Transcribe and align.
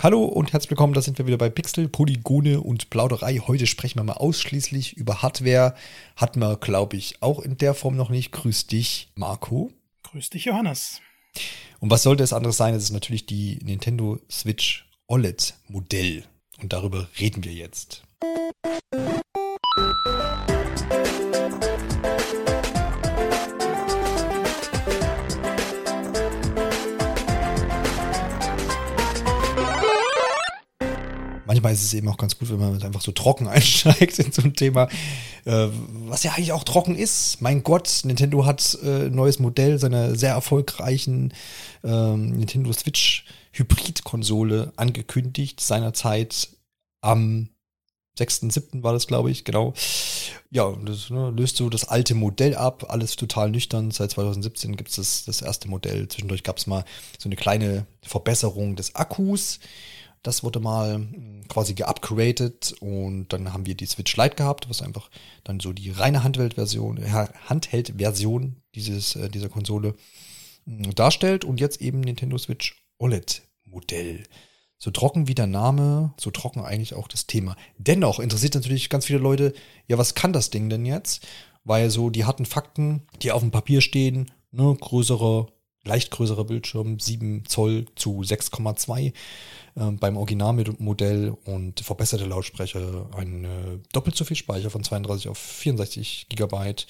Hallo 0.00 0.24
und 0.24 0.52
herzlich 0.52 0.70
willkommen, 0.70 0.92
da 0.92 1.02
sind 1.02 1.18
wir 1.18 1.26
wieder 1.26 1.38
bei 1.38 1.50
Pixel, 1.50 1.88
Polygone 1.88 2.60
und 2.60 2.88
Plauderei. 2.88 3.38
Heute 3.38 3.66
sprechen 3.66 3.98
wir 3.98 4.04
mal 4.04 4.12
ausschließlich 4.12 4.96
über 4.96 5.22
Hardware. 5.22 5.74
Hatten 6.14 6.38
wir, 6.38 6.56
glaube 6.56 6.96
ich, 6.96 7.20
auch 7.20 7.40
in 7.40 7.58
der 7.58 7.74
Form 7.74 7.96
noch 7.96 8.08
nicht. 8.08 8.30
Grüß 8.30 8.68
dich, 8.68 9.10
Marco. 9.16 9.72
Grüß 10.04 10.30
dich, 10.30 10.44
Johannes. 10.44 11.00
Und 11.80 11.90
was 11.90 12.04
sollte 12.04 12.22
es 12.22 12.32
anderes 12.32 12.56
sein? 12.56 12.74
Es 12.74 12.84
ist 12.84 12.92
natürlich 12.92 13.26
die 13.26 13.58
Nintendo 13.64 14.20
Switch 14.30 14.88
OLED 15.08 15.54
Modell. 15.66 16.22
Und 16.62 16.72
darüber 16.72 17.08
reden 17.18 17.42
wir 17.42 17.52
jetzt. 17.52 18.04
Manchmal 31.58 31.72
ist 31.72 31.82
es 31.82 31.94
eben 31.94 32.08
auch 32.08 32.16
ganz 32.16 32.38
gut, 32.38 32.50
wenn 32.50 32.58
man 32.58 32.82
einfach 32.82 33.00
so 33.00 33.12
trocken 33.12 33.48
einsteigt 33.48 34.18
in 34.18 34.32
so 34.32 34.42
ein 34.42 34.54
Thema, 34.54 34.88
äh, 35.44 35.68
was 36.06 36.22
ja 36.22 36.32
eigentlich 36.32 36.52
auch 36.52 36.64
trocken 36.64 36.94
ist. 36.94 37.40
Mein 37.40 37.62
Gott, 37.62 38.00
Nintendo 38.04 38.44
hat 38.44 38.78
äh, 38.82 39.06
ein 39.06 39.14
neues 39.14 39.38
Modell 39.38 39.78
seiner 39.78 40.14
sehr 40.14 40.32
erfolgreichen 40.32 41.32
ähm, 41.84 42.30
Nintendo 42.32 42.72
Switch 42.72 43.24
Hybrid-Konsole 43.52 44.72
angekündigt, 44.76 45.60
seinerzeit 45.60 46.48
am 47.00 47.48
6.7. 48.18 48.82
war 48.82 48.92
das, 48.92 49.06
glaube 49.06 49.30
ich, 49.30 49.44
genau. 49.44 49.74
Ja, 50.50 50.72
das 50.84 51.10
ne, 51.10 51.30
löst 51.30 51.56
so 51.56 51.68
das 51.68 51.84
alte 51.84 52.14
Modell 52.14 52.56
ab, 52.56 52.86
alles 52.88 53.16
total 53.16 53.50
nüchtern. 53.50 53.90
Seit 53.90 54.10
2017 54.10 54.76
gibt 54.76 54.90
es 54.90 54.96
das, 54.96 55.24
das 55.24 55.42
erste 55.42 55.68
Modell. 55.68 56.08
Zwischendurch 56.08 56.42
gab 56.42 56.58
es 56.58 56.66
mal 56.66 56.84
so 57.18 57.28
eine 57.28 57.36
kleine 57.36 57.86
Verbesserung 58.02 58.74
des 58.74 58.94
Akkus. 58.94 59.60
Das 60.22 60.42
wurde 60.42 60.60
mal 60.60 60.94
hm, 60.94 61.46
quasi 61.48 61.74
geupgradet 61.74 62.74
und 62.80 63.28
dann 63.28 63.52
haben 63.52 63.66
wir 63.66 63.74
die 63.74 63.86
Switch 63.86 64.16
Lite 64.16 64.36
gehabt, 64.36 64.68
was 64.68 64.82
einfach 64.82 65.10
dann 65.44 65.60
so 65.60 65.72
die 65.72 65.90
reine 65.90 66.24
Handheld-Version, 66.24 67.00
Handheld-Version 67.48 68.56
dieses, 68.74 69.16
äh, 69.16 69.28
dieser 69.28 69.48
Konsole 69.48 69.94
hm, 70.64 70.94
darstellt 70.94 71.44
und 71.44 71.60
jetzt 71.60 71.80
eben 71.80 72.00
Nintendo 72.00 72.38
Switch 72.38 72.84
OLED-Modell. 72.98 74.24
So 74.80 74.92
trocken 74.92 75.26
wie 75.26 75.34
der 75.34 75.48
Name, 75.48 76.14
so 76.18 76.30
trocken 76.30 76.60
eigentlich 76.60 76.94
auch 76.94 77.08
das 77.08 77.26
Thema. 77.26 77.56
Dennoch 77.78 78.20
interessiert 78.20 78.54
natürlich 78.54 78.88
ganz 78.88 79.06
viele 79.06 79.18
Leute, 79.18 79.52
ja, 79.88 79.98
was 79.98 80.14
kann 80.14 80.32
das 80.32 80.50
Ding 80.50 80.70
denn 80.70 80.86
jetzt? 80.86 81.26
Weil 81.64 81.90
so 81.90 82.10
die 82.10 82.24
harten 82.24 82.46
Fakten, 82.46 83.02
die 83.20 83.32
auf 83.32 83.42
dem 83.42 83.50
Papier 83.50 83.80
stehen, 83.80 84.30
ne, 84.52 84.76
größere 84.80 85.48
leicht 85.88 86.10
größerer 86.12 86.44
Bildschirm, 86.44 87.00
7 87.00 87.44
Zoll 87.46 87.86
zu 87.96 88.20
6,2 88.20 89.06
äh, 89.06 89.12
beim 89.74 90.16
Originalmodell 90.16 91.36
und 91.44 91.80
verbesserte 91.80 92.26
Lautsprecher, 92.26 93.08
ein 93.16 93.44
äh, 93.44 93.78
doppelt 93.92 94.16
so 94.16 94.24
viel 94.24 94.36
Speicher 94.36 94.70
von 94.70 94.84
32 94.84 95.28
auf 95.28 95.38
64 95.38 96.26
Gigabyte. 96.28 96.86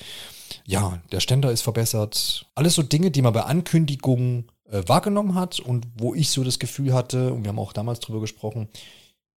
Ja, 0.66 1.00
der 1.12 1.20
Ständer 1.20 1.50
ist 1.50 1.62
verbessert. 1.62 2.46
Alles 2.54 2.74
so 2.74 2.82
Dinge, 2.82 3.10
die 3.10 3.22
man 3.22 3.32
bei 3.32 3.42
Ankündigungen 3.42 4.50
äh, 4.70 4.82
wahrgenommen 4.86 5.34
hat 5.34 5.60
und 5.60 5.86
wo 5.96 6.14
ich 6.14 6.30
so 6.30 6.44
das 6.44 6.58
Gefühl 6.58 6.92
hatte, 6.92 7.32
und 7.32 7.44
wir 7.44 7.48
haben 7.48 7.58
auch 7.58 7.72
damals 7.72 8.00
drüber 8.00 8.20
gesprochen, 8.20 8.68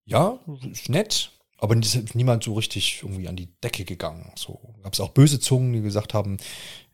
ja, 0.06 0.39
ist 0.72 0.89
nett, 0.89 1.32
aber 1.58 1.76
niemand 2.14 2.44
so 2.44 2.56
richtig 2.56 3.02
irgendwie 3.04 3.28
an 3.28 3.36
die 3.36 3.48
Decke 3.62 3.86
gegangen. 3.86 4.32
So 4.36 4.59
gab 4.82 4.94
es 4.94 5.00
auch 5.00 5.09
böse 5.09 5.39
Zungen, 5.39 5.73
die 5.73 5.82
gesagt 5.82 6.14
haben, 6.14 6.38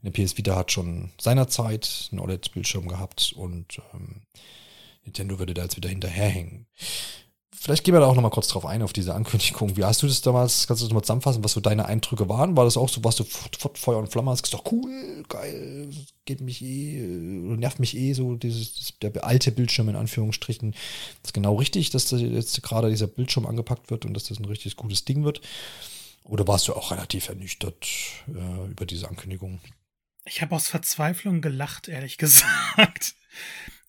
eine 0.02 0.12
PS 0.12 0.38
Vita 0.38 0.56
hat 0.56 0.72
schon 0.72 1.12
seinerzeit 1.20 2.09
einen 2.12 2.20
OLED-Bildschirm 2.20 2.88
gehabt 2.88 3.34
und 3.36 3.81
ähm, 3.94 4.22
Nintendo 5.04 5.39
würde 5.39 5.54
da 5.54 5.64
jetzt 5.64 5.78
wieder 5.78 5.89
hinterherhängen. 5.89 6.67
Vielleicht 7.59 7.84
gehen 7.84 7.95
wir 7.95 8.02
da 8.02 8.06
auch 8.06 8.14
nochmal 8.14 8.31
kurz 8.31 8.50
drauf 8.50 8.67
ein, 8.67 8.84
auf 8.84 8.94
diese 8.94 9.16
Ankündigung. 9.16 9.76
Wie 9.78 9.84
hast 9.84 10.04
du 10.04 10.08
das 10.08 10.22
damals, 10.22 10.67
kannst 10.67 10.84
du 10.84 10.86
das 10.86 10.94
mal 10.94 11.02
zusammenfassen, 11.02 11.44
was 11.44 11.54
so 11.54 11.59
deine 11.59 11.86
Eindrücke 11.86 12.30
waren? 12.30 12.56
War 12.56 12.66
das 12.66 12.78
auch 12.78 12.88
so, 12.88 13.04
was 13.04 13.16
du 13.16 13.23
Feuer 13.23 13.98
und 13.98 14.09
Flamme 14.09 14.30
hast? 14.30 14.44
Ist 14.45 14.54
doch 14.54 14.72
cool, 14.72 15.23
geil, 15.27 15.89
geht 16.26 16.42
mich 16.42 16.61
eh, 16.61 17.02
nervt 17.02 17.80
mich 17.80 17.98
eh 17.98 18.14
so, 18.14 18.36
dieses, 18.36 18.94
der 19.02 19.26
alte 19.26 19.52
Bildschirm 19.52 19.89
in 19.89 19.95
Anführungsstrichen. 19.95 20.76
Ist 21.23 21.33
genau 21.33 21.55
richtig, 21.55 21.89
dass 21.89 22.10
da 22.10 22.17
jetzt 22.17 22.61
gerade 22.61 22.89
dieser 22.89 23.08
Bildschirm 23.08 23.48
angepackt 23.48 23.89
wird 23.89 24.05
und 24.05 24.14
dass 24.14 24.26
das 24.26 24.39
ein 24.39 24.45
richtig 24.45 24.76
gutes 24.76 25.04
Ding 25.04 25.23
wird? 25.23 25.42
Oder 26.23 26.48
warst 26.48 26.67
du 26.67 26.73
auch 26.73 26.92
relativ 26.92 27.30
ernüchtert 27.30 27.88
äh, 28.27 28.70
über 28.70 28.86
diese 28.86 29.10
Ankündigung? 29.10 29.60
Ich 30.27 30.42
habe 30.42 30.55
aus 30.55 30.67
Verzweiflung 30.67 31.42
gelacht, 31.42 31.88
ehrlich 31.88 32.17
gesagt. 32.17 33.15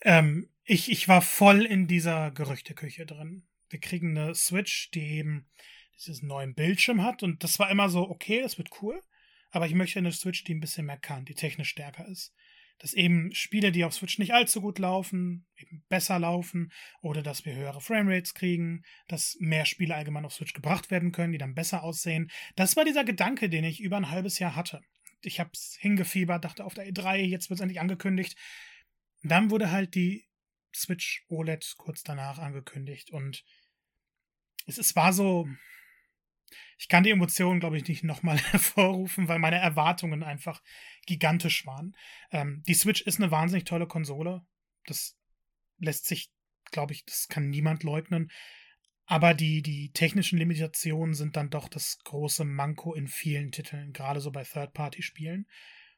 ähm, 0.03 0.49
ich, 0.65 0.91
ich 0.91 1.09
war 1.09 1.23
voll 1.23 1.65
in 1.65 1.87
dieser 1.87 2.31
Gerüchteküche 2.31 3.07
drin. 3.07 3.47
Wir 3.71 3.81
kriegen 3.81 4.17
eine 4.17 4.35
Switch, 4.35 4.91
die 4.91 5.03
eben 5.19 5.49
dieses 5.97 6.23
neuen 6.23 6.55
Bildschirm 6.55 7.03
hat. 7.03 7.23
Und 7.23 7.43
das 7.43 7.59
war 7.59 7.71
immer 7.71 7.89
so, 7.89 8.09
okay, 8.09 8.41
das 8.41 8.59
wird 8.59 8.83
cool. 8.83 9.03
Aber 9.51 9.67
ich 9.67 9.75
möchte 9.75 9.99
eine 9.99 10.13
Switch, 10.13 10.45
die 10.45 10.55
ein 10.55 10.61
bisschen 10.61 10.87
mehr 10.87 10.99
kann, 10.99 11.25
die 11.25 11.35
technisch 11.35 11.71
stärker 11.71 12.07
ist. 12.07 12.35
Dass 12.79 12.95
eben 12.95 13.35
Spiele, 13.35 13.73
die 13.73 13.85
auf 13.85 13.95
Switch 13.95 14.19
nicht 14.19 14.33
allzu 14.33 14.61
gut 14.61 14.79
laufen, 14.79 15.47
eben 15.57 15.85
besser 15.89 16.19
laufen. 16.19 16.71
Oder 17.01 17.23
dass 17.23 17.45
wir 17.45 17.57
höhere 17.57 17.81
Framerates 17.81 18.35
kriegen. 18.35 18.85
Dass 19.09 19.37
mehr 19.41 19.65
Spiele 19.65 19.95
allgemein 19.97 20.25
auf 20.25 20.35
Switch 20.35 20.53
gebracht 20.53 20.91
werden 20.91 21.11
können, 21.11 21.33
die 21.33 21.39
dann 21.39 21.55
besser 21.55 21.83
aussehen. 21.83 22.31
Das 22.55 22.77
war 22.77 22.85
dieser 22.85 23.05
Gedanke, 23.05 23.49
den 23.49 23.65
ich 23.65 23.81
über 23.81 23.97
ein 23.97 24.11
halbes 24.11 24.39
Jahr 24.39 24.55
hatte 24.55 24.83
ich 25.23 25.41
habe 25.41 25.51
es 25.53 25.77
hingefiebert, 25.79 26.45
dachte 26.45 26.65
auf 26.65 26.75
der 26.75 26.87
E3, 26.87 27.17
jetzt 27.17 27.51
wird 27.51 27.59
es 27.59 27.63
endlich 27.63 27.81
angekündigt. 27.81 28.37
Dann 29.23 29.51
wurde 29.51 29.71
halt 29.71 29.95
die 29.95 30.27
Switch 30.75 31.25
OLED 31.29 31.75
kurz 31.77 32.03
danach 32.03 32.39
angekündigt 32.39 33.11
und 33.11 33.45
es, 34.67 34.79
es 34.79 34.95
war 34.95 35.13
so, 35.13 35.49
ich 36.79 36.89
kann 36.89 37.03
die 37.03 37.11
Emotionen, 37.11 37.61
glaube 37.61 37.77
ich, 37.77 37.89
nicht 37.89 38.05
nochmal 38.05 38.39
hervorrufen, 38.53 39.29
weil 39.29 39.39
meine 39.39 39.59
Erwartungen 39.59 40.23
einfach 40.23 40.63
gigantisch 41.07 41.67
waren. 41.67 41.97
Ähm, 42.31 42.63
die 42.67 42.75
Switch 42.75 43.01
ist 43.03 43.19
eine 43.19 43.31
wahnsinnig 43.31 43.65
tolle 43.65 43.87
Konsole. 43.87 44.43
Das 44.87 45.17
lässt 45.79 46.07
sich, 46.07 46.31
glaube 46.71 46.93
ich, 46.93 47.05
das 47.05 47.29
kann 47.29 47.49
niemand 47.49 47.83
leugnen. 47.83 48.31
Aber 49.11 49.33
die, 49.33 49.63
die 49.63 49.91
technischen 49.93 50.39
Limitationen 50.39 51.15
sind 51.15 51.35
dann 51.35 51.49
doch 51.49 51.69
das 51.69 51.99
große 52.05 52.45
Manko 52.45 52.93
in 52.93 53.09
vielen 53.09 53.53
Titeln, 53.53 53.95
gerade 53.95 54.21
so 54.21 54.31
bei 54.31 54.45
Third-Party-Spielen. 54.45 55.47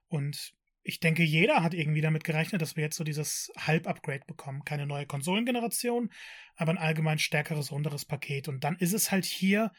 Und 0.06 0.54
ich 0.84 1.00
denke, 1.00 1.25
jeder 1.25 1.60
hat 1.60 1.75
irgendwie 1.75 2.03
damit 2.03 2.22
gerechnet, 2.22 2.62
dass 2.62 2.76
wir 2.76 2.84
jetzt 2.84 2.97
so 2.97 3.03
dieses 3.03 3.50
Halb-Upgrade 3.59 4.26
bekommen. 4.28 4.65
Keine 4.65 4.87
neue 4.87 5.06
Konsolengeneration, 5.06 6.12
aber 6.54 6.71
ein 6.71 6.78
allgemein 6.78 7.19
stärkeres, 7.19 7.72
runderes 7.72 8.04
Paket. 8.04 8.47
Und 8.47 8.62
dann 8.62 8.76
ist 8.76 8.93
es 8.93 9.10
halt 9.10 9.25
hier 9.25 9.72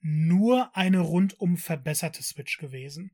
nur 0.00 0.76
eine 0.76 1.00
rundum 1.00 1.56
verbesserte 1.56 2.22
Switch 2.22 2.58
gewesen. 2.58 3.12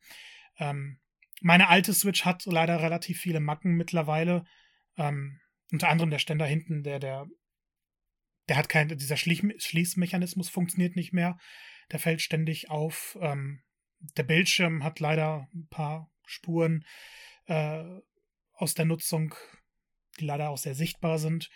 Ähm, 0.59 0.99
meine 1.41 1.69
alte 1.69 1.95
Switch 1.95 2.25
hat 2.25 2.45
leider 2.47 2.83
relativ 2.83 3.21
viele 3.21 3.39
Macken 3.39 3.77
mittlerweile. 3.77 4.47
Ähm, 4.97 5.39
unter 5.71 5.91
anderem 5.91 6.11
der 6.11 6.19
Ständer 6.19 6.45
hinten, 6.45 6.83
der, 6.83 6.99
der 6.99 7.29
der 8.49 8.57
hat 8.57 8.69
kein, 8.69 8.89
dieser 8.89 9.17
Schließmechanismus 9.17 10.49
funktioniert 10.49 10.97
nicht 10.97 11.13
mehr. 11.13 11.39
Der 11.91 11.99
fällt 11.99 12.21
ständig 12.21 12.71
auf. 12.71 13.17
Ähm, 13.21 13.63
der 14.17 14.23
Bildschirm 14.23 14.85
hat 14.85 15.01
leider 15.01 15.49
ein 15.55 15.67
paar 15.69 16.11
Spuren 16.27 16.85
äh, 17.47 17.85
aus 18.53 18.75
der 18.75 18.85
Nutzung, 18.85 19.35
die 20.19 20.27
leider 20.27 20.51
auch 20.51 20.59
sehr 20.59 20.75
sichtbar 20.75 21.19
sind. 21.19 21.51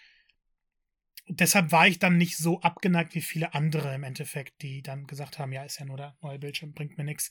Deshalb 1.28 1.72
war 1.72 1.86
ich 1.86 1.98
dann 1.98 2.16
nicht 2.16 2.38
so 2.38 2.60
abgeneigt 2.62 3.14
wie 3.14 3.20
viele 3.20 3.52
andere 3.52 3.94
im 3.94 4.02
Endeffekt, 4.02 4.62
die 4.62 4.82
dann 4.82 5.06
gesagt 5.06 5.38
haben, 5.38 5.52
ja, 5.52 5.62
ist 5.64 5.78
ja 5.78 5.84
nur 5.84 5.98
der 5.98 6.16
neue 6.22 6.38
Bildschirm, 6.38 6.72
bringt 6.72 6.96
mir 6.96 7.04
nichts. 7.04 7.30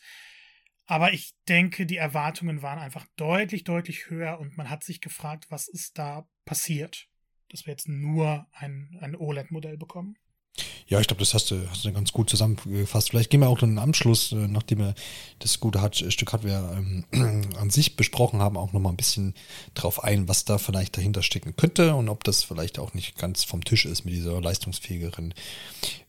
Aber 0.86 1.14
ich 1.14 1.34
denke, 1.48 1.88
die 1.88 1.98
Erwartungen 1.98 2.62
waren 2.62 2.80
einfach 2.80 3.08
deutlich, 3.16 3.64
deutlich 3.64 4.10
höher 4.10 4.40
und 4.40 4.56
man 4.56 4.70
hat 4.70 4.84
sich 4.84 5.02
gefragt, 5.02 5.48
was 5.50 5.68
ist 5.68 5.98
da 5.98 6.30
passiert 6.46 7.10
dass 7.50 7.66
wir 7.66 7.72
jetzt 7.72 7.88
nur 7.88 8.46
ein, 8.54 8.98
ein 9.02 9.16
OLED-Modell 9.16 9.78
bekommen. 9.78 10.18
Ja, 10.88 11.02
ich 11.02 11.08
glaube, 11.08 11.20
das 11.20 11.34
hast 11.34 11.52
du, 11.52 11.70
hast 11.70 11.84
du 11.84 11.92
ganz 11.92 12.14
gut 12.14 12.30
zusammengefasst. 12.30 13.10
Vielleicht 13.10 13.30
gehen 13.30 13.42
wir 13.42 13.50
auch 13.50 13.60
dann 13.60 13.78
am 13.78 13.94
Schluss, 13.94 14.32
äh, 14.32 14.48
nachdem 14.48 14.80
wir 14.80 14.96
das 15.40 15.60
gute 15.60 15.82
Hard 15.82 15.98
Stück 15.98 16.32
Hardware 16.32 16.78
ähm, 17.12 17.44
an 17.60 17.70
sich 17.70 17.98
besprochen 17.98 18.40
haben, 18.40 18.56
auch 18.56 18.72
nochmal 18.72 18.94
ein 18.94 18.98
bisschen 18.98 19.34
drauf 19.74 20.04
ein, 20.04 20.30
was 20.30 20.46
da 20.46 20.58
vielleicht 20.58 20.96
dahinter 20.96 21.24
stecken 21.24 21.56
könnte 21.58 21.94
und 21.96 22.08
ob 22.08 22.24
das 22.24 22.44
vielleicht 22.44 22.80
auch 22.80 22.94
nicht 22.94 23.18
ganz 23.18 23.44
vom 23.44 23.66
Tisch 23.66 23.86
ist 23.86 24.06
mit 24.06 24.14
dieser 24.14 24.40
leistungsfähigeren 24.40 25.34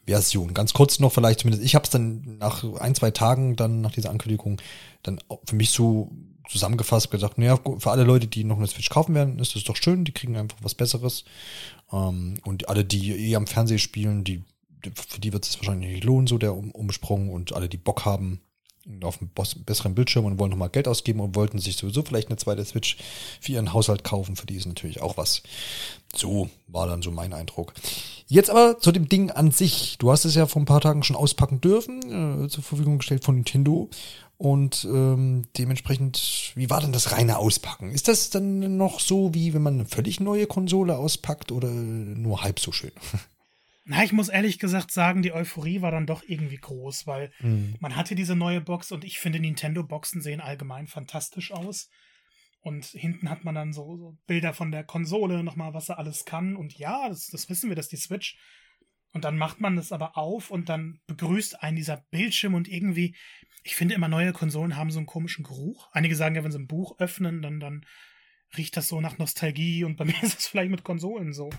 Version. 0.06 0.54
Ganz 0.54 0.72
kurz 0.72 1.00
noch 1.00 1.12
vielleicht 1.12 1.40
zumindest, 1.40 1.64
ich 1.64 1.74
habe 1.74 1.84
es 1.84 1.90
dann 1.90 2.38
nach 2.38 2.62
ein, 2.78 2.94
zwei 2.94 3.10
Tagen 3.10 3.56
dann 3.56 3.80
nach 3.80 3.92
dieser 3.92 4.10
Ankündigung 4.10 4.62
dann 5.02 5.20
für 5.44 5.56
mich 5.56 5.70
so 5.70 6.12
zusammengefasst 6.48 7.10
gesagt, 7.10 7.38
naja, 7.38 7.58
für 7.78 7.90
alle 7.90 8.04
Leute, 8.04 8.26
die 8.26 8.44
noch 8.44 8.58
eine 8.58 8.66
Switch 8.66 8.90
kaufen 8.90 9.14
werden, 9.14 9.38
ist 9.38 9.54
das 9.54 9.64
doch 9.64 9.76
schön, 9.76 10.04
die 10.04 10.12
kriegen 10.12 10.36
einfach 10.36 10.58
was 10.62 10.74
Besseres. 10.74 11.24
Ähm, 11.92 12.34
und 12.44 12.68
alle, 12.68 12.84
die 12.84 13.30
eh 13.30 13.36
am 13.36 13.46
Fernsehen 13.46 13.78
spielen, 13.78 14.24
die, 14.24 14.42
für 14.94 15.20
die 15.20 15.32
wird 15.32 15.46
es 15.46 15.58
wahrscheinlich 15.58 15.90
nicht 15.90 16.04
lohnen, 16.04 16.26
so 16.26 16.38
der 16.38 16.54
um 16.54 16.70
Umsprung. 16.70 17.30
Und 17.30 17.52
alle, 17.52 17.68
die 17.68 17.76
Bock 17.76 18.04
haben, 18.04 18.40
auf 19.02 19.20
einem 19.20 19.30
besseren 19.64 19.94
Bildschirm 19.94 20.24
und 20.24 20.38
wollen 20.38 20.50
nochmal 20.50 20.70
Geld 20.70 20.88
ausgeben 20.88 21.20
und 21.20 21.36
wollten 21.36 21.58
sich 21.58 21.76
sowieso 21.76 22.02
vielleicht 22.02 22.28
eine 22.28 22.38
zweite 22.38 22.64
Switch 22.64 22.96
für 23.40 23.52
ihren 23.52 23.72
Haushalt 23.72 24.02
kaufen. 24.02 24.36
Für 24.36 24.46
die 24.46 24.56
ist 24.56 24.66
natürlich 24.66 25.02
auch 25.02 25.16
was. 25.16 25.42
So 26.14 26.48
war 26.66 26.86
dann 26.86 27.02
so 27.02 27.10
mein 27.10 27.32
Eindruck. 27.32 27.74
Jetzt 28.26 28.50
aber 28.50 28.78
zu 28.78 28.92
dem 28.92 29.08
Ding 29.08 29.30
an 29.30 29.50
sich. 29.50 29.96
Du 29.98 30.10
hast 30.10 30.24
es 30.24 30.34
ja 30.34 30.46
vor 30.46 30.62
ein 30.62 30.66
paar 30.66 30.80
Tagen 30.80 31.02
schon 31.02 31.16
auspacken 31.16 31.60
dürfen, 31.60 32.44
äh, 32.44 32.48
zur 32.48 32.62
Verfügung 32.62 32.98
gestellt 32.98 33.24
von 33.24 33.34
Nintendo. 33.34 33.90
Und 34.38 34.84
ähm, 34.84 35.46
dementsprechend, 35.58 36.52
wie 36.54 36.70
war 36.70 36.80
denn 36.80 36.92
das 36.92 37.10
reine 37.10 37.38
Auspacken? 37.38 37.90
Ist 37.90 38.06
das 38.06 38.30
dann 38.30 38.76
noch 38.76 39.00
so, 39.00 39.34
wie 39.34 39.52
wenn 39.52 39.62
man 39.62 39.74
eine 39.74 39.84
völlig 39.84 40.20
neue 40.20 40.46
Konsole 40.46 40.96
auspackt 40.96 41.50
oder 41.50 41.68
nur 41.68 42.42
halb 42.42 42.60
so 42.60 42.70
schön? 42.70 42.92
Na, 43.84 44.04
ich 44.04 44.12
muss 44.12 44.28
ehrlich 44.28 44.60
gesagt 44.60 44.92
sagen, 44.92 45.22
die 45.22 45.32
Euphorie 45.32 45.82
war 45.82 45.90
dann 45.90 46.06
doch 46.06 46.22
irgendwie 46.24 46.58
groß, 46.58 47.06
weil 47.06 47.32
mhm. 47.40 47.74
man 47.80 47.96
hatte 47.96 48.14
diese 48.14 48.36
neue 48.36 48.60
Box 48.60 48.92
und 48.92 49.02
ich 49.02 49.18
finde, 49.18 49.40
Nintendo-Boxen 49.40 50.20
sehen 50.20 50.40
allgemein 50.40 50.86
fantastisch 50.86 51.50
aus. 51.50 51.88
Und 52.60 52.84
hinten 52.84 53.30
hat 53.30 53.44
man 53.44 53.54
dann 53.54 53.72
so, 53.72 53.96
so 53.96 54.16
Bilder 54.26 54.52
von 54.52 54.70
der 54.70 54.84
Konsole, 54.84 55.42
nochmal, 55.42 55.74
was 55.74 55.88
er 55.88 55.98
alles 55.98 56.24
kann. 56.24 56.54
Und 56.54 56.78
ja, 56.78 57.08
das, 57.08 57.28
das 57.28 57.48
wissen 57.48 57.70
wir, 57.70 57.76
dass 57.76 57.88
die 57.88 57.96
Switch. 57.96 58.36
Und 59.18 59.24
dann 59.24 59.36
macht 59.36 59.58
man 59.58 59.74
das 59.74 59.90
aber 59.90 60.16
auf 60.16 60.48
und 60.48 60.68
dann 60.68 61.00
begrüßt 61.08 61.60
einen 61.60 61.74
dieser 61.74 61.96
Bildschirm 62.12 62.54
und 62.54 62.68
irgendwie, 62.68 63.16
ich 63.64 63.74
finde 63.74 63.96
immer 63.96 64.06
neue 64.06 64.32
Konsolen 64.32 64.76
haben 64.76 64.92
so 64.92 65.00
einen 65.00 65.08
komischen 65.08 65.42
Geruch. 65.42 65.88
Einige 65.90 66.14
sagen 66.14 66.36
ja, 66.36 66.44
wenn 66.44 66.52
sie 66.52 66.60
ein 66.60 66.68
Buch 66.68 67.00
öffnen, 67.00 67.42
dann, 67.42 67.58
dann 67.58 67.84
riecht 68.56 68.76
das 68.76 68.86
so 68.86 69.00
nach 69.00 69.18
Nostalgie 69.18 69.82
und 69.82 69.96
bei 69.96 70.04
mir 70.04 70.22
ist 70.22 70.38
es 70.38 70.46
vielleicht 70.46 70.70
mit 70.70 70.84
Konsolen 70.84 71.32
so. 71.32 71.50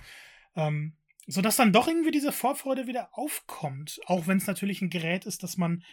Ähm, 0.56 0.96
sodass 1.28 1.58
dann 1.58 1.74
doch 1.74 1.90
irgendwie 1.90 2.12
diese 2.12 2.32
Vorfreude 2.32 2.88
wieder 2.88 3.10
aufkommt. 3.12 4.00
Auch 4.06 4.26
wenn 4.26 4.38
es 4.38 4.48
natürlich 4.48 4.82
ein 4.82 4.90
Gerät 4.90 5.26
ist, 5.26 5.44
das 5.44 5.58
man 5.58 5.84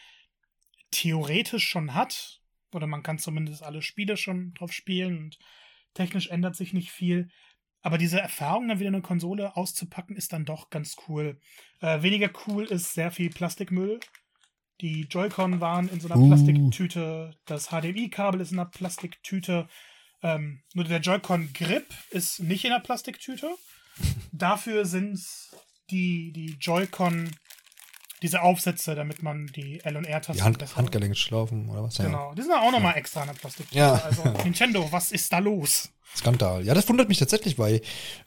theoretisch 0.93 1.67
schon 1.67 1.95
hat. 1.95 2.43
Oder 2.73 2.87
man 2.87 3.03
kann 3.03 3.19
zumindest 3.19 3.65
alle 3.65 3.83
Spiele 3.83 4.17
schon 4.17 4.55
drauf 4.55 4.73
spielen 4.73 5.19
und 5.19 5.41
technisch 5.95 6.29
ändert 6.29 6.55
sich 6.55 6.73
nicht 6.73 6.93
viel. 6.93 7.29
Aber 7.87 7.99
diese 7.99 8.21
Erfahrung, 8.21 8.67
dann 8.67 8.81
wieder 8.81 8.88
eine 8.88 9.00
Konsole 9.00 9.56
auszupacken, 9.56 10.17
ist 10.17 10.33
dann 10.33 10.44
doch 10.44 10.71
ganz 10.71 10.97
cool. 11.06 11.38
Äh, 11.81 12.03
weniger 12.03 12.29
cool 12.49 12.65
ist 12.65 12.94
sehr 12.94 13.12
viel 13.12 13.31
Plastikmüll. 13.31 14.00
Die 14.81 15.03
Joy-Con 15.03 15.61
waren 15.61 15.88
in 15.91 16.00
so 16.00 16.09
einer 16.09 16.21
uh. 16.21 16.27
Plastiktüte. 16.27 17.37
Das 17.44 17.69
HDMI-Kabel 17.69 18.41
ist 18.41 18.50
in 18.50 18.59
einer 18.59 18.69
Plastiktüte. 18.69 19.69
Ähm, 20.21 20.65
nur 20.75 20.85
der 20.85 20.99
Joy-Con-Grip 20.99 21.87
ist 22.11 22.41
nicht 22.41 22.65
in 22.65 22.73
einer 22.73 22.83
Plastiktüte. 22.83 23.55
Dafür 24.33 24.85
sind 24.85 25.25
die, 25.91 26.33
die 26.33 26.56
Joy-Con 26.61 27.31
diese 28.21 28.43
Aufsätze, 28.43 28.97
damit 28.97 29.23
man 29.23 29.47
die 29.47 29.79
L- 29.85 29.97
und 29.97 30.06
R-Tasten. 30.06 30.38
Die 30.38 30.43
Hand, 30.43 30.77
Handgelenkschlaufen 30.77 31.69
oder 31.69 31.85
was? 31.85 31.99
Genau. 31.99 32.35
Die 32.35 32.43
sind 32.43 32.53
auch 32.53 32.73
nochmal 32.73 32.94
ja. 32.94 32.99
extra 32.99 33.21
in 33.21 33.29
der 33.29 33.35
Plastiktüte. 33.35 33.79
Ja. 33.79 33.94
Also 33.94 34.25
Nintendo, 34.43 34.91
was 34.91 35.12
ist 35.12 35.33
da 35.33 35.38
los? 35.38 35.93
Skandal. 36.14 36.64
Ja, 36.64 36.73
das 36.73 36.88
wundert 36.88 37.08
mich 37.08 37.19
tatsächlich, 37.19 37.58
weil 37.58 37.82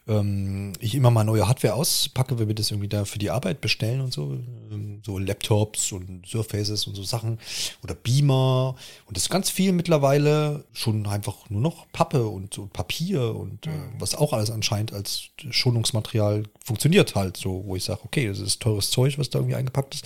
ähm, 0.06 0.72
ich 0.78 0.94
immer 0.94 1.10
mal 1.10 1.24
neue 1.24 1.48
Hardware 1.48 1.74
auspacke, 1.74 2.38
wenn 2.38 2.46
wir 2.46 2.54
das 2.54 2.70
irgendwie 2.70 2.88
da 2.88 3.04
für 3.04 3.18
die 3.18 3.30
Arbeit 3.30 3.60
bestellen 3.60 4.00
und 4.00 4.12
so. 4.12 4.38
Ähm, 4.70 5.02
so 5.04 5.18
Laptops 5.18 5.92
und 5.92 6.26
Surfaces 6.26 6.86
und 6.86 6.94
so 6.94 7.02
Sachen. 7.02 7.38
Oder 7.82 7.94
Beamer. 7.94 8.76
Und 9.06 9.16
das 9.16 9.24
ist 9.24 9.30
ganz 9.30 9.50
viel 9.50 9.72
mittlerweile 9.72 10.64
schon 10.72 11.06
einfach 11.06 11.50
nur 11.50 11.60
noch 11.60 11.86
Pappe 11.92 12.26
und 12.26 12.54
so 12.54 12.66
Papier 12.66 13.34
und 13.34 13.66
äh, 13.66 13.70
mhm. 13.70 13.92
was 13.98 14.14
auch 14.14 14.32
alles 14.32 14.50
anscheinend 14.50 14.92
als 14.92 15.30
Schonungsmaterial 15.50 16.44
funktioniert 16.64 17.14
halt 17.14 17.36
so, 17.36 17.64
wo 17.66 17.74
ich 17.74 17.84
sage, 17.84 18.00
okay, 18.04 18.28
das 18.28 18.38
ist 18.38 18.62
teures 18.62 18.90
Zeug, 18.90 19.18
was 19.18 19.30
da 19.30 19.40
irgendwie 19.40 19.56
eingepackt 19.56 19.94
ist. 19.94 20.04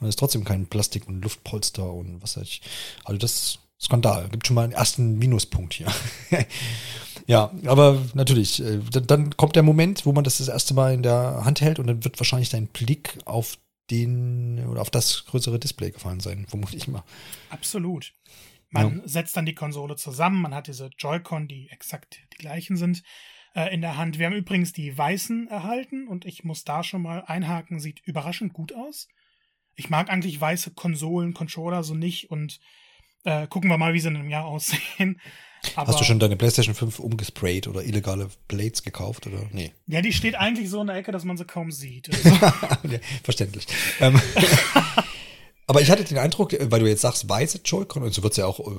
Und 0.00 0.06
es 0.06 0.10
ist 0.10 0.18
trotzdem 0.18 0.44
kein 0.44 0.66
Plastik 0.66 1.08
und 1.08 1.22
Luftpolster 1.22 1.90
und 1.90 2.22
was 2.22 2.36
weiß 2.36 2.44
ich. 2.44 2.62
Also 3.04 3.18
das 3.18 3.58
Skandal. 3.82 4.28
Gibt 4.28 4.46
schon 4.46 4.54
mal 4.54 4.62
einen 4.62 4.72
ersten 4.72 5.18
Minuspunkt 5.18 5.74
hier. 5.74 5.88
Ja, 7.26 7.52
aber 7.66 8.02
natürlich, 8.14 8.62
äh, 8.62 8.80
dann 8.90 9.36
kommt 9.36 9.56
der 9.56 9.62
Moment, 9.62 10.06
wo 10.06 10.12
man 10.12 10.24
das 10.24 10.38
das 10.38 10.48
erste 10.48 10.74
Mal 10.74 10.94
in 10.94 11.02
der 11.02 11.44
Hand 11.44 11.60
hält 11.60 11.78
und 11.78 11.86
dann 11.86 12.04
wird 12.04 12.18
wahrscheinlich 12.18 12.50
dein 12.50 12.66
Blick 12.66 13.18
auf 13.24 13.58
den 13.90 14.66
oder 14.66 14.80
auf 14.80 14.90
das 14.90 15.26
größere 15.26 15.58
Display 15.58 15.90
gefallen 15.90 16.20
sein, 16.20 16.46
vermute 16.48 16.76
ich 16.76 16.88
mal. 16.88 17.04
Absolut. 17.50 18.12
Man 18.70 18.98
ja. 18.98 19.08
setzt 19.08 19.36
dann 19.36 19.46
die 19.46 19.54
Konsole 19.54 19.96
zusammen, 19.96 20.40
man 20.40 20.54
hat 20.54 20.66
diese 20.66 20.90
Joy-Con, 20.96 21.46
die 21.46 21.68
exakt 21.68 22.20
die 22.32 22.38
gleichen 22.38 22.76
sind, 22.76 23.02
äh, 23.54 23.72
in 23.72 23.82
der 23.82 23.98
Hand. 23.98 24.18
Wir 24.18 24.26
haben 24.26 24.34
übrigens 24.34 24.72
die 24.72 24.96
weißen 24.96 25.48
erhalten 25.48 26.08
und 26.08 26.24
ich 26.24 26.42
muss 26.42 26.64
da 26.64 26.82
schon 26.82 27.02
mal 27.02 27.22
einhaken, 27.26 27.80
sieht 27.80 28.00
überraschend 28.06 28.54
gut 28.54 28.74
aus. 28.74 29.08
Ich 29.74 29.90
mag 29.90 30.10
eigentlich 30.10 30.40
weiße 30.40 30.72
Konsolen, 30.72 31.34
Controller 31.34 31.82
so 31.82 31.94
nicht 31.94 32.30
und 32.30 32.60
äh, 33.24 33.46
gucken 33.46 33.70
wir 33.70 33.78
mal, 33.78 33.92
wie 33.94 34.00
sie 34.00 34.08
in 34.08 34.16
einem 34.16 34.30
Jahr 34.30 34.44
aussehen. 34.46 35.20
Aber 35.76 35.88
Hast 35.88 36.00
du 36.00 36.04
schon 36.04 36.18
deine 36.18 36.36
PlayStation 36.36 36.74
5 36.74 36.98
umgesprayt 36.98 37.68
oder 37.68 37.82
illegale 37.84 38.28
Blades 38.48 38.82
gekauft 38.82 39.26
oder 39.26 39.38
nee? 39.52 39.72
Ja, 39.86 40.02
die 40.02 40.12
steht 40.12 40.34
eigentlich 40.34 40.68
so 40.68 40.80
in 40.80 40.88
der 40.88 40.96
Ecke, 40.96 41.12
dass 41.12 41.24
man 41.24 41.36
sie 41.36 41.44
kaum 41.44 41.70
sieht. 41.70 42.08
ja, 42.24 42.98
verständlich. 43.22 43.66
Ähm, 44.00 44.20
aber 45.66 45.80
ich 45.80 45.90
hatte 45.90 46.04
den 46.04 46.18
Eindruck, 46.18 46.54
weil 46.58 46.80
du 46.80 46.88
jetzt 46.88 47.02
sagst 47.02 47.28
weiße 47.28 47.60
Joy-Con 47.64 48.02
und 48.02 48.12
so 48.12 48.22
wird 48.22 48.32
es 48.32 48.38
ja 48.38 48.46
auch 48.46 48.60
äh, 48.60 48.72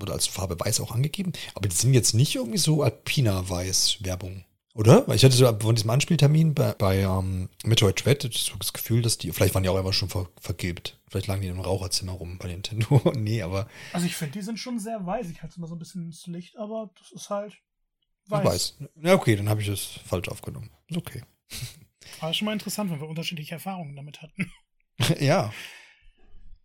wird 0.00 0.10
als 0.10 0.26
Farbe 0.26 0.58
weiß 0.58 0.80
auch 0.80 0.92
angegeben, 0.92 1.32
aber 1.54 1.68
die 1.68 1.76
sind 1.76 1.94
jetzt 1.94 2.14
nicht 2.14 2.34
irgendwie 2.34 2.58
so 2.58 2.82
Alpina 2.82 3.48
Weiß 3.48 3.98
Werbung. 4.00 4.44
Oder? 4.80 5.06
Weil 5.06 5.16
ich 5.16 5.24
hatte 5.24 5.34
so 5.34 5.44
von 5.58 5.74
diesem 5.74 5.90
Anspieltermin 5.90 6.54
bei, 6.54 6.72
bei 6.72 7.00
ähm, 7.00 7.50
Metroid 7.66 8.02
Dread 8.02 8.22
so 8.32 8.56
das 8.56 8.72
Gefühl, 8.72 9.02
dass 9.02 9.18
die, 9.18 9.30
vielleicht 9.30 9.54
waren 9.54 9.62
die 9.62 9.68
auch 9.68 9.76
einfach 9.76 9.92
schon 9.92 10.08
ver, 10.08 10.30
vergilbt. 10.40 10.98
Vielleicht 11.06 11.26
lagen 11.26 11.42
die 11.42 11.48
im 11.48 11.60
Raucherzimmer 11.60 12.12
rum 12.12 12.38
bei 12.38 12.48
Nintendo. 12.48 13.02
nee, 13.14 13.42
aber. 13.42 13.68
Also 13.92 14.06
ich 14.06 14.16
finde, 14.16 14.38
die 14.38 14.42
sind 14.42 14.58
schon 14.58 14.78
sehr 14.78 15.04
weiß. 15.04 15.28
Ich 15.28 15.42
halte 15.42 15.52
es 15.52 15.58
immer 15.58 15.66
so 15.66 15.74
ein 15.74 15.78
bisschen 15.78 16.06
ins 16.06 16.26
Licht, 16.28 16.56
aber 16.56 16.88
das 16.98 17.12
ist 17.12 17.28
halt 17.28 17.58
weiß. 18.28 18.42
weiß. 18.42 18.78
Ja, 19.02 19.12
okay, 19.16 19.36
dann 19.36 19.50
habe 19.50 19.60
ich 19.60 19.68
es 19.68 20.00
falsch 20.06 20.28
aufgenommen. 20.28 20.70
Ist 20.88 20.96
okay. 20.96 21.24
Aber 22.20 22.32
schon 22.32 22.46
mal 22.46 22.54
interessant, 22.54 22.90
wenn 22.90 23.02
wir 23.02 23.08
unterschiedliche 23.08 23.56
Erfahrungen 23.56 23.94
damit 23.96 24.22
hatten. 24.22 24.50
ja. 25.20 25.52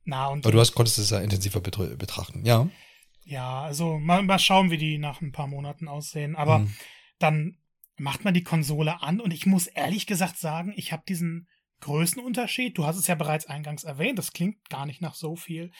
Na, 0.05 0.27
und 0.27 0.45
aber 0.45 0.53
du 0.53 0.59
hast, 0.61 0.73
konntest 0.73 0.99
es 0.99 1.09
ja 1.09 1.19
intensiver 1.19 1.59
betrachten, 1.59 2.45
ja. 2.45 2.69
Ja, 3.25 3.63
also 3.63 3.99
mal, 3.99 4.23
mal 4.23 4.39
schauen, 4.39 4.71
wie 4.71 4.77
die 4.77 4.99
nach 4.99 5.19
ein 5.19 5.33
paar 5.33 5.47
Monaten 5.47 5.89
aussehen. 5.89 6.37
Aber 6.37 6.59
hm. 6.59 6.73
dann 7.19 7.57
macht 7.97 8.23
man 8.23 8.33
die 8.33 8.43
Konsole 8.43 9.01
an 9.01 9.19
und 9.19 9.31
ich 9.31 9.45
muss 9.45 9.67
ehrlich 9.67 10.05
gesagt 10.05 10.37
sagen, 10.37 10.73
ich 10.75 10.91
habe 10.91 11.03
diesen 11.07 11.47
Größenunterschied. 11.81 12.77
Du 12.77 12.85
hast 12.85 12.97
es 12.97 13.07
ja 13.07 13.15
bereits 13.15 13.45
eingangs 13.45 13.83
erwähnt, 13.83 14.17
das 14.19 14.33
klingt 14.33 14.69
gar 14.69 14.85
nicht 14.85 15.01
nach 15.01 15.15
so 15.15 15.35
viel. 15.35 15.71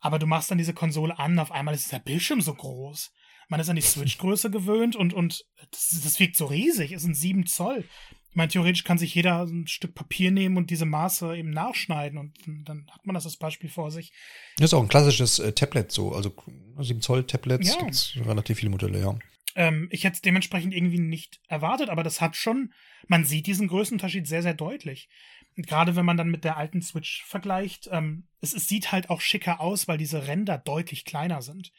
Aber 0.00 0.18
du 0.18 0.26
machst 0.26 0.50
dann 0.50 0.58
diese 0.58 0.74
Konsole 0.74 1.18
an, 1.18 1.38
auf 1.38 1.52
einmal 1.52 1.74
ist 1.74 1.92
der 1.92 1.98
Bildschirm 1.98 2.40
so 2.40 2.54
groß. 2.54 3.12
Man 3.48 3.60
ist 3.60 3.68
an 3.68 3.76
die 3.76 3.82
Switch-Größe 3.82 4.50
gewöhnt 4.50 4.96
und, 4.96 5.14
und 5.14 5.44
das, 5.70 6.00
das 6.02 6.18
wirkt 6.18 6.36
so 6.36 6.46
riesig. 6.46 6.92
Es 6.92 7.02
sind 7.02 7.14
sieben 7.14 7.46
Zoll. 7.46 7.84
Ich 8.30 8.36
meine, 8.36 8.48
theoretisch 8.48 8.84
kann 8.84 8.98
sich 8.98 9.14
jeder 9.14 9.42
ein 9.42 9.66
Stück 9.68 9.94
Papier 9.94 10.30
nehmen 10.32 10.56
und 10.56 10.70
diese 10.70 10.86
Maße 10.86 11.36
eben 11.36 11.50
nachschneiden 11.50 12.18
und 12.18 12.34
dann 12.66 12.86
hat 12.90 13.06
man 13.06 13.14
das 13.14 13.26
als 13.26 13.36
Beispiel 13.36 13.70
vor 13.70 13.92
sich. 13.92 14.12
Das 14.56 14.70
ist 14.70 14.74
auch 14.74 14.82
ein 14.82 14.88
klassisches 14.88 15.38
äh, 15.38 15.52
Tablet 15.52 15.92
so. 15.92 16.12
Also 16.12 16.34
7 16.80 17.00
Zoll 17.00 17.24
Tablets 17.24 17.68
ja. 17.68 17.78
gibt 17.78 17.92
es 17.92 18.16
relativ 18.16 18.58
viele 18.58 18.70
Modelle, 18.70 19.00
ja. 19.00 19.16
Ähm, 19.54 19.88
ich 19.90 20.04
hätte 20.04 20.14
es 20.14 20.22
dementsprechend 20.22 20.74
irgendwie 20.74 20.98
nicht 20.98 21.40
erwartet, 21.48 21.88
aber 21.88 22.02
das 22.02 22.20
hat 22.20 22.36
schon, 22.36 22.72
man 23.06 23.24
sieht 23.24 23.46
diesen 23.46 23.68
Größenunterschied 23.68 24.26
sehr, 24.26 24.42
sehr 24.42 24.54
deutlich. 24.54 25.08
Und 25.56 25.66
gerade 25.66 25.94
wenn 25.96 26.04
man 26.04 26.16
dann 26.16 26.30
mit 26.30 26.44
der 26.44 26.56
alten 26.56 26.82
Switch 26.82 27.22
vergleicht, 27.24 27.88
ähm, 27.92 28.26
es, 28.40 28.54
es 28.54 28.68
sieht 28.68 28.92
halt 28.92 29.10
auch 29.10 29.20
schicker 29.20 29.60
aus, 29.60 29.86
weil 29.86 29.98
diese 29.98 30.26
Ränder 30.26 30.58
deutlich 30.58 31.04
kleiner 31.04 31.42
sind. 31.42 31.72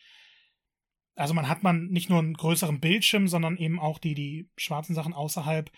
Also 1.16 1.34
man 1.34 1.48
hat 1.48 1.64
man 1.64 1.88
nicht 1.88 2.10
nur 2.10 2.20
einen 2.20 2.34
größeren 2.34 2.80
Bildschirm, 2.80 3.28
sondern 3.28 3.58
eben 3.58 3.80
auch 3.80 4.00
die, 4.00 4.16
die 4.16 4.50
schwarzen 4.58 4.96
Sachen 4.96 5.14
außerhalb 5.14 5.72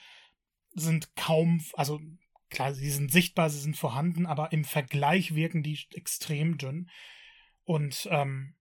sind 0.73 1.15
kaum, 1.15 1.63
also 1.73 1.99
klar, 2.49 2.73
sie 2.73 2.89
sind 2.89 3.11
sichtbar, 3.11 3.49
sie 3.49 3.59
sind 3.59 3.77
vorhanden, 3.77 4.25
aber 4.25 4.51
im 4.51 4.63
Vergleich 4.63 5.35
wirken 5.35 5.63
die 5.63 5.79
extrem 5.93 6.57
dünn. 6.57 6.89
Und 7.63 8.07
ähm, 8.11 8.55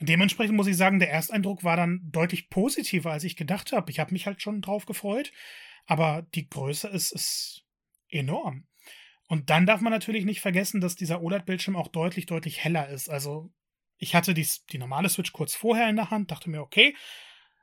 Dementsprechend 0.00 0.56
muss 0.56 0.66
ich 0.66 0.76
sagen, 0.76 0.98
der 0.98 1.10
Ersteindruck 1.10 1.64
war 1.64 1.76
dann 1.76 2.00
deutlich 2.10 2.50
positiver, 2.50 3.12
als 3.12 3.24
ich 3.24 3.36
gedacht 3.36 3.72
habe. 3.72 3.90
Ich 3.90 4.00
habe 4.00 4.12
mich 4.12 4.26
halt 4.26 4.42
schon 4.42 4.60
drauf 4.60 4.86
gefreut, 4.86 5.32
aber 5.86 6.26
die 6.34 6.48
Größe 6.48 6.88
ist, 6.88 7.12
ist 7.12 7.64
enorm. 8.08 8.66
Und 9.28 9.50
dann 9.50 9.66
darf 9.66 9.80
man 9.80 9.92
natürlich 9.92 10.24
nicht 10.24 10.40
vergessen, 10.40 10.80
dass 10.80 10.96
dieser 10.96 11.22
OLED-Bildschirm 11.22 11.76
auch 11.76 11.88
deutlich, 11.88 12.26
deutlich 12.26 12.62
heller 12.62 12.88
ist. 12.88 13.08
Also 13.08 13.50
ich 13.96 14.14
hatte 14.14 14.34
die, 14.34 14.46
die 14.70 14.78
normale 14.78 15.08
Switch 15.08 15.32
kurz 15.32 15.54
vorher 15.54 15.88
in 15.88 15.96
der 15.96 16.10
Hand, 16.10 16.30
dachte 16.30 16.50
mir, 16.50 16.60
okay, 16.60 16.94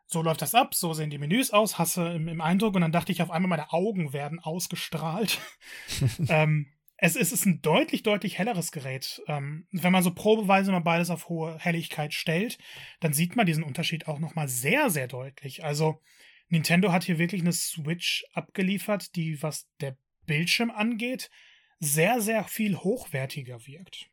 so 0.07 0.21
läuft 0.21 0.41
das 0.41 0.55
ab, 0.55 0.73
so 0.75 0.93
sehen 0.93 1.09
die 1.09 1.17
Menüs 1.17 1.51
aus, 1.51 1.77
hasse 1.77 2.13
im, 2.13 2.27
im 2.27 2.41
Eindruck 2.41 2.75
und 2.75 2.81
dann 2.81 2.91
dachte 2.91 3.11
ich 3.11 3.21
auf 3.21 3.31
einmal, 3.31 3.49
meine 3.49 3.71
Augen 3.71 4.11
werden 4.11 4.39
ausgestrahlt. 4.39 5.39
ähm, 6.27 6.73
es, 7.01 7.15
es 7.15 7.31
ist 7.31 7.45
ein 7.45 7.61
deutlich, 7.61 8.03
deutlich 8.03 8.37
helleres 8.37 8.71
Gerät. 8.71 9.21
Ähm, 9.27 9.65
wenn 9.71 9.91
man 9.91 10.03
so 10.03 10.13
probeweise 10.13 10.71
mal 10.71 10.79
beides 10.79 11.09
auf 11.09 11.29
hohe 11.29 11.57
Helligkeit 11.57 12.13
stellt, 12.13 12.59
dann 12.99 13.11
sieht 13.11 13.35
man 13.35 13.47
diesen 13.47 13.63
Unterschied 13.63 14.07
auch 14.07 14.19
nochmal 14.19 14.47
sehr, 14.47 14.91
sehr 14.91 15.07
deutlich. 15.07 15.63
Also 15.65 15.99
Nintendo 16.47 16.91
hat 16.91 17.03
hier 17.03 17.17
wirklich 17.17 17.41
eine 17.41 17.53
Switch 17.53 18.23
abgeliefert, 18.33 19.15
die, 19.15 19.41
was 19.41 19.67
der 19.79 19.97
Bildschirm 20.27 20.69
angeht, 20.69 21.31
sehr, 21.79 22.21
sehr 22.21 22.43
viel 22.43 22.77
hochwertiger 22.77 23.65
wirkt. 23.65 24.07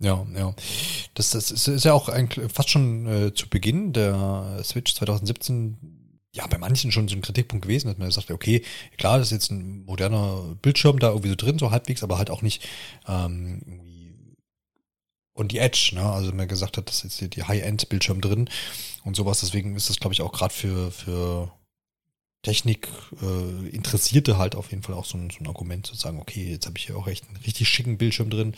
Ja, 0.00 0.26
ja. 0.34 0.54
Das, 1.14 1.30
das 1.30 1.50
ist, 1.50 1.66
ist 1.66 1.84
ja 1.84 1.94
auch 1.94 2.10
ein, 2.10 2.28
fast 2.30 2.68
schon 2.68 3.06
äh, 3.06 3.32
zu 3.32 3.48
Beginn 3.48 3.94
der 3.94 4.60
Switch 4.62 4.94
2017 4.94 5.97
ja 6.34 6.46
bei 6.46 6.58
manchen 6.58 6.92
schon 6.92 7.08
so 7.08 7.16
ein 7.16 7.22
Kritikpunkt 7.22 7.62
gewesen, 7.62 7.88
dass 7.88 7.98
man 7.98 8.10
sagt, 8.10 8.30
okay, 8.30 8.62
klar, 8.96 9.18
das 9.18 9.28
ist 9.28 9.32
jetzt 9.32 9.50
ein 9.50 9.84
moderner 9.84 10.56
Bildschirm 10.62 10.98
da 10.98 11.08
irgendwie 11.08 11.30
so 11.30 11.36
drin, 11.36 11.58
so 11.58 11.70
halbwegs, 11.70 12.02
aber 12.02 12.18
halt 12.18 12.30
auch 12.30 12.42
nicht 12.42 12.66
ähm, 13.06 13.62
irgendwie 13.66 13.98
und 15.38 15.52
die 15.52 15.58
Edge, 15.58 15.92
ne? 15.94 16.02
Also 16.02 16.32
man 16.32 16.48
gesagt 16.48 16.76
hat, 16.76 16.88
das 16.88 17.04
ist 17.04 17.20
jetzt 17.20 17.36
die 17.36 17.44
High-End-Bildschirm 17.44 18.20
drin 18.20 18.50
und 19.04 19.14
sowas. 19.14 19.38
Deswegen 19.38 19.76
ist 19.76 19.88
das, 19.88 20.00
glaube 20.00 20.12
ich, 20.12 20.20
auch 20.20 20.32
gerade 20.32 20.52
für, 20.52 20.90
für 20.90 21.52
Technik 22.42 22.88
äh, 23.22 23.68
Interessierte 23.68 24.36
halt 24.36 24.56
auf 24.56 24.72
jeden 24.72 24.82
Fall 24.82 24.96
auch 24.96 25.04
so 25.04 25.16
ein, 25.16 25.30
so 25.30 25.38
ein 25.38 25.46
Argument 25.46 25.86
zu 25.86 25.94
sagen, 25.94 26.20
okay, 26.20 26.50
jetzt 26.50 26.66
habe 26.66 26.76
ich 26.76 26.86
hier 26.86 26.96
auch 26.96 27.06
echt 27.06 27.28
einen 27.28 27.36
richtig 27.36 27.68
schicken 27.68 27.98
Bildschirm 27.98 28.30
drin 28.30 28.54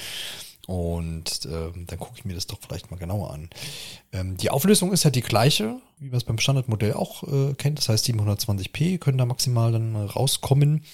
und 0.70 1.48
ähm, 1.50 1.84
dann 1.88 1.98
gucke 1.98 2.14
ich 2.16 2.24
mir 2.24 2.34
das 2.34 2.46
doch 2.46 2.60
vielleicht 2.60 2.92
mal 2.92 2.96
genauer 2.96 3.32
an. 3.32 3.50
Ähm, 4.12 4.36
die 4.36 4.50
Auflösung 4.50 4.92
ist 4.92 5.02
ja 5.02 5.10
die 5.10 5.20
gleiche, 5.20 5.80
wie 5.98 6.06
man 6.06 6.18
es 6.18 6.22
beim 6.22 6.38
Standardmodell 6.38 6.92
auch 6.92 7.24
äh, 7.24 7.54
kennt. 7.54 7.78
Das 7.78 7.88
heißt, 7.88 8.06
720p 8.06 8.98
können 8.98 9.18
da 9.18 9.26
maximal 9.26 9.72
dann 9.72 9.96
rauskommen, 9.96 10.84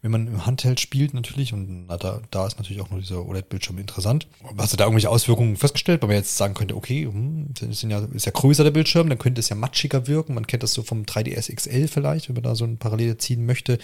wenn 0.00 0.12
man 0.12 0.28
im 0.28 0.46
Handheld 0.46 0.78
spielt 0.78 1.12
natürlich. 1.12 1.52
Und 1.52 1.86
na, 1.88 1.96
da, 1.96 2.20
da 2.30 2.46
ist 2.46 2.58
natürlich 2.58 2.80
auch 2.80 2.90
nur 2.90 3.00
dieser 3.00 3.26
OLED-Bildschirm 3.26 3.78
interessant. 3.78 4.28
Hast 4.58 4.74
du 4.74 4.76
da 4.76 4.84
irgendwelche 4.84 5.10
Auswirkungen 5.10 5.56
festgestellt, 5.56 6.02
weil 6.02 6.08
man 6.08 6.18
jetzt 6.18 6.36
sagen 6.36 6.54
könnte, 6.54 6.76
okay, 6.76 7.06
hm, 7.06 7.52
ist, 7.68 7.82
ja, 7.82 7.98
ist 7.98 8.26
ja 8.26 8.32
größer 8.32 8.62
der 8.62 8.70
Bildschirm, 8.70 9.08
dann 9.08 9.18
könnte 9.18 9.40
es 9.40 9.48
ja 9.48 9.56
matschiger 9.56 10.06
wirken. 10.06 10.34
Man 10.34 10.46
kennt 10.46 10.62
das 10.62 10.72
so 10.72 10.84
vom 10.84 11.02
3DS 11.02 11.52
XL 11.52 11.88
vielleicht, 11.88 12.28
wenn 12.28 12.36
man 12.36 12.44
da 12.44 12.54
so 12.54 12.64
ein 12.64 12.78
Parallele 12.78 13.18
ziehen 13.18 13.44
möchte. 13.44 13.78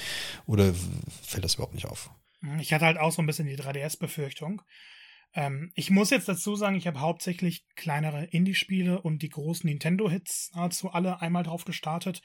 Oder 0.47 0.73
fällt 1.21 1.43
das 1.43 1.55
überhaupt 1.55 1.75
nicht 1.75 1.87
auf? 1.87 2.11
Ich 2.61 2.73
hatte 2.73 2.85
halt 2.85 2.99
auch 2.99 3.11
so 3.11 3.23
ein 3.23 3.27
bisschen 3.27 3.49
die 3.49 3.57
3DS-Befürchtung. 3.57 4.63
Ähm, 5.35 5.73
ich 5.75 5.91
muss 5.91 6.11
jetzt 6.11 6.29
dazu 6.29 6.57
sagen, 6.57 6.77
ich 6.77 6.87
habe 6.87 7.01
hauptsächlich 7.01 7.65
kleinere 7.75 8.25
Indie-Spiele 8.25 9.01
und 9.01 9.23
die 9.23 9.31
großen 9.31 9.69
Nintendo-Hits 9.69 10.53
nahezu 10.55 10.91
alle 10.91 11.21
einmal 11.21 11.43
drauf 11.43 11.65
gestartet, 11.65 12.23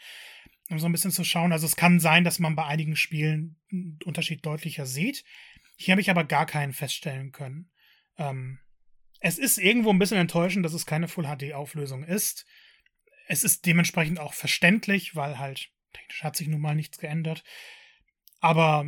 um 0.70 0.80
so 0.80 0.86
ein 0.88 0.92
bisschen 0.92 1.12
zu 1.12 1.24
schauen. 1.24 1.52
Also 1.52 1.66
es 1.66 1.76
kann 1.76 2.00
sein, 2.00 2.24
dass 2.24 2.40
man 2.40 2.56
bei 2.56 2.66
einigen 2.66 2.96
Spielen 2.96 3.58
einen 3.72 4.00
Unterschied 4.06 4.46
deutlicher 4.46 4.86
sieht. 4.86 5.24
Hier 5.78 5.94
habe 5.94 6.02
ich 6.02 6.10
aber 6.10 6.24
gar 6.24 6.46
keinen 6.46 6.74
feststellen 6.74 7.32
können. 7.32 7.70
Ähm, 8.18 8.60
es 9.20 9.38
ist 9.38 9.58
irgendwo 9.58 9.90
ein 9.90 10.00
bisschen 10.00 10.18
enttäuschend, 10.18 10.66
dass 10.66 10.74
es 10.74 10.86
keine 10.86 11.08
Full-HD-Auflösung 11.08 12.04
ist. 12.04 12.46
Es 13.28 13.44
ist 13.44 13.66
dementsprechend 13.66 14.20
auch 14.20 14.34
verständlich, 14.34 15.16
weil 15.16 15.40
halt 15.40 15.70
technisch 15.94 16.24
hat 16.24 16.36
sich 16.36 16.48
nun 16.48 16.62
mal 16.62 16.76
nichts 16.76 16.98
geändert. 16.98 17.44
Aber 18.40 18.86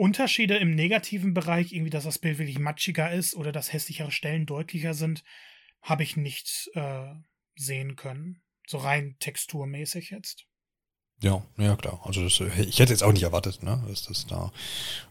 Unterschiede 0.00 0.56
im 0.56 0.74
negativen 0.74 1.34
Bereich, 1.34 1.74
irgendwie, 1.74 1.90
dass 1.90 2.04
das 2.04 2.18
Bild 2.18 2.38
wirklich 2.38 2.58
matschiger 2.58 3.12
ist 3.12 3.36
oder 3.36 3.52
dass 3.52 3.74
hässlichere 3.74 4.10
Stellen 4.10 4.46
deutlicher 4.46 4.94
sind, 4.94 5.22
habe 5.82 6.02
ich 6.02 6.16
nicht 6.16 6.70
äh, 6.72 7.12
sehen 7.54 7.96
können. 7.96 8.40
So 8.66 8.78
rein 8.78 9.16
texturmäßig 9.20 10.08
jetzt. 10.08 10.46
Ja, 11.22 11.44
ja 11.58 11.76
klar. 11.76 12.00
Also 12.04 12.24
das, 12.24 12.40
ich 12.40 12.78
hätte 12.78 12.94
jetzt 12.94 13.02
auch 13.02 13.12
nicht 13.12 13.24
erwartet, 13.24 13.62
ne, 13.62 13.84
dass 13.88 14.04
das 14.04 14.26
da, 14.26 14.50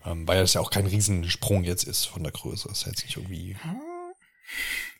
ähm, 0.08 0.28
weil 0.28 0.40
das 0.40 0.56
ja 0.56 0.62
auch 0.62 0.72
kein 0.72 0.88
Riesensprung 0.88 1.64
jetzt 1.64 1.84
ist 1.84 2.06
von 2.06 2.24
der 2.24 2.32
Größe. 2.32 2.68
Das 2.68 2.80
ist 2.82 2.88
jetzt 2.88 3.04
nicht 3.04 3.18
irgendwie. 3.18 3.56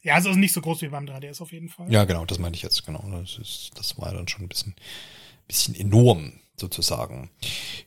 Ja, 0.04 0.14
also 0.14 0.34
nicht 0.34 0.54
so 0.54 0.62
groß 0.62 0.84
wie 0.84 0.90
beim 0.90 1.06
3DS 1.06 1.42
auf 1.42 1.52
jeden 1.52 1.70
Fall. 1.70 1.92
Ja, 1.92 2.06
genau, 2.06 2.26
das 2.28 2.38
meine 2.38 2.56
ich 2.56 2.62
jetzt, 2.62 2.86
genau. 2.86 3.04
Das 3.10 3.40
ist, 3.40 3.72
das 3.74 3.98
war 3.98 4.14
dann 4.14 4.28
schon 4.28 4.44
ein 4.44 4.50
bisschen, 4.50 4.76
bisschen 5.48 5.74
enorm 5.74 6.40
sozusagen. 6.60 7.30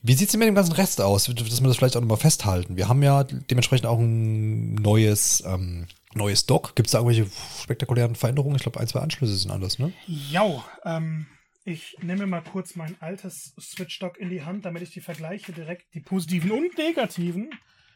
Wie 0.02 0.14
sieht 0.14 0.28
es 0.28 0.32
denn 0.32 0.38
mit 0.40 0.48
dem 0.48 0.54
ganzen 0.54 0.72
Rest 0.72 1.00
aus, 1.00 1.24
dass 1.24 1.62
wir 1.62 1.68
das 1.68 1.76
vielleicht 1.76 1.96
auch 1.96 2.00
nochmal 2.00 2.16
festhalten? 2.16 2.76
Wir 2.76 2.88
haben 2.88 3.02
ja 3.02 3.24
dementsprechend 3.24 3.86
auch 3.86 3.98
ein 3.98 4.74
neues, 4.74 5.42
ähm, 5.46 5.86
neues 6.14 6.46
Dock. 6.46 6.74
Gibt 6.74 6.88
es 6.88 6.92
da 6.92 6.98
irgendwelche 6.98 7.30
spektakulären 7.62 8.14
Veränderungen? 8.14 8.56
Ich 8.56 8.62
glaube, 8.62 8.80
ein, 8.80 8.88
zwei 8.88 9.00
Anschlüsse 9.00 9.36
sind 9.36 9.50
anders, 9.50 9.78
ne? 9.78 9.92
Ja, 10.06 10.64
ähm, 10.84 11.26
ich 11.64 11.96
nehme 12.00 12.26
mal 12.26 12.42
kurz 12.42 12.74
mein 12.74 12.96
altes 13.00 13.54
Switch-Dock 13.60 14.18
in 14.18 14.30
die 14.30 14.42
Hand, 14.42 14.64
damit 14.64 14.82
ich 14.82 14.90
die 14.90 15.00
Vergleiche 15.00 15.52
direkt, 15.52 15.94
die 15.94 16.00
positiven 16.00 16.50
und 16.50 16.76
negativen, 16.76 17.50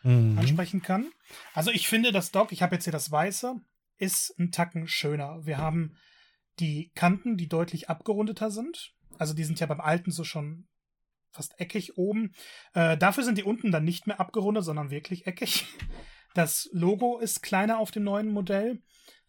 mhm. 0.05 0.39
ansprechen 0.39 0.83
kann. 0.83 1.11
Also 1.55 1.71
ich 1.71 1.89
finde, 1.89 2.13
das 2.13 2.31
Dock, 2.31 2.53
ich 2.53 2.63
habe 2.63 2.77
jetzt 2.77 2.85
hier 2.85 2.93
das 2.93 3.11
Weiße, 3.11 3.57
ist 3.99 4.35
ein 4.39 4.53
Tacken 4.53 4.89
schöner. 4.89 5.45
Wir 5.45 5.59
haben 5.59 5.97
die 6.61 6.91
Kanten, 6.95 7.37
die 7.37 7.49
deutlich 7.49 7.91
abgerundeter 7.91 8.51
sind. 8.51 8.93
Also 9.19 9.35
die 9.35 9.45
sind 9.45 9.61
ja 9.61 9.67
beim 9.67 9.81
alten 9.81 10.11
so 10.11 10.25
schon 10.25 10.67
fast 11.31 11.61
eckig 11.61 11.97
oben. 11.97 12.35
Äh, 12.75 12.97
dafür 12.97 13.25
sind 13.25 13.39
die 13.39 13.45
unten 13.45 13.71
dann 13.71 13.85
nicht 13.85 14.07
mehr 14.07 14.21
abgerundet, 14.21 14.65
sondern 14.65 14.91
wirklich 14.91 15.27
eckig. 15.27 15.67
Das 16.35 16.69
Logo 16.73 17.19
ist 17.19 17.43
kleiner 17.43 17.79
auf 17.79 17.91
dem 17.91 18.05
neuen 18.05 18.29
Modell. 18.29 18.83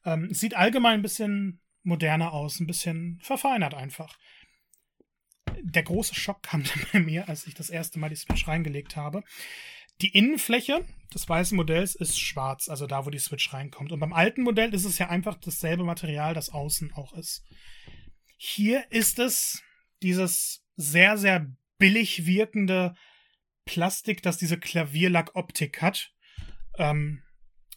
Ähm, 0.06 0.34
sieht 0.34 0.56
allgemein 0.56 1.00
ein 1.00 1.02
bisschen 1.02 1.62
moderner 1.84 2.34
aus, 2.34 2.60
ein 2.60 2.68
bisschen 2.68 3.20
verfeinert 3.22 3.74
einfach. 3.74 4.18
Der 5.62 5.84
große 5.84 6.16
Schock 6.16 6.44
kam 6.44 6.64
dann 6.64 6.86
bei 6.92 7.00
mir, 7.00 7.30
als 7.30 7.48
ich 7.48 7.54
das 7.54 7.70
erste 7.70 8.00
Mal 8.00 8.10
die 8.10 8.16
Switch 8.16 8.48
reingelegt 8.48 8.96
habe. 8.96 9.24
Die 10.02 10.10
Innenfläche 10.10 10.86
des 11.14 11.28
weißen 11.28 11.56
Modells 11.56 11.96
ist 11.96 12.20
schwarz, 12.20 12.70
also 12.70 12.86
da, 12.86 13.06
wo 13.06 13.10
die 13.10 13.18
Switch 13.20 13.52
reinkommt. 13.54 13.92
Und 13.92 14.00
beim 14.00 14.14
alten 14.14 14.44
Modell 14.44 14.74
ist 14.74 14.86
es 14.86 15.00
ja 15.00 15.10
einfach 15.10 15.36
dasselbe 15.36 15.84
Material, 15.84 16.34
das 16.34 16.50
außen 16.50 16.94
auch 16.94 17.14
ist. 17.14 17.44
Hier 18.38 18.86
ist 18.92 19.18
es 19.18 19.64
dieses 20.02 20.64
sehr, 20.76 21.18
sehr 21.18 21.48
billig 21.78 22.26
wirkende 22.26 22.96
Plastik, 23.66 24.22
das 24.24 24.38
diese 24.38 24.60
Klavierlack-Optik 24.60 25.82
hat. 25.82 26.12
Ähm, 26.78 27.24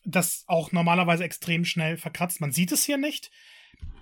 das 0.05 0.45
auch 0.47 0.73
normalerweise 0.73 1.25
extrem 1.25 1.65
schnell 1.65 1.97
verkratzt. 1.97 2.41
Man 2.41 2.53
sieht 2.53 2.73
es 2.73 2.85
hier 2.85 2.97
nicht. 2.97 3.31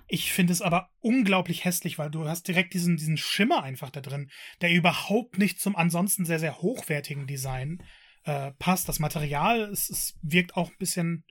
Ich 0.07 0.31
finde 0.31 0.53
es 0.53 0.61
aber 0.61 0.89
unglaublich 0.99 1.65
hässlich, 1.65 1.99
weil 1.99 2.09
du 2.09 2.27
hast 2.27 2.47
direkt 2.47 2.73
diesen, 2.73 2.97
diesen 2.97 3.17
Schimmer 3.17 3.63
einfach 3.63 3.89
da 3.89 4.01
drin, 4.01 4.31
der 4.61 4.71
überhaupt 4.71 5.37
nicht 5.37 5.59
zum 5.59 5.75
ansonsten 5.75 6.25
sehr, 6.25 6.39
sehr 6.39 6.61
hochwertigen 6.61 7.27
Design 7.27 7.83
äh, 8.23 8.51
passt. 8.53 8.89
Das 8.89 8.99
Material, 8.99 9.61
es, 9.61 9.89
es 9.89 10.17
wirkt 10.21 10.55
auch 10.55 10.71
ein 10.71 10.77
bisschen 10.79 11.25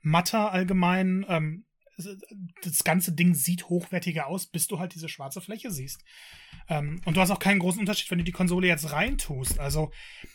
matter 0.00 0.52
allgemein. 0.52 1.26
Ähm, 1.28 1.64
das 2.62 2.84
ganze 2.84 3.12
Ding 3.12 3.34
sieht 3.34 3.68
hochwertiger 3.68 4.26
aus, 4.26 4.46
bis 4.46 4.68
du 4.68 4.78
halt 4.78 4.94
diese 4.94 5.08
schwarze 5.08 5.40
Fläche 5.40 5.70
siehst. 5.70 6.04
Ähm, 6.68 7.00
und 7.04 7.16
du 7.16 7.20
hast 7.20 7.30
auch 7.30 7.38
keinen 7.38 7.58
großen 7.58 7.80
Unterschied, 7.80 8.10
wenn 8.10 8.18
du 8.18 8.24
die 8.24 8.32
Konsole 8.32 8.68
jetzt 8.68 8.92
reintust. 8.92 9.58
Also 9.58 9.90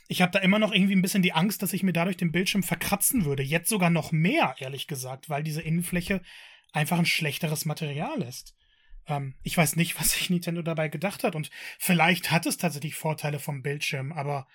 ich 0.07 0.21
habe 0.21 0.31
da 0.31 0.39
immer 0.39 0.59
noch 0.59 0.73
irgendwie 0.73 0.95
ein 0.95 1.01
bisschen 1.01 1.23
die 1.23 1.33
Angst, 1.33 1.61
dass 1.61 1.73
ich 1.73 1.83
mir 1.83 1.93
dadurch 1.93 2.17
den 2.17 2.31
Bildschirm 2.31 2.63
verkratzen 2.63 3.25
würde. 3.25 3.43
Jetzt 3.43 3.69
sogar 3.69 3.89
noch 3.89 4.11
mehr, 4.11 4.55
ehrlich 4.59 4.87
gesagt, 4.87 5.29
weil 5.29 5.43
diese 5.43 5.61
Innenfläche 5.61 6.21
einfach 6.73 6.99
ein 6.99 7.05
schlechteres 7.05 7.65
Material 7.65 8.21
ist. 8.21 8.55
Ähm, 9.07 9.35
ich 9.43 9.57
weiß 9.57 9.75
nicht, 9.75 9.97
was 9.99 10.11
sich 10.11 10.29
Nintendo 10.29 10.61
dabei 10.61 10.89
gedacht 10.89 11.23
hat. 11.23 11.35
Und 11.35 11.49
vielleicht 11.79 12.31
hat 12.31 12.45
es 12.45 12.57
tatsächlich 12.57 12.95
Vorteile 12.95 13.39
vom 13.39 13.61
Bildschirm, 13.61 14.11
aber 14.11 14.47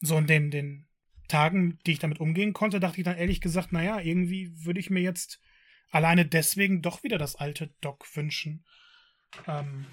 so 0.00 0.16
in 0.18 0.26
den, 0.26 0.50
den 0.50 0.86
Tagen, 1.28 1.78
die 1.86 1.92
ich 1.92 1.98
damit 1.98 2.20
umgehen 2.20 2.52
konnte, 2.52 2.80
dachte 2.80 2.98
ich 2.98 3.04
dann 3.04 3.16
ehrlich 3.16 3.40
gesagt, 3.40 3.72
naja, 3.72 3.98
irgendwie 3.98 4.52
würde 4.64 4.80
ich 4.80 4.90
mir 4.90 5.00
jetzt 5.00 5.40
alleine 5.90 6.26
deswegen 6.26 6.82
doch 6.82 7.02
wieder 7.02 7.18
das 7.18 7.36
alte 7.36 7.74
Dock 7.80 8.04
wünschen. 8.16 8.64
Ähm, 9.46 9.86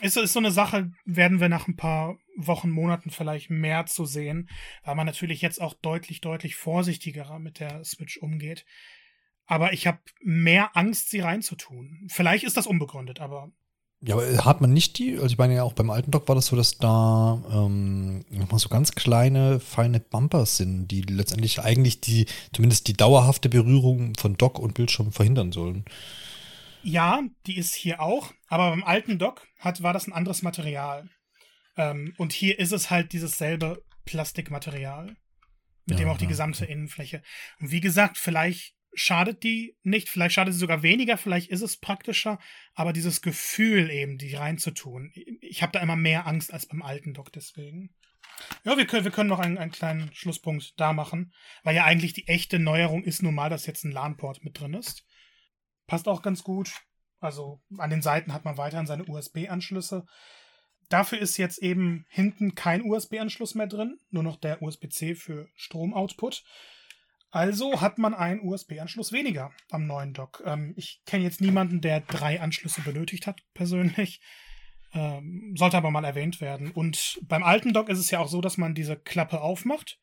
ist, 0.00 0.16
ist 0.16 0.32
so 0.32 0.38
eine 0.38 0.50
Sache, 0.50 0.92
werden 1.04 1.40
wir 1.40 1.48
nach 1.48 1.68
ein 1.68 1.76
paar 1.76 2.18
Wochen, 2.36 2.70
Monaten 2.70 3.10
vielleicht 3.10 3.50
mehr 3.50 3.86
zu 3.86 4.06
sehen, 4.06 4.48
weil 4.82 4.94
man 4.94 5.06
natürlich 5.06 5.42
jetzt 5.42 5.60
auch 5.60 5.74
deutlich, 5.74 6.20
deutlich 6.20 6.56
vorsichtiger 6.56 7.38
mit 7.38 7.60
der 7.60 7.84
Switch 7.84 8.16
umgeht. 8.18 8.64
Aber 9.46 9.72
ich 9.72 9.86
habe 9.86 9.98
mehr 10.22 10.76
Angst, 10.76 11.10
sie 11.10 11.20
reinzutun. 11.20 12.06
Vielleicht 12.08 12.44
ist 12.44 12.56
das 12.56 12.66
unbegründet, 12.66 13.20
aber. 13.20 13.52
Ja, 14.02 14.14
aber 14.14 14.44
hat 14.46 14.62
man 14.62 14.72
nicht 14.72 14.98
die, 14.98 15.16
also 15.16 15.26
ich 15.26 15.36
meine 15.36 15.56
ja 15.56 15.62
auch 15.62 15.74
beim 15.74 15.90
alten 15.90 16.10
Dock 16.10 16.26
war 16.26 16.34
das 16.34 16.46
so, 16.46 16.56
dass 16.56 16.78
da 16.78 17.42
ähm, 17.52 18.24
nochmal 18.30 18.58
so 18.58 18.70
ganz 18.70 18.92
kleine, 18.92 19.60
feine 19.60 20.00
Bumpers 20.00 20.56
sind, 20.56 20.88
die 20.88 21.02
letztendlich 21.02 21.60
eigentlich 21.60 22.00
die, 22.00 22.24
zumindest 22.54 22.88
die 22.88 22.94
dauerhafte 22.94 23.50
Berührung 23.50 24.14
von 24.16 24.38
Dock 24.38 24.58
und 24.58 24.72
Bildschirm 24.72 25.12
verhindern 25.12 25.52
sollen. 25.52 25.84
Ja, 26.82 27.20
die 27.46 27.58
ist 27.58 27.74
hier 27.74 28.00
auch, 28.00 28.32
aber 28.48 28.70
beim 28.70 28.84
alten 28.84 29.18
Dock 29.18 29.46
hat, 29.58 29.82
war 29.82 29.92
das 29.92 30.06
ein 30.06 30.14
anderes 30.14 30.40
Material. 30.40 31.10
Ähm, 31.76 32.14
und 32.16 32.32
hier 32.32 32.58
ist 32.58 32.72
es 32.72 32.90
halt 32.90 33.12
dieses 33.12 33.36
selbe 33.36 33.84
Plastikmaterial, 34.06 35.14
mit 35.84 35.98
ja, 35.98 36.04
dem 36.04 36.08
auch 36.08 36.16
die 36.16 36.24
ja, 36.24 36.30
gesamte 36.30 36.64
okay. 36.64 36.72
Innenfläche. 36.72 37.22
Und 37.60 37.70
wie 37.70 37.80
gesagt, 37.80 38.16
vielleicht 38.16 38.74
schadet 38.94 39.42
die 39.42 39.76
nicht, 39.82 40.08
vielleicht 40.08 40.34
schadet 40.34 40.54
sie 40.54 40.60
sogar 40.60 40.82
weniger, 40.82 41.16
vielleicht 41.16 41.50
ist 41.50 41.62
es 41.62 41.76
praktischer, 41.76 42.38
aber 42.74 42.92
dieses 42.92 43.22
Gefühl 43.22 43.90
eben, 43.90 44.18
die 44.18 44.34
reinzutun, 44.34 45.12
ich 45.40 45.62
habe 45.62 45.72
da 45.72 45.80
immer 45.80 45.96
mehr 45.96 46.26
Angst 46.26 46.52
als 46.52 46.66
beim 46.66 46.82
alten 46.82 47.14
Dock 47.14 47.32
deswegen. 47.32 47.94
Ja, 48.64 48.76
wir 48.76 48.86
können, 48.86 49.04
wir 49.04 49.12
können 49.12 49.28
noch 49.28 49.38
einen, 49.38 49.58
einen 49.58 49.70
kleinen 49.70 50.12
Schlusspunkt 50.14 50.78
da 50.78 50.92
machen, 50.92 51.32
weil 51.62 51.76
ja 51.76 51.84
eigentlich 51.84 52.12
die 52.12 52.28
echte 52.28 52.58
Neuerung 52.58 53.04
ist 53.04 53.22
nun 53.22 53.34
mal, 53.34 53.50
dass 53.50 53.66
jetzt 53.66 53.84
ein 53.84 53.92
LAN-Port 53.92 54.44
mit 54.44 54.58
drin 54.58 54.74
ist. 54.74 55.04
Passt 55.86 56.08
auch 56.08 56.22
ganz 56.22 56.42
gut. 56.42 56.72
Also 57.18 57.60
an 57.76 57.90
den 57.90 58.02
Seiten 58.02 58.32
hat 58.32 58.44
man 58.44 58.56
weiterhin 58.56 58.86
seine 58.86 59.04
USB-Anschlüsse. 59.04 60.06
Dafür 60.88 61.18
ist 61.18 61.36
jetzt 61.36 61.58
eben 61.58 62.06
hinten 62.08 62.54
kein 62.54 62.82
USB-Anschluss 62.82 63.54
mehr 63.54 63.66
drin, 63.66 63.98
nur 64.10 64.22
noch 64.22 64.36
der 64.36 64.62
USB-C 64.62 65.14
für 65.14 65.48
Stromoutput. 65.54 66.42
Also 67.30 67.80
hat 67.80 67.98
man 67.98 68.14
einen 68.14 68.40
USB-Anschluss 68.40 69.12
weniger 69.12 69.52
am 69.70 69.86
neuen 69.86 70.12
Dock. 70.12 70.42
Ähm, 70.44 70.74
ich 70.76 71.02
kenne 71.06 71.24
jetzt 71.24 71.40
niemanden, 71.40 71.80
der 71.80 72.00
drei 72.00 72.40
Anschlüsse 72.40 72.80
benötigt 72.82 73.26
hat, 73.26 73.40
persönlich. 73.54 74.20
Ähm, 74.92 75.54
sollte 75.56 75.76
aber 75.76 75.92
mal 75.92 76.04
erwähnt 76.04 76.40
werden. 76.40 76.72
Und 76.72 77.20
beim 77.22 77.44
alten 77.44 77.72
Dock 77.72 77.88
ist 77.88 78.00
es 78.00 78.10
ja 78.10 78.18
auch 78.18 78.28
so, 78.28 78.40
dass 78.40 78.58
man 78.58 78.74
diese 78.74 78.96
Klappe 78.96 79.40
aufmacht. 79.40 80.00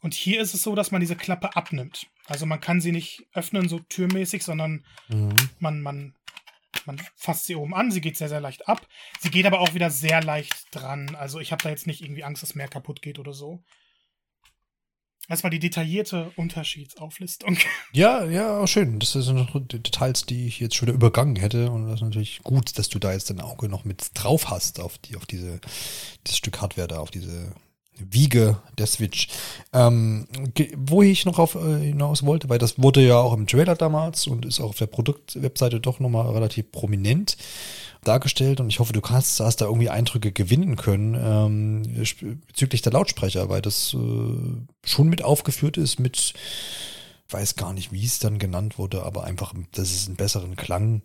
Und 0.00 0.14
hier 0.14 0.40
ist 0.40 0.54
es 0.54 0.62
so, 0.62 0.74
dass 0.74 0.90
man 0.90 1.00
diese 1.00 1.16
Klappe 1.16 1.54
abnimmt. 1.56 2.06
Also 2.26 2.44
man 2.44 2.60
kann 2.60 2.80
sie 2.80 2.92
nicht 2.92 3.26
öffnen, 3.32 3.68
so 3.68 3.78
türmäßig, 3.78 4.42
sondern 4.42 4.84
mhm. 5.08 5.34
man, 5.60 5.80
man, 5.80 6.14
man 6.84 7.00
fasst 7.14 7.46
sie 7.46 7.54
oben 7.54 7.74
an. 7.74 7.92
Sie 7.92 8.00
geht 8.00 8.16
sehr, 8.16 8.28
sehr 8.28 8.40
leicht 8.40 8.68
ab. 8.68 8.86
Sie 9.20 9.30
geht 9.30 9.46
aber 9.46 9.60
auch 9.60 9.74
wieder 9.74 9.90
sehr 9.90 10.22
leicht 10.22 10.66
dran. 10.72 11.14
Also 11.14 11.38
ich 11.38 11.52
habe 11.52 11.62
da 11.62 11.70
jetzt 11.70 11.86
nicht 11.86 12.02
irgendwie 12.02 12.24
Angst, 12.24 12.42
dass 12.42 12.56
mehr 12.56 12.68
kaputt 12.68 13.02
geht 13.02 13.20
oder 13.20 13.32
so. 13.32 13.62
Das 15.28 15.42
war 15.44 15.50
die 15.50 15.58
detaillierte 15.58 16.32
Unterschiedsauflistung. 16.36 17.56
Ja, 17.92 18.24
ja, 18.24 18.66
schön. 18.66 18.98
Das 18.98 19.12
sind 19.12 19.72
Details, 19.72 20.24
die 20.26 20.46
ich 20.46 20.60
jetzt 20.60 20.74
schon 20.74 20.88
wieder 20.88 20.94
übergangen 20.94 21.36
hätte. 21.36 21.70
Und 21.70 21.86
das 21.86 21.96
ist 21.96 22.02
natürlich 22.02 22.40
gut, 22.42 22.78
dass 22.78 22.88
du 22.88 22.98
da 22.98 23.12
jetzt 23.12 23.30
dein 23.30 23.40
Auge 23.40 23.68
noch 23.68 23.84
mit 23.84 24.10
drauf 24.14 24.50
hast 24.50 24.80
auf 24.80 24.98
die, 24.98 25.16
auf 25.16 25.26
diese, 25.26 25.60
das 26.24 26.36
Stück 26.36 26.60
Hardware 26.60 26.88
da, 26.88 26.98
auf 26.98 27.10
diese 27.10 27.52
Wiege 27.98 28.58
der 28.76 28.86
Switch. 28.86 29.28
Ähm, 29.72 30.26
wo 30.76 31.02
ich 31.02 31.24
noch 31.24 31.38
auf 31.38 31.54
äh, 31.54 31.78
hinaus 31.80 32.24
wollte, 32.24 32.48
weil 32.48 32.58
das 32.58 32.80
wurde 32.80 33.06
ja 33.06 33.18
auch 33.18 33.32
im 33.32 33.46
Trailer 33.46 33.74
damals 33.74 34.26
und 34.26 34.44
ist 34.44 34.60
auch 34.60 34.70
auf 34.70 34.78
der 34.78 34.86
Produktwebseite 34.86 35.80
doch 35.80 36.00
nochmal 36.00 36.30
relativ 36.30 36.70
prominent 36.70 37.36
dargestellt 38.04 38.60
und 38.60 38.68
ich 38.68 38.78
hoffe, 38.78 38.92
du 38.92 39.00
kannst, 39.00 39.40
hast 39.40 39.60
da 39.60 39.66
irgendwie 39.66 39.90
Eindrücke 39.90 40.32
gewinnen 40.32 40.76
können 40.76 41.14
ähm, 41.14 42.06
bezüglich 42.46 42.82
der 42.82 42.92
Lautsprecher, 42.92 43.48
weil 43.48 43.62
das 43.62 43.94
äh, 43.94 44.86
schon 44.86 45.08
mit 45.08 45.22
aufgeführt 45.22 45.76
ist 45.76 45.98
mit, 45.98 46.34
weiß 47.30 47.56
gar 47.56 47.72
nicht, 47.72 47.92
wie 47.92 48.04
es 48.04 48.18
dann 48.18 48.38
genannt 48.38 48.78
wurde, 48.78 49.02
aber 49.02 49.24
einfach, 49.24 49.52
dass 49.72 49.90
es 49.90 50.06
einen 50.06 50.16
besseren 50.16 50.56
Klang 50.56 51.02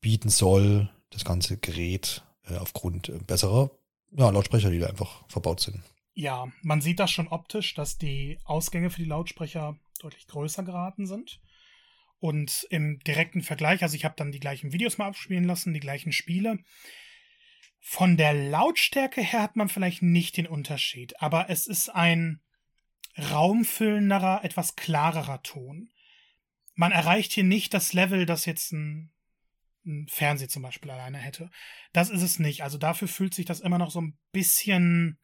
bieten 0.00 0.28
soll, 0.28 0.90
das 1.10 1.24
ganze 1.24 1.56
Gerät 1.56 2.22
äh, 2.48 2.56
aufgrund 2.56 3.12
besserer 3.26 3.70
ja, 4.16 4.30
Lautsprecher, 4.30 4.70
die 4.70 4.78
da 4.78 4.86
einfach 4.86 5.24
verbaut 5.28 5.60
sind. 5.60 5.80
Ja, 6.14 6.46
man 6.62 6.80
sieht 6.80 7.00
das 7.00 7.10
schon 7.10 7.28
optisch, 7.28 7.74
dass 7.74 7.98
die 7.98 8.38
Ausgänge 8.44 8.90
für 8.90 9.02
die 9.02 9.08
Lautsprecher 9.08 9.76
deutlich 10.00 10.26
größer 10.28 10.62
geraten 10.62 11.06
sind. 11.06 11.40
Und 12.20 12.66
im 12.70 13.00
direkten 13.00 13.42
Vergleich, 13.42 13.82
also 13.82 13.96
ich 13.96 14.04
habe 14.04 14.14
dann 14.16 14.32
die 14.32 14.40
gleichen 14.40 14.72
Videos 14.72 14.96
mal 14.96 15.08
abspielen 15.08 15.44
lassen, 15.44 15.74
die 15.74 15.80
gleichen 15.80 16.12
Spiele. 16.12 16.58
Von 17.80 18.16
der 18.16 18.32
Lautstärke 18.32 19.20
her 19.20 19.42
hat 19.42 19.56
man 19.56 19.68
vielleicht 19.68 20.02
nicht 20.02 20.36
den 20.36 20.46
Unterschied, 20.46 21.20
aber 21.20 21.50
es 21.50 21.66
ist 21.66 21.90
ein 21.90 22.40
raumfüllenderer, 23.18 24.42
etwas 24.42 24.76
klarerer 24.76 25.42
Ton. 25.42 25.90
Man 26.74 26.92
erreicht 26.92 27.32
hier 27.32 27.44
nicht 27.44 27.74
das 27.74 27.92
Level, 27.92 28.24
das 28.24 28.46
jetzt 28.46 28.72
ein, 28.72 29.12
ein 29.84 30.06
Fernseher 30.08 30.48
zum 30.48 30.62
Beispiel 30.62 30.90
alleine 30.90 31.18
hätte. 31.18 31.50
Das 31.92 32.08
ist 32.08 32.22
es 32.22 32.38
nicht. 32.38 32.62
Also 32.62 32.78
dafür 32.78 33.06
fühlt 33.06 33.34
sich 33.34 33.44
das 33.44 33.60
immer 33.60 33.78
noch 33.78 33.90
so 33.90 34.00
ein 34.00 34.16
bisschen 34.32 35.18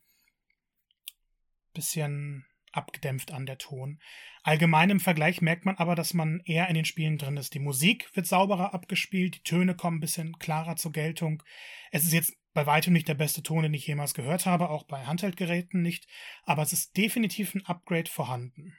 bisschen 1.73 2.47
abgedämpft 2.73 3.33
an 3.33 3.47
der 3.47 3.59
Ton. 3.59 3.99
Allgemein 4.43 4.91
im 4.91 5.01
Vergleich 5.01 5.43
merkt 5.43 5.65
man 5.65 5.77
aber, 5.77 5.95
dass 5.95 6.15
man 6.15 6.41
eher 6.45 6.69
in 6.69 6.75
den 6.75 6.85
Spielen 6.85 7.19
drin 7.19 7.37
ist. 7.37 7.55
Die 7.55 7.59
Musik 7.59 8.09
wird 8.15 8.27
sauberer 8.27 8.75
abgespielt, 8.75 9.37
die 9.37 9.43
Töne 9.43 9.75
kommen 9.75 9.99
ein 9.99 10.01
bisschen 10.01 10.39
klarer 10.39 10.77
zur 10.77 10.93
Geltung. 10.93 11.43
Es 11.91 12.05
ist 12.05 12.13
jetzt 12.13 12.37
bei 12.53 12.67
weitem 12.67 12.93
nicht 12.93 13.09
der 13.09 13.15
beste 13.15 13.43
Ton, 13.43 13.63
den 13.63 13.75
ich 13.75 13.87
jemals 13.87 14.15
gehört 14.15 14.47
habe, 14.47 14.71
auch 14.71 14.85
bei 14.85 15.05
Handheldgeräten 15.05 15.83
nicht, 15.83 16.07
aber 16.45 16.63
es 16.63 16.73
ist 16.73 16.97
definitiv 16.97 17.55
ein 17.55 17.65
Upgrade 17.67 18.11
vorhanden. 18.11 18.77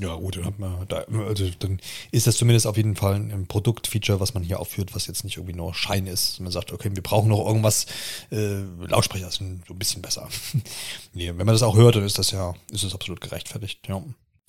Ja, 0.00 0.14
gut, 0.14 0.36
dann, 0.36 0.44
hat 0.44 0.58
man 0.60 0.86
da, 0.86 1.04
also 1.26 1.48
dann 1.58 1.80
ist 2.12 2.28
das 2.28 2.36
zumindest 2.36 2.66
auf 2.68 2.76
jeden 2.76 2.94
Fall 2.94 3.16
ein 3.16 3.46
Produktfeature, 3.48 4.20
was 4.20 4.32
man 4.32 4.44
hier 4.44 4.60
aufführt, 4.60 4.94
was 4.94 5.08
jetzt 5.08 5.24
nicht 5.24 5.36
irgendwie 5.36 5.56
nur 5.56 5.74
Schein 5.74 6.06
ist. 6.06 6.38
Man 6.38 6.52
sagt, 6.52 6.72
okay, 6.72 6.90
wir 6.92 7.02
brauchen 7.02 7.28
noch 7.28 7.44
irgendwas, 7.44 7.86
äh, 8.30 8.60
Lautsprecher 8.86 9.30
sind 9.30 9.66
so 9.66 9.74
ein 9.74 9.78
bisschen 9.78 10.00
besser. 10.00 10.28
nee, 11.14 11.28
wenn 11.28 11.46
man 11.46 11.48
das 11.48 11.64
auch 11.64 11.76
hört, 11.76 11.96
dann 11.96 12.04
ist 12.04 12.18
das 12.18 12.30
ja, 12.30 12.54
ist 12.70 12.84
es 12.84 12.94
absolut 12.94 13.20
gerechtfertigt, 13.20 13.80
ja. 13.88 14.02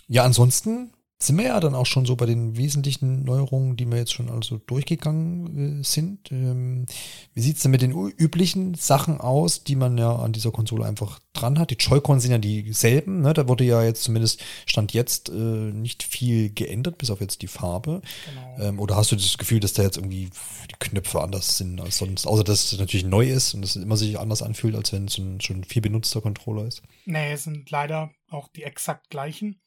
Ja, 0.07 0.23
ansonsten 0.23 0.91
sind 1.21 1.37
wir 1.37 1.47
ja 1.47 1.59
dann 1.59 1.75
auch 1.75 1.85
schon 1.85 2.05
so 2.05 2.15
bei 2.15 2.25
den 2.25 2.55
wesentlichen 2.55 3.23
Neuerungen, 3.25 3.75
die 3.75 3.85
wir 3.85 3.97
jetzt 3.97 4.13
schon 4.13 4.29
also 4.29 4.57
durchgegangen 4.57 5.81
äh, 5.81 5.83
sind. 5.83 6.31
Ähm, 6.31 6.85
wie 7.33 7.41
sieht's 7.41 7.61
denn 7.61 7.71
mit 7.71 7.81
den 7.81 7.91
üblichen 7.91 8.73
Sachen 8.75 9.19
aus, 9.19 9.65
die 9.65 9.75
man 9.75 9.97
ja 9.97 10.15
an 10.15 10.31
dieser 10.31 10.51
Konsole 10.51 10.85
einfach 10.85 11.19
dran 11.33 11.59
hat? 11.59 11.71
Die 11.71 11.75
Joy-Cons 11.75 12.23
sind 12.23 12.31
ja 12.31 12.37
dieselben, 12.37 13.19
ne? 13.19 13.33
Da 13.33 13.49
wurde 13.49 13.65
ja 13.65 13.83
jetzt 13.83 14.03
zumindest 14.03 14.41
Stand 14.65 14.93
jetzt 14.93 15.27
äh, 15.27 15.33
nicht 15.33 16.03
viel 16.03 16.51
geändert, 16.51 16.97
bis 16.97 17.11
auf 17.11 17.19
jetzt 17.19 17.41
die 17.41 17.47
Farbe. 17.47 18.01
Genau. 18.25 18.69
Ähm, 18.69 18.79
oder 18.79 18.95
hast 18.95 19.11
du 19.11 19.17
das 19.17 19.37
Gefühl, 19.37 19.59
dass 19.59 19.73
da 19.73 19.83
jetzt 19.83 19.97
irgendwie 19.97 20.29
die 20.69 20.75
Knöpfe 20.79 21.21
anders 21.21 21.57
sind 21.57 21.81
als 21.81 21.97
sonst? 21.97 22.27
Außer 22.27 22.45
dass 22.45 22.71
es 22.71 22.79
natürlich 22.79 23.05
neu 23.05 23.29
ist 23.29 23.53
und 23.53 23.65
es 23.65 23.75
immer 23.75 23.97
sich 23.97 24.17
anders 24.17 24.41
anfühlt, 24.41 24.75
als 24.75 24.93
wenn 24.93 25.05
es 25.05 25.17
ein 25.17 25.41
schon 25.41 25.65
viel 25.65 25.81
benutzter 25.81 26.21
Controller 26.21 26.65
ist. 26.65 26.81
Nee, 27.03 27.33
es 27.33 27.43
sind 27.43 27.69
leider 27.71 28.11
auch 28.29 28.47
die 28.47 28.63
exakt 28.63 29.09
gleichen. 29.09 29.59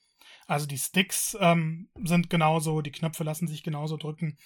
Also 0.53 0.67
die 0.67 0.79
Sticks 0.79 1.35
ähm, 1.41 1.89
sind 2.05 2.29
genauso, 2.29 2.83
die 2.83 2.93
Knöpfe 2.93 3.25
lassen 3.25 3.49
sich 3.49 3.63
genauso 3.63 3.97
drücken. 3.97 4.37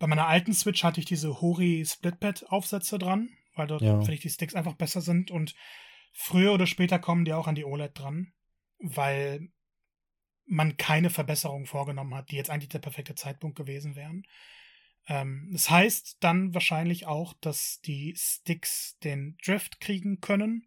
Bei 0.00 0.08
meiner 0.08 0.26
alten 0.26 0.52
Switch 0.52 0.82
hatte 0.82 0.98
ich 0.98 1.06
diese 1.06 1.40
Hori 1.40 1.84
Splitpad-Aufsätze 1.86 2.98
dran, 2.98 3.30
weil 3.54 3.68
dort 3.68 3.82
ja. 3.82 3.98
finde 3.98 4.14
ich 4.14 4.20
die 4.20 4.30
Sticks 4.30 4.56
einfach 4.56 4.74
besser 4.74 5.00
sind 5.00 5.30
und 5.30 5.54
früher 6.12 6.52
oder 6.52 6.66
später 6.66 6.98
kommen 6.98 7.24
die 7.24 7.32
auch 7.32 7.46
an 7.46 7.54
die 7.54 7.64
OLED 7.64 7.96
dran, 7.96 8.32
weil 8.80 9.48
man 10.44 10.76
keine 10.76 11.08
Verbesserungen 11.08 11.66
vorgenommen 11.66 12.14
hat, 12.16 12.32
die 12.32 12.36
jetzt 12.36 12.50
eigentlich 12.50 12.70
der 12.70 12.80
perfekte 12.80 13.14
Zeitpunkt 13.14 13.56
gewesen 13.56 13.94
wären. 13.94 14.24
Ähm, 15.06 15.50
das 15.52 15.70
heißt 15.70 16.16
dann 16.18 16.52
wahrscheinlich 16.52 17.06
auch, 17.06 17.32
dass 17.40 17.80
die 17.80 18.12
Sticks 18.16 18.98
den 19.04 19.36
Drift 19.44 19.78
kriegen 19.78 20.20
können 20.20 20.66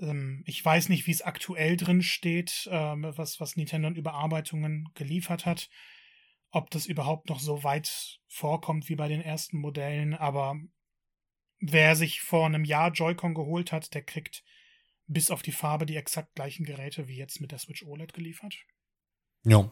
ähm, 0.00 0.42
ich 0.46 0.64
weiß 0.64 0.88
nicht, 0.88 1.06
wie 1.06 1.12
es 1.12 1.22
aktuell 1.22 1.76
drin 1.76 2.02
steht, 2.02 2.68
ähm, 2.70 3.06
was, 3.16 3.40
was 3.40 3.56
Nintendo 3.56 3.88
in 3.88 3.96
Überarbeitungen 3.96 4.88
geliefert 4.94 5.46
hat. 5.46 5.68
Ob 6.50 6.70
das 6.70 6.86
überhaupt 6.86 7.28
noch 7.28 7.40
so 7.40 7.64
weit 7.64 8.20
vorkommt 8.28 8.88
wie 8.88 8.96
bei 8.96 9.08
den 9.08 9.20
ersten 9.20 9.58
Modellen, 9.58 10.14
aber 10.14 10.56
wer 11.58 11.96
sich 11.96 12.20
vor 12.20 12.46
einem 12.46 12.64
Jahr 12.64 12.92
Joy-Con 12.92 13.34
geholt 13.34 13.72
hat, 13.72 13.94
der 13.94 14.02
kriegt 14.02 14.44
bis 15.06 15.30
auf 15.30 15.42
die 15.42 15.52
Farbe 15.52 15.86
die 15.86 15.96
exakt 15.96 16.34
gleichen 16.34 16.64
Geräte 16.64 17.08
wie 17.08 17.16
jetzt 17.16 17.40
mit 17.40 17.50
der 17.50 17.58
Switch 17.58 17.84
OLED 17.84 18.12
geliefert. 18.12 18.54
Ja, 19.46 19.70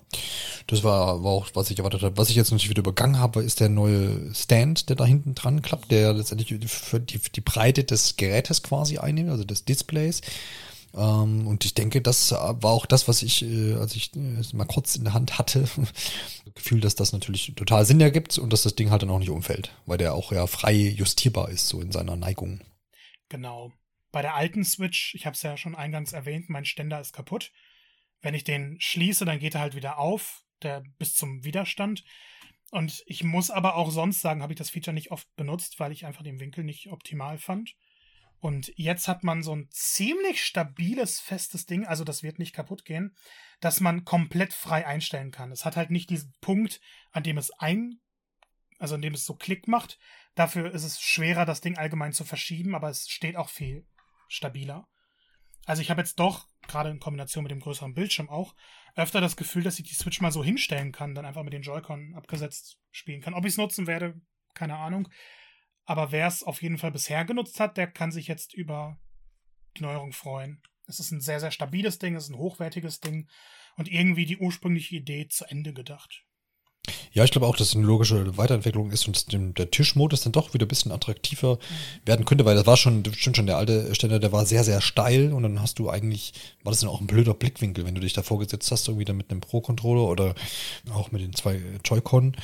das 0.66 0.84
war, 0.84 1.24
war 1.24 1.32
auch, 1.32 1.48
was 1.54 1.70
ich 1.70 1.78
erwartet 1.78 2.02
habe. 2.02 2.16
Was 2.18 2.28
ich 2.28 2.36
jetzt 2.36 2.50
natürlich 2.50 2.70
wieder 2.70 2.80
übergangen 2.80 3.18
habe, 3.18 3.42
ist 3.42 3.60
der 3.60 3.70
neue 3.70 4.34
Stand, 4.34 4.88
der 4.88 4.96
da 4.96 5.06
hinten 5.06 5.34
dran 5.34 5.62
klappt, 5.62 5.90
der 5.90 6.12
letztendlich 6.12 6.70
für 6.70 7.00
die, 7.00 7.18
die 7.18 7.40
Breite 7.40 7.84
des 7.84 8.16
Gerätes 8.16 8.62
quasi 8.62 8.98
einnimmt, 8.98 9.30
also 9.30 9.44
des 9.44 9.64
Displays. 9.64 10.20
Ähm, 10.94 11.46
und 11.46 11.64
ich 11.64 11.74
denke, 11.74 12.02
das 12.02 12.32
war 12.32 12.64
auch 12.64 12.84
das, 12.84 13.08
was 13.08 13.22
ich, 13.22 13.42
äh, 13.42 13.74
als 13.74 13.96
ich 13.96 14.14
äh, 14.14 14.42
mal 14.54 14.66
kurz 14.66 14.94
in 14.96 15.04
der 15.04 15.14
Hand 15.14 15.38
hatte, 15.38 15.66
Gefühl, 16.54 16.80
dass 16.80 16.94
das 16.94 17.12
natürlich 17.12 17.54
total 17.56 17.86
Sinn 17.86 18.00
ergibt 18.00 18.36
und 18.38 18.52
dass 18.52 18.62
das 18.62 18.74
Ding 18.74 18.90
halt 18.90 19.02
dann 19.02 19.10
auch 19.10 19.18
nicht 19.18 19.30
umfällt, 19.30 19.72
weil 19.86 19.98
der 19.98 20.12
auch 20.12 20.32
ja 20.32 20.46
frei 20.46 20.74
justierbar 20.74 21.48
ist, 21.48 21.68
so 21.68 21.80
in 21.80 21.92
seiner 21.92 22.16
Neigung. 22.16 22.60
Genau. 23.30 23.72
Bei 24.10 24.20
der 24.20 24.34
alten 24.34 24.64
Switch, 24.64 25.14
ich 25.14 25.24
habe 25.24 25.34
es 25.34 25.42
ja 25.42 25.56
schon 25.56 25.74
eingangs 25.74 26.12
erwähnt, 26.12 26.50
mein 26.50 26.66
Ständer 26.66 27.00
ist 27.00 27.14
kaputt. 27.14 27.50
Wenn 28.22 28.34
ich 28.34 28.44
den 28.44 28.80
schließe, 28.80 29.24
dann 29.24 29.38
geht 29.38 29.54
er 29.54 29.60
halt 29.60 29.74
wieder 29.74 29.98
auf, 29.98 30.44
der 30.62 30.82
bis 30.98 31.14
zum 31.14 31.44
Widerstand. 31.44 32.04
Und 32.70 33.02
ich 33.06 33.22
muss 33.22 33.50
aber 33.50 33.76
auch 33.76 33.90
sonst 33.90 34.20
sagen, 34.20 34.42
habe 34.42 34.54
ich 34.54 34.58
das 34.58 34.70
Feature 34.70 34.94
nicht 34.94 35.10
oft 35.10 35.28
benutzt, 35.36 35.78
weil 35.78 35.92
ich 35.92 36.06
einfach 36.06 36.22
den 36.22 36.40
Winkel 36.40 36.64
nicht 36.64 36.90
optimal 36.90 37.36
fand. 37.36 37.74
Und 38.38 38.72
jetzt 38.76 39.06
hat 39.06 39.22
man 39.22 39.42
so 39.42 39.54
ein 39.54 39.68
ziemlich 39.70 40.42
stabiles, 40.42 41.20
festes 41.20 41.66
Ding, 41.66 41.86
also 41.86 42.02
das 42.02 42.24
wird 42.24 42.40
nicht 42.40 42.52
kaputt 42.54 42.84
gehen, 42.84 43.14
dass 43.60 43.78
man 43.78 44.04
komplett 44.04 44.52
frei 44.52 44.84
einstellen 44.84 45.30
kann. 45.30 45.52
Es 45.52 45.64
hat 45.64 45.76
halt 45.76 45.90
nicht 45.90 46.10
diesen 46.10 46.32
Punkt, 46.40 46.80
an 47.12 47.22
dem 47.22 47.38
es 47.38 47.52
ein, 47.52 48.00
also 48.78 48.96
an 48.96 49.02
dem 49.02 49.14
es 49.14 49.26
so 49.26 49.36
Klick 49.36 49.68
macht. 49.68 49.98
Dafür 50.34 50.72
ist 50.72 50.82
es 50.82 51.00
schwerer, 51.00 51.44
das 51.44 51.60
Ding 51.60 51.78
allgemein 51.78 52.12
zu 52.12 52.24
verschieben, 52.24 52.74
aber 52.74 52.88
es 52.88 53.08
steht 53.08 53.36
auch 53.36 53.48
viel 53.48 53.86
stabiler. 54.26 54.88
Also 55.64 55.82
ich 55.82 55.90
habe 55.90 56.00
jetzt 56.00 56.18
doch, 56.18 56.48
gerade 56.68 56.90
in 56.90 57.00
Kombination 57.00 57.44
mit 57.44 57.50
dem 57.50 57.60
größeren 57.60 57.94
Bildschirm 57.94 58.28
auch, 58.28 58.54
öfter 58.94 59.20
das 59.20 59.36
Gefühl, 59.36 59.62
dass 59.62 59.78
ich 59.78 59.88
die 59.88 59.94
Switch 59.94 60.20
mal 60.20 60.32
so 60.32 60.44
hinstellen 60.44 60.92
kann, 60.92 61.14
dann 61.14 61.24
einfach 61.24 61.42
mit 61.42 61.52
den 61.52 61.62
Joy-Con 61.62 62.14
abgesetzt 62.14 62.78
spielen 62.90 63.20
kann. 63.20 63.34
Ob 63.34 63.44
ich 63.44 63.52
es 63.52 63.58
nutzen 63.58 63.86
werde, 63.86 64.20
keine 64.54 64.76
Ahnung. 64.76 65.08
Aber 65.84 66.12
wer 66.12 66.26
es 66.26 66.42
auf 66.42 66.62
jeden 66.62 66.78
Fall 66.78 66.92
bisher 66.92 67.24
genutzt 67.24 67.58
hat, 67.58 67.76
der 67.76 67.86
kann 67.86 68.12
sich 68.12 68.28
jetzt 68.28 68.54
über 68.54 68.98
die 69.76 69.82
Neuerung 69.82 70.12
freuen. 70.12 70.62
Es 70.86 71.00
ist 71.00 71.10
ein 71.10 71.20
sehr, 71.20 71.40
sehr 71.40 71.50
stabiles 71.50 71.98
Ding, 71.98 72.14
es 72.14 72.24
ist 72.24 72.30
ein 72.30 72.38
hochwertiges 72.38 73.00
Ding 73.00 73.28
und 73.76 73.90
irgendwie 73.90 74.26
die 74.26 74.38
ursprüngliche 74.38 74.96
Idee 74.96 75.28
zu 75.28 75.44
Ende 75.46 75.72
gedacht. 75.72 76.24
Ja, 77.12 77.24
ich 77.24 77.30
glaube 77.30 77.46
auch, 77.46 77.56
dass 77.56 77.68
es 77.68 77.76
eine 77.76 77.86
logische 77.86 78.36
Weiterentwicklung 78.38 78.90
ist 78.90 79.06
und 79.06 79.58
der 79.58 79.70
Tischmodus 79.70 80.22
dann 80.22 80.32
doch 80.32 80.54
wieder 80.54 80.64
ein 80.64 80.68
bisschen 80.68 80.92
attraktiver 80.92 81.56
mhm. 81.56 82.06
werden 82.06 82.24
könnte, 82.24 82.44
weil 82.44 82.56
das 82.56 82.66
war 82.66 82.76
schon, 82.76 83.04
stimmt 83.14 83.36
schon, 83.36 83.46
der 83.46 83.58
alte 83.58 83.94
Ständer, 83.94 84.18
der 84.18 84.32
war 84.32 84.46
sehr, 84.46 84.64
sehr 84.64 84.80
steil 84.80 85.32
und 85.32 85.42
dann 85.42 85.60
hast 85.60 85.78
du 85.78 85.90
eigentlich, 85.90 86.32
war 86.62 86.72
das 86.72 86.80
dann 86.80 86.88
auch 86.88 87.00
ein 87.00 87.06
blöder 87.06 87.34
Blickwinkel, 87.34 87.84
wenn 87.84 87.94
du 87.94 88.00
dich 88.00 88.14
da 88.14 88.22
vorgesetzt 88.22 88.70
hast, 88.70 88.88
irgendwie 88.88 89.04
dann 89.04 89.16
mit 89.16 89.30
einem 89.30 89.40
Pro-Controller 89.40 90.08
oder 90.08 90.34
auch 90.92 91.12
mit 91.12 91.20
den 91.20 91.34
zwei 91.34 91.60
Joy-Con. 91.84 92.36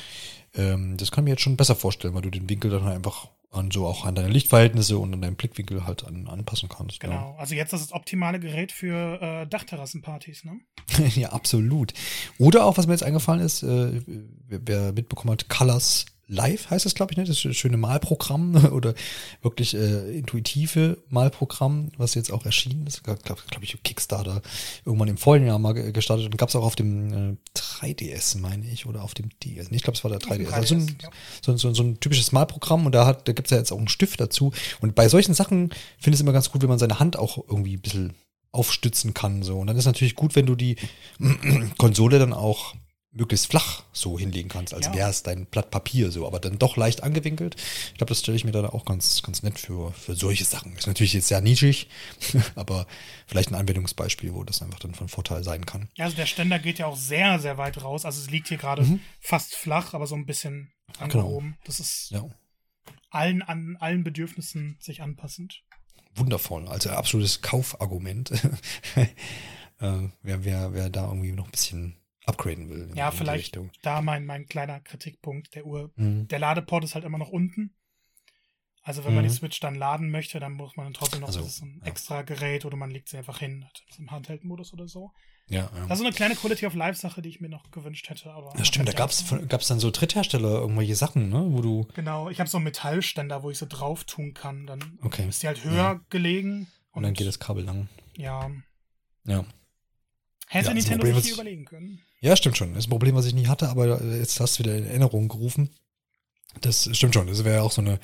Ähm, 0.55 0.97
das 0.97 1.11
kann 1.11 1.23
ich 1.23 1.25
mir 1.25 1.31
jetzt 1.31 1.41
schon 1.41 1.57
besser 1.57 1.75
vorstellen, 1.75 2.13
weil 2.13 2.21
du 2.21 2.29
den 2.29 2.49
Winkel 2.49 2.69
dann 2.69 2.83
halt 2.83 2.95
einfach 2.95 3.27
an 3.51 3.71
so 3.71 3.87
auch 3.87 4.05
an 4.05 4.15
deine 4.15 4.29
Lichtverhältnisse 4.29 4.97
und 4.97 5.13
an 5.13 5.21
deinen 5.21 5.35
Blickwinkel 5.35 5.85
halt 5.85 6.05
an, 6.05 6.27
anpassen 6.27 6.69
kannst. 6.69 6.99
Genau. 6.99 7.13
Ja. 7.13 7.35
Also 7.37 7.55
jetzt 7.55 7.73
ist 7.73 7.85
das 7.85 7.93
optimale 7.93 8.39
Gerät 8.39 8.71
für 8.71 9.21
äh, 9.21 9.47
Dachterrassenpartys, 9.47 10.45
ne? 10.45 10.59
ja, 11.15 11.29
absolut. 11.29 11.93
Oder 12.37 12.65
auch, 12.65 12.77
was 12.77 12.85
mir 12.85 12.93
jetzt 12.93 13.03
eingefallen 13.03 13.41
ist, 13.41 13.63
äh, 13.63 14.01
wer, 14.47 14.59
wer 14.65 14.91
mitbekommen 14.93 15.31
hat, 15.31 15.49
Colors 15.49 16.05
Live 16.29 16.69
heißt 16.69 16.85
es, 16.85 16.93
glaube 16.93 17.11
ich, 17.11 17.17
ne? 17.17 17.25
Das 17.25 17.39
schöne 17.39 17.77
Malprogramm 17.77 18.55
oder 18.71 18.93
wirklich 19.41 19.75
äh, 19.75 20.17
intuitive 20.17 20.97
Malprogramm, 21.09 21.91
was 21.97 22.13
jetzt 22.13 22.31
auch 22.31 22.45
erschienen 22.45 22.85
ist. 22.85 23.03
Glaube 23.03 23.19
glaub 23.23 23.63
ich, 23.63 23.81
Kickstarter 23.83 24.41
irgendwann 24.85 25.07
im 25.07 25.17
vollen 25.17 25.45
Jahr 25.45 25.57
mal 25.57 25.73
gestartet 25.73 26.25
und 26.25 26.37
gab 26.37 26.49
es 26.49 26.55
auch 26.55 26.63
auf 26.63 26.75
dem 26.75 27.33
äh, 27.33 27.37
3DS, 27.57 28.37
meine 28.37 28.65
ich, 28.69 28.85
oder 28.85 29.03
auf 29.03 29.15
dem 29.15 29.29
DS. 29.43 29.71
Nee, 29.71 29.77
ich 29.77 29.83
glaube, 29.83 29.97
es 29.97 30.03
war 30.03 30.11
der 30.11 30.19
3DS. 30.19 30.49
3DS 30.49 30.51
also 30.51 30.67
so, 30.67 30.75
ein, 30.75 30.97
ja. 31.01 31.09
so, 31.41 31.57
so, 31.57 31.73
so, 31.73 31.83
ein 31.83 31.99
typisches 31.99 32.31
Malprogramm 32.31 32.85
und 32.85 32.93
da, 32.93 33.07
hat, 33.07 33.27
da 33.27 33.33
gibt 33.33 33.47
es 33.47 33.51
ja 33.51 33.57
jetzt 33.57 33.71
auch 33.71 33.77
einen 33.77 33.87
Stift 33.87 34.21
dazu. 34.21 34.53
Und 34.81 34.93
bei 34.93 35.09
solchen 35.09 35.33
Sachen 35.33 35.69
finde 35.97 36.11
ich 36.11 36.15
es 36.15 36.21
immer 36.21 36.33
ganz 36.33 36.51
gut, 36.51 36.61
wenn 36.61 36.69
man 36.69 36.79
seine 36.79 36.99
Hand 36.99 37.17
auch 37.17 37.37
irgendwie 37.37 37.75
ein 37.75 37.81
bisschen 37.81 38.13
aufstützen 38.51 39.15
kann. 39.15 39.41
So. 39.41 39.57
Und 39.57 39.67
dann 39.67 39.77
ist 39.77 39.85
natürlich 39.85 40.15
gut, 40.15 40.35
wenn 40.35 40.45
du 40.45 40.55
die 40.55 40.75
Konsole 41.77 42.19
dann 42.19 42.33
auch 42.33 42.75
möglichst 43.11 43.47
flach 43.47 43.83
so 43.91 44.19
hinlegen 44.19 44.49
kannst, 44.49 44.73
als 44.73 44.85
ja. 44.87 44.93
wäre 44.93 45.09
es 45.09 45.23
dein 45.23 45.47
Blatt 45.47 45.71
Papier 45.71 46.11
so, 46.11 46.27
aber 46.27 46.39
dann 46.39 46.59
doch 46.59 46.77
leicht 46.77 47.01
angewinkelt. 47.01 47.55
Ich 47.87 47.97
glaube, 47.97 48.09
das 48.09 48.19
stelle 48.19 48.37
ich 48.37 48.45
mir 48.45 48.51
da 48.51 48.69
auch 48.69 48.85
ganz, 48.85 49.23
ganz 49.23 49.41
nett 49.41 49.57
für, 49.57 49.91
für 49.93 50.15
solche 50.15 50.45
Sachen. 50.45 50.75
Ist 50.75 50.85
natürlich 50.85 51.13
jetzt 51.13 51.27
sehr 51.27 51.41
nischig, 51.41 51.89
aber 52.55 52.85
vielleicht 53.25 53.49
ein 53.51 53.55
Anwendungsbeispiel, 53.55 54.33
wo 54.33 54.43
das 54.43 54.61
einfach 54.61 54.79
dann 54.79 54.93
von 54.93 55.09
Vorteil 55.09 55.43
sein 55.43 55.65
kann. 55.65 55.89
Ja, 55.95 56.05
also 56.05 56.17
der 56.17 56.27
Ständer 56.27 56.59
geht 56.59 56.77
ja 56.77 56.85
auch 56.85 56.97
sehr, 56.97 57.39
sehr 57.39 57.57
weit 57.57 57.81
raus. 57.83 58.05
Also 58.05 58.21
es 58.21 58.29
liegt 58.29 58.47
hier 58.47 58.57
gerade 58.57 58.83
mhm. 58.83 58.99
fast 59.19 59.55
flach, 59.55 59.93
aber 59.93 60.05
so 60.05 60.15
ein 60.15 60.27
bisschen 60.27 60.71
angehoben. 60.99 61.51
Genau. 61.51 61.63
Das 61.65 61.79
ist 61.79 62.11
ja. 62.11 62.23
allen, 63.09 63.41
an 63.41 63.75
allen 63.79 64.03
Bedürfnissen 64.03 64.77
sich 64.79 65.01
anpassend. 65.01 65.63
Wundervoll, 66.15 66.67
also 66.67 66.91
absolutes 66.91 67.41
Kaufargument. 67.41 68.31
äh, 68.95 69.07
wer, 70.21 70.45
wer, 70.45 70.73
wer 70.73 70.89
da 70.89 71.07
irgendwie 71.07 71.31
noch 71.31 71.45
ein 71.45 71.51
bisschen 71.51 71.98
upgraden 72.29 72.69
will. 72.69 72.91
ja, 72.95 73.11
vielleicht 73.11 73.59
da 73.81 74.01
mein, 74.01 74.25
mein 74.25 74.45
kleiner 74.45 74.79
Kritikpunkt 74.79 75.55
der 75.55 75.65
Uhr. 75.65 75.91
Mhm. 75.95 76.27
Der 76.27 76.39
Ladeport 76.39 76.83
ist 76.83 76.95
halt 76.95 77.05
immer 77.05 77.17
noch 77.17 77.29
unten. 77.29 77.75
Also 78.81 79.03
wenn 79.03 79.11
mhm. 79.11 79.15
man 79.17 79.23
die 79.25 79.29
mhm. 79.31 79.35
Switch 79.35 79.59
dann 79.59 79.75
laden 79.75 80.09
möchte, 80.09 80.39
dann 80.39 80.53
muss 80.53 80.75
man 80.75 80.85
dann 80.87 80.93
trotzdem 80.93 81.19
noch 81.19 81.27
also, 81.27 81.41
das 81.41 81.61
ein 81.61 81.81
ja. 81.81 81.87
extra 81.87 82.21
Gerät 82.21 82.65
oder 82.65 82.77
man 82.77 82.89
legt 82.89 83.09
sie 83.09 83.17
einfach 83.17 83.39
hin, 83.39 83.65
im 83.97 84.09
Handheld-Modus 84.09 84.73
oder 84.73 84.87
so. 84.87 85.11
Ja, 85.47 85.69
ja. 85.73 85.81
Das 85.87 85.93
ist 85.93 85.97
so 85.99 86.05
eine 86.05 86.13
kleine 86.13 86.35
Quality 86.35 86.65
of 86.67 86.75
Life-Sache, 86.75 87.21
die 87.21 87.29
ich 87.29 87.41
mir 87.41 87.49
noch 87.49 87.71
gewünscht 87.71 88.09
hätte. 88.09 88.31
Aber 88.31 88.53
ja, 88.57 88.63
stimmt, 88.63 88.87
da 88.87 88.93
gab 88.93 89.09
es 89.09 89.67
dann 89.67 89.79
so 89.79 89.89
Dritthersteller 89.89 90.61
irgendwelche 90.61 90.95
Sachen, 90.95 91.29
ne? 91.29 91.43
Wo 91.49 91.61
du. 91.61 91.87
Genau, 91.95 92.29
ich 92.29 92.39
habe 92.39 92.49
so 92.49 92.57
einen 92.57 92.65
Metallständer, 92.65 93.41
wo 93.41 93.49
ich 93.49 93.57
so 93.57 93.65
drauf 93.67 94.03
tun 94.03 94.33
kann. 94.33 94.67
Dann 94.67 94.99
okay. 95.01 95.27
ist 95.27 95.41
die 95.41 95.47
halt 95.47 95.63
höher 95.63 95.73
ja. 95.73 96.01
gelegen. 96.09 96.67
Und, 96.91 96.97
und, 96.97 97.03
dann 97.03 97.13
geht 97.13 97.27
das 97.27 97.39
Kabel 97.39 97.63
lang. 97.63 97.89
Ja. 98.15 98.49
Ja. 99.25 99.43
Hätte 100.47 100.69
ja, 100.69 100.73
Nintendo 100.73 101.19
sich 101.19 101.33
überlegen 101.33 101.65
können. 101.65 102.01
Ja, 102.21 102.35
stimmt 102.35 102.57
schon. 102.57 102.73
Das 102.73 102.79
ist 102.83 102.87
ein 102.87 102.91
Problem, 102.91 103.15
was 103.15 103.25
ich 103.25 103.33
nie 103.33 103.47
hatte, 103.47 103.69
aber 103.69 104.03
jetzt 104.03 104.39
hast 104.39 104.59
du 104.59 104.63
wieder 104.63 104.75
in 104.75 104.85
Erinnerung 104.85 105.27
gerufen. 105.27 105.69
Das 106.61 106.89
stimmt 106.95 107.13
schon. 107.13 107.27
Das 107.27 107.43
wäre 107.43 107.63
auch 107.63 107.71
so 107.71 107.81
eine 107.81 107.99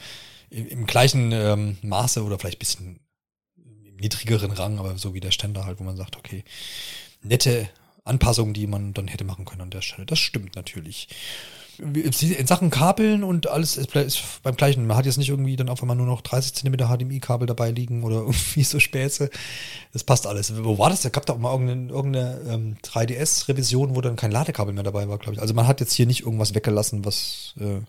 im 0.49 0.85
gleichen 0.85 1.31
ähm, 1.31 1.77
Maße 1.81 2.23
oder 2.23 2.39
vielleicht 2.39 2.57
ein 2.57 2.59
bisschen 2.59 2.99
im 3.57 3.95
niedrigeren 3.97 4.51
Rang, 4.51 4.79
aber 4.79 4.97
so 4.97 5.13
wie 5.13 5.19
der 5.19 5.31
Ständer 5.31 5.65
halt, 5.65 5.79
wo 5.79 5.83
man 5.83 5.97
sagt, 5.97 6.15
okay, 6.15 6.43
nette 7.21 7.69
Anpassungen, 8.03 8.53
die 8.53 8.67
man 8.67 8.93
dann 8.93 9.07
hätte 9.07 9.23
machen 9.23 9.45
können 9.45 9.61
an 9.61 9.71
der 9.71 9.81
Stelle. 9.81 10.05
Das 10.05 10.19
stimmt 10.19 10.55
natürlich 10.55 11.09
in 11.79 12.47
Sachen 12.47 12.69
Kabeln 12.69 13.23
und 13.23 13.47
alles 13.47 13.77
ist, 13.77 13.91
beim 14.43 14.55
gleichen. 14.55 14.87
Man 14.87 14.97
hat 14.97 15.05
jetzt 15.05 15.17
nicht 15.17 15.29
irgendwie 15.29 15.55
dann 15.55 15.69
auf 15.69 15.81
einmal 15.81 15.95
nur 15.95 16.05
noch 16.05 16.21
30 16.21 16.53
Zentimeter 16.53 16.87
HDMI-Kabel 16.87 17.47
dabei 17.47 17.71
liegen 17.71 18.03
oder 18.03 18.15
irgendwie 18.21 18.63
so 18.63 18.79
Späße. 18.79 19.29
Das 19.93 20.03
passt 20.03 20.27
alles. 20.27 20.63
Wo 20.63 20.77
war 20.77 20.89
das? 20.89 21.01
Da 21.01 21.09
gab 21.09 21.25
da 21.25 21.33
auch 21.33 21.37
mal 21.37 21.51
irgendeine, 21.51 21.91
irgendeine 21.91 22.41
ähm, 22.49 22.77
3DS-Revision, 22.83 23.95
wo 23.95 24.01
dann 24.01 24.15
kein 24.15 24.31
Ladekabel 24.31 24.73
mehr 24.73 24.83
dabei 24.83 25.07
war, 25.07 25.17
glaube 25.17 25.35
ich. 25.35 25.41
Also 25.41 25.53
man 25.53 25.67
hat 25.67 25.79
jetzt 25.79 25.93
hier 25.93 26.05
nicht 26.05 26.21
irgendwas 26.21 26.55
weggelassen, 26.55 27.05
was 27.05 27.55
äh, 27.59 27.81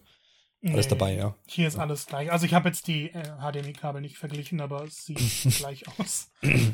alles 0.62 0.86
nee, 0.86 0.90
dabei, 0.90 1.14
ja. 1.14 1.34
Hier 1.46 1.68
ist 1.68 1.78
alles 1.78 2.06
gleich. 2.06 2.32
Also 2.32 2.46
ich 2.46 2.54
habe 2.54 2.68
jetzt 2.68 2.86
die 2.88 3.10
äh, 3.10 3.22
HDMI-Kabel 3.38 4.00
nicht 4.00 4.16
verglichen, 4.16 4.60
aber 4.60 4.84
es 4.84 5.04
sieht 5.04 5.18
gleich 5.58 5.84
aus. 5.98 6.30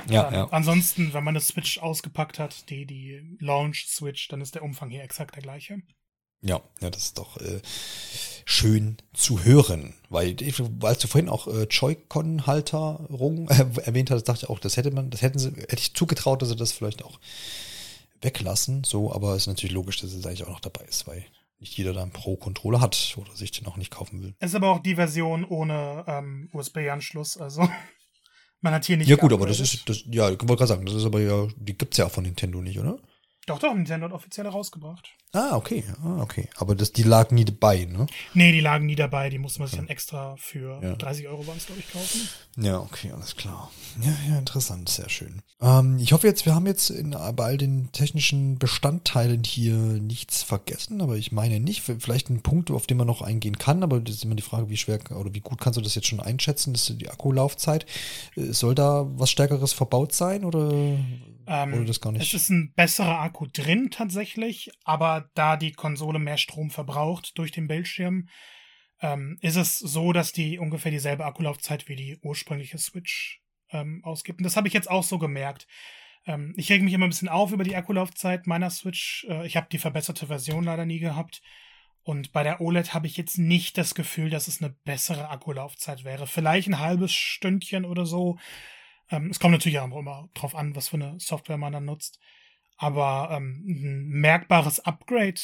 ja, 0.08 0.28
ähm, 0.28 0.34
ja. 0.34 0.48
Ansonsten, 0.50 1.12
wenn 1.12 1.24
man 1.24 1.32
eine 1.32 1.40
Switch 1.40 1.78
ausgepackt 1.78 2.38
hat, 2.38 2.70
die, 2.70 2.86
die 2.86 3.36
Launch-Switch, 3.40 4.28
dann 4.28 4.40
ist 4.40 4.54
der 4.54 4.62
Umfang 4.62 4.90
hier 4.90 5.02
exakt 5.02 5.34
der 5.34 5.42
gleiche. 5.42 5.82
Ja, 6.42 6.60
ja, 6.80 6.90
das 6.90 7.04
ist 7.04 7.18
doch 7.18 7.36
äh, 7.36 7.60
schön 8.44 8.96
zu 9.14 9.44
hören, 9.44 9.94
weil 10.10 10.36
als 10.82 10.98
du 10.98 11.08
vorhin 11.08 11.28
auch 11.28 11.46
äh, 11.46 11.64
Joy-Con-Halterung 11.64 13.48
äh, 13.48 13.66
erwähnt 13.84 14.10
hast, 14.10 14.24
dachte 14.24 14.44
ich 14.44 14.50
auch, 14.50 14.58
das 14.58 14.76
hätte 14.76 14.90
man, 14.90 15.10
das 15.10 15.22
hätten 15.22 15.38
sie, 15.38 15.50
hätte 15.52 15.78
ich 15.78 15.94
zugetraut, 15.94 16.42
dass 16.42 16.48
sie 16.48 16.56
das 16.56 16.72
vielleicht 16.72 17.04
auch 17.04 17.20
weglassen, 18.20 18.82
so, 18.82 19.12
aber 19.12 19.34
es 19.34 19.42
ist 19.42 19.46
natürlich 19.46 19.74
logisch, 19.74 20.00
dass 20.00 20.12
es 20.12 20.26
eigentlich 20.26 20.44
auch 20.44 20.50
noch 20.50 20.60
dabei 20.60 20.84
ist, 20.84 21.06
weil 21.06 21.24
nicht 21.60 21.76
jeder 21.78 21.92
da 21.92 22.02
einen 22.02 22.10
Pro-Controller 22.10 22.80
hat 22.80 23.16
oder 23.20 23.34
sich 23.36 23.52
den 23.52 23.66
auch 23.66 23.76
nicht 23.76 23.92
kaufen 23.92 24.20
will. 24.20 24.34
Es 24.40 24.50
ist 24.50 24.56
aber 24.56 24.70
auch 24.70 24.80
die 24.80 24.96
Version 24.96 25.44
ohne 25.44 26.04
ähm, 26.08 26.50
USB-Anschluss, 26.52 27.36
also 27.36 27.68
man 28.60 28.74
hat 28.74 28.84
hier 28.84 28.96
nicht. 28.96 29.08
Ja 29.08 29.14
gut, 29.14 29.32
aber 29.32 29.46
das 29.46 29.60
ist, 29.60 29.88
das, 29.88 30.02
ja, 30.10 30.28
ich 30.28 30.40
wollte 30.40 30.56
gerade 30.56 30.66
sagen, 30.66 30.86
das 30.86 30.96
ist 30.96 31.04
aber 31.04 31.20
ja, 31.20 31.46
die 31.56 31.78
gibt's 31.78 31.98
ja 31.98 32.06
auch 32.06 32.10
von 32.10 32.24
Nintendo 32.24 32.60
nicht, 32.60 32.80
oder? 32.80 32.98
Doch, 33.46 33.58
doch, 33.58 33.74
Nintendo 33.74 34.06
hat 34.06 34.12
offiziell 34.12 34.46
rausgebracht. 34.46 35.08
Ah, 35.32 35.56
okay. 35.56 35.82
Ah, 36.04 36.20
okay. 36.22 36.48
Aber 36.56 36.76
das, 36.76 36.92
die 36.92 37.02
lagen 37.02 37.34
nie 37.34 37.44
dabei, 37.44 37.86
ne? 37.86 38.06
Nee, 38.34 38.52
die 38.52 38.60
lagen 38.60 38.86
nie 38.86 38.94
dabei. 38.94 39.30
Die 39.30 39.38
musste 39.38 39.58
man 39.58 39.68
sich 39.68 39.78
dann 39.78 39.88
extra 39.88 40.36
für 40.36 40.78
ja. 40.80 40.94
30 40.94 41.26
Euro 41.26 41.46
waren 41.46 41.56
es, 41.56 41.66
glaube 41.66 41.80
ich, 41.80 41.90
kaufen. 41.90 42.28
Ja, 42.58 42.78
okay, 42.78 43.10
alles 43.10 43.34
klar. 43.34 43.70
Ja, 44.00 44.14
ja, 44.28 44.38
interessant, 44.38 44.90
sehr 44.90 45.08
schön. 45.08 45.42
Ähm, 45.60 45.98
ich 45.98 46.12
hoffe 46.12 46.26
jetzt, 46.28 46.46
wir 46.46 46.54
haben 46.54 46.66
jetzt 46.66 46.90
in, 46.90 47.16
bei 47.34 47.44
all 47.44 47.56
den 47.56 47.90
technischen 47.92 48.58
Bestandteilen 48.58 49.42
hier 49.42 49.74
nichts 49.74 50.42
vergessen, 50.44 51.00
aber 51.00 51.16
ich 51.16 51.32
meine 51.32 51.58
nicht. 51.58 51.82
Vielleicht 51.82 52.30
ein 52.30 52.42
Punkt, 52.42 52.70
auf 52.70 52.86
den 52.86 52.98
man 52.98 53.06
noch 53.08 53.22
eingehen 53.22 53.58
kann, 53.58 53.82
aber 53.82 54.00
das 54.00 54.16
ist 54.16 54.24
immer 54.24 54.36
die 54.36 54.42
Frage, 54.42 54.68
wie 54.68 54.76
schwer 54.76 55.00
oder 55.16 55.34
wie 55.34 55.40
gut 55.40 55.60
kannst 55.60 55.78
du 55.78 55.82
das 55.82 55.96
jetzt 55.96 56.06
schon 56.06 56.20
einschätzen? 56.20 56.74
Das 56.74 56.88
ist 56.88 57.00
die 57.00 57.10
Akkulaufzeit. 57.10 57.86
Äh, 58.36 58.52
soll 58.52 58.76
da 58.76 59.06
was 59.16 59.30
Stärkeres 59.30 59.72
verbaut 59.72 60.12
sein 60.12 60.44
oder 60.44 60.70
ähm, 61.46 61.74
Oder 61.74 61.84
das 61.84 62.00
gar 62.00 62.12
nicht? 62.12 62.22
Es 62.22 62.34
ist 62.34 62.50
ein 62.50 62.72
besserer 62.74 63.20
Akku 63.20 63.46
drin 63.46 63.90
tatsächlich, 63.90 64.70
aber 64.84 65.30
da 65.34 65.56
die 65.56 65.72
Konsole 65.72 66.18
mehr 66.18 66.38
Strom 66.38 66.70
verbraucht 66.70 67.36
durch 67.38 67.52
den 67.52 67.68
Bildschirm, 67.68 68.28
ähm, 69.00 69.38
ist 69.40 69.56
es 69.56 69.78
so, 69.78 70.12
dass 70.12 70.32
die 70.32 70.58
ungefähr 70.58 70.92
dieselbe 70.92 71.24
Akkulaufzeit 71.24 71.88
wie 71.88 71.96
die 71.96 72.18
ursprüngliche 72.22 72.78
Switch 72.78 73.42
ähm, 73.70 74.00
ausgibt. 74.04 74.38
Und 74.38 74.44
das 74.44 74.56
habe 74.56 74.68
ich 74.68 74.74
jetzt 74.74 74.90
auch 74.90 75.02
so 75.02 75.18
gemerkt. 75.18 75.66
Ähm, 76.26 76.54
ich 76.56 76.70
rege 76.70 76.84
mich 76.84 76.94
immer 76.94 77.06
ein 77.06 77.10
bisschen 77.10 77.28
auf 77.28 77.52
über 77.52 77.64
die 77.64 77.76
Akkulaufzeit 77.76 78.46
meiner 78.46 78.70
Switch. 78.70 79.26
Äh, 79.28 79.46
ich 79.46 79.56
habe 79.56 79.66
die 79.70 79.78
verbesserte 79.78 80.28
Version 80.28 80.64
leider 80.64 80.86
nie 80.86 81.00
gehabt. 81.00 81.42
Und 82.04 82.32
bei 82.32 82.42
der 82.42 82.60
OLED 82.60 82.94
habe 82.94 83.06
ich 83.06 83.16
jetzt 83.16 83.38
nicht 83.38 83.78
das 83.78 83.94
Gefühl, 83.94 84.30
dass 84.30 84.48
es 84.48 84.60
eine 84.60 84.74
bessere 84.84 85.30
Akkulaufzeit 85.30 86.04
wäre. 86.04 86.26
Vielleicht 86.26 86.68
ein 86.68 86.80
halbes 86.80 87.12
Stündchen 87.12 87.84
oder 87.84 88.06
so. 88.06 88.38
Ähm, 89.12 89.30
es 89.30 89.38
kommt 89.38 89.52
natürlich 89.52 89.78
auch 89.78 89.96
immer 89.96 90.28
drauf 90.34 90.54
an, 90.54 90.74
was 90.74 90.88
für 90.88 90.96
eine 90.96 91.20
Software 91.20 91.58
man 91.58 91.72
dann 91.72 91.84
nutzt. 91.84 92.18
Aber 92.76 93.28
ähm, 93.30 93.62
ein 93.66 94.08
merkbares 94.08 94.80
Upgrade 94.80 95.40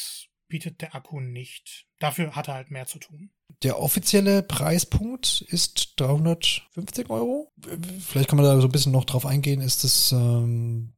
bietet 0.49 0.81
der 0.81 0.95
Akku 0.95 1.19
nicht. 1.19 1.85
Dafür 1.99 2.35
hat 2.35 2.47
er 2.47 2.55
halt 2.55 2.71
mehr 2.71 2.87
zu 2.87 2.99
tun. 2.99 3.29
Der 3.63 3.79
offizielle 3.79 4.41
Preispunkt 4.41 5.45
ist 5.47 5.93
350 5.97 7.09
Euro. 7.09 7.51
Vielleicht 7.99 8.29
kann 8.29 8.37
man 8.37 8.45
da 8.45 8.59
so 8.59 8.67
ein 8.67 8.71
bisschen 8.71 8.91
noch 8.91 9.05
drauf 9.05 9.25
eingehen. 9.25 9.61
Ist 9.61 9.83
das, 9.83 10.11
ähm, 10.11 10.93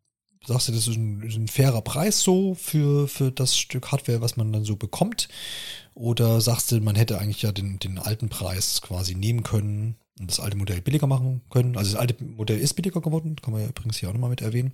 sagst 0.46 0.68
du, 0.68 0.72
das 0.72 0.88
ist 0.88 0.96
ein, 0.96 1.22
ein, 1.22 1.48
fairer 1.48 1.82
Preis 1.82 2.22
so 2.22 2.56
für, 2.56 3.08
für 3.08 3.32
das 3.32 3.58
Stück 3.58 3.92
Hardware, 3.92 4.22
was 4.22 4.38
man 4.38 4.54
dann 4.54 4.64
so 4.64 4.76
bekommt? 4.76 5.28
Oder 5.94 6.40
sagst 6.40 6.72
du, 6.72 6.80
man 6.80 6.96
hätte 6.96 7.20
eigentlich 7.20 7.42
ja 7.42 7.52
den, 7.52 7.80
den 7.80 8.00
alten 8.00 8.30
Preis 8.30 8.82
quasi 8.82 9.16
nehmen 9.16 9.44
können 9.44 9.98
das 10.28 10.40
alte 10.40 10.58
Modell 10.58 10.82
billiger 10.82 11.08
machen 11.08 11.42
können. 11.50 11.78
Also 11.78 11.92
das 11.92 12.00
alte 12.00 12.24
Modell 12.24 12.60
ist 12.60 12.74
billiger 12.74 13.02
geworden, 13.02 13.36
kann 13.42 13.54
man 13.54 13.62
ja 13.62 13.70
übrigens 13.70 13.98
hier 13.98 14.10
auch 14.10 14.14
nochmal 14.14 14.30
mit 14.30 14.42
erwähnen. 14.42 14.74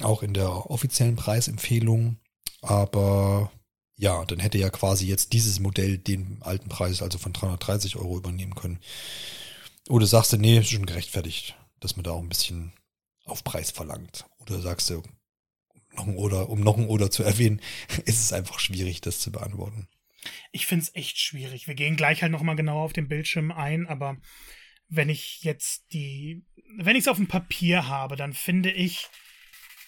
Auch 0.00 0.22
in 0.22 0.34
der 0.34 0.70
offiziellen 0.70 1.16
Preisempfehlung. 1.16 2.18
Aber 2.62 3.50
ja, 3.96 4.24
dann 4.24 4.40
hätte 4.40 4.58
ja 4.58 4.70
quasi 4.70 5.06
jetzt 5.06 5.32
dieses 5.32 5.60
Modell 5.60 5.98
den 5.98 6.38
alten 6.40 6.68
Preis, 6.68 7.02
also 7.02 7.18
von 7.18 7.32
330 7.32 7.96
Euro 7.96 8.18
übernehmen 8.18 8.54
können. 8.54 8.78
Oder 9.88 10.06
sagst 10.06 10.32
du, 10.32 10.36
nee, 10.36 10.58
ist 10.58 10.68
schon 10.68 10.86
gerechtfertigt, 10.86 11.56
dass 11.80 11.96
man 11.96 12.04
da 12.04 12.10
auch 12.10 12.20
ein 12.20 12.28
bisschen 12.28 12.72
auf 13.24 13.44
Preis 13.44 13.70
verlangt. 13.70 14.26
Oder 14.38 14.60
sagst 14.60 14.90
du, 14.90 15.02
noch 15.94 16.06
ein 16.06 16.16
Oder, 16.16 16.48
um 16.50 16.60
noch 16.60 16.76
ein 16.76 16.88
Oder 16.88 17.10
zu 17.10 17.22
erwähnen, 17.22 17.60
ist 18.04 18.20
es 18.20 18.32
einfach 18.32 18.58
schwierig, 18.58 19.00
das 19.00 19.20
zu 19.20 19.32
beantworten. 19.32 19.88
Ich 20.52 20.66
finde 20.66 20.84
es 20.84 20.94
echt 20.94 21.18
schwierig. 21.18 21.68
Wir 21.68 21.74
gehen 21.74 21.96
gleich 21.96 22.22
halt 22.22 22.32
nochmal 22.32 22.56
genauer 22.56 22.82
auf 22.82 22.92
den 22.92 23.08
Bildschirm 23.08 23.52
ein, 23.52 23.86
aber 23.86 24.16
wenn 24.88 25.08
ich 25.08 25.42
jetzt 25.42 25.92
die, 25.92 26.44
wenn 26.78 26.96
ich 26.96 27.02
es 27.02 27.08
auf 27.08 27.16
dem 27.16 27.28
Papier 27.28 27.88
habe, 27.88 28.16
dann 28.16 28.32
finde 28.32 28.70
ich, 28.70 29.08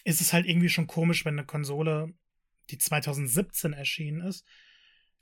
ist 0.05 0.21
es 0.21 0.33
halt 0.33 0.47
irgendwie 0.47 0.69
schon 0.69 0.87
komisch, 0.87 1.25
wenn 1.25 1.39
eine 1.39 1.47
Konsole, 1.47 2.15
die 2.71 2.79
2017 2.79 3.73
erschienen 3.73 4.21
ist, 4.21 4.45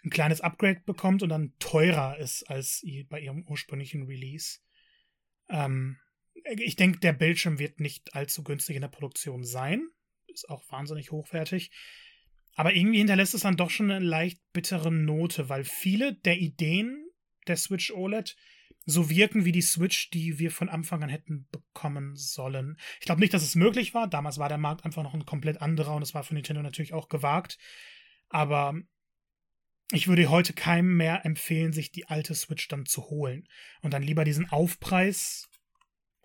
ein 0.05 0.11
kleines 0.11 0.41
Upgrade 0.41 0.83
bekommt 0.85 1.23
und 1.23 1.29
dann 1.29 1.55
teurer 1.59 2.19
ist 2.19 2.45
als 2.45 2.85
bei 3.09 3.21
ihrem 3.21 3.47
ursprünglichen 3.47 4.05
Release. 4.05 4.59
Ähm, 5.49 5.99
ich 6.45 6.77
denke, 6.77 7.01
der 7.01 7.13
Bildschirm 7.13 7.59
wird 7.59 7.81
nicht 7.81 8.15
allzu 8.15 8.45
günstig 8.45 8.77
in 8.77 8.83
der 8.83 8.89
Produktion 8.89 9.45
sein. 9.45 9.89
Ist 10.27 10.49
auch 10.49 10.63
wahnsinnig 10.71 11.11
hochwertig. 11.11 11.71
Aber 12.55 12.75
irgendwie 12.75 12.99
hinterlässt 12.99 13.35
es 13.35 13.43
dann 13.43 13.57
doch 13.57 13.71
schon 13.71 13.91
eine 13.91 14.05
leicht 14.05 14.41
bittere 14.53 14.93
Note, 14.93 15.49
weil 15.49 15.65
viele 15.65 16.15
der 16.15 16.39
Ideen 16.39 17.07
der 17.47 17.57
Switch 17.57 17.91
OLED 17.91 18.37
so 18.87 19.11
wirken 19.11 19.45
wie 19.45 19.53
die 19.53 19.63
Switch, 19.63 20.11
die 20.11 20.39
wir 20.39 20.51
von 20.53 20.69
Anfang 20.69 21.03
an 21.03 21.09
hätten 21.09 21.49
bekommen 21.51 22.15
sollen. 22.15 22.79
Ich 23.01 23.07
glaube 23.07 23.21
nicht, 23.21 23.35
dass 23.35 23.43
es 23.43 23.57
möglich 23.57 23.93
war. 23.95 24.09
Damals 24.09 24.39
war 24.39 24.49
der 24.49 24.59
Markt 24.59 24.85
einfach 24.85 25.03
noch 25.03 25.13
ein 25.13 25.27
komplett 25.27 25.61
anderer 25.61 25.97
und 25.97 26.03
es 26.03 26.15
war 26.15 26.23
für 26.23 26.35
Nintendo 26.35 26.63
natürlich 26.63 26.95
auch 26.95 27.09
gewagt. 27.09 27.59
Aber 28.29 28.75
ich 29.91 30.07
würde 30.07 30.31
heute 30.31 30.53
keinem 30.53 30.97
mehr 30.97 31.25
empfehlen, 31.25 31.73
sich 31.73 31.91
die 31.91 32.07
alte 32.07 32.35
Switch 32.35 32.69
dann 32.69 32.87
zu 32.87 33.11
holen 33.11 33.49
und 33.83 33.93
dann 33.93 34.03
lieber 34.03 34.25
diesen 34.25 34.49
Aufpreis 34.49 35.49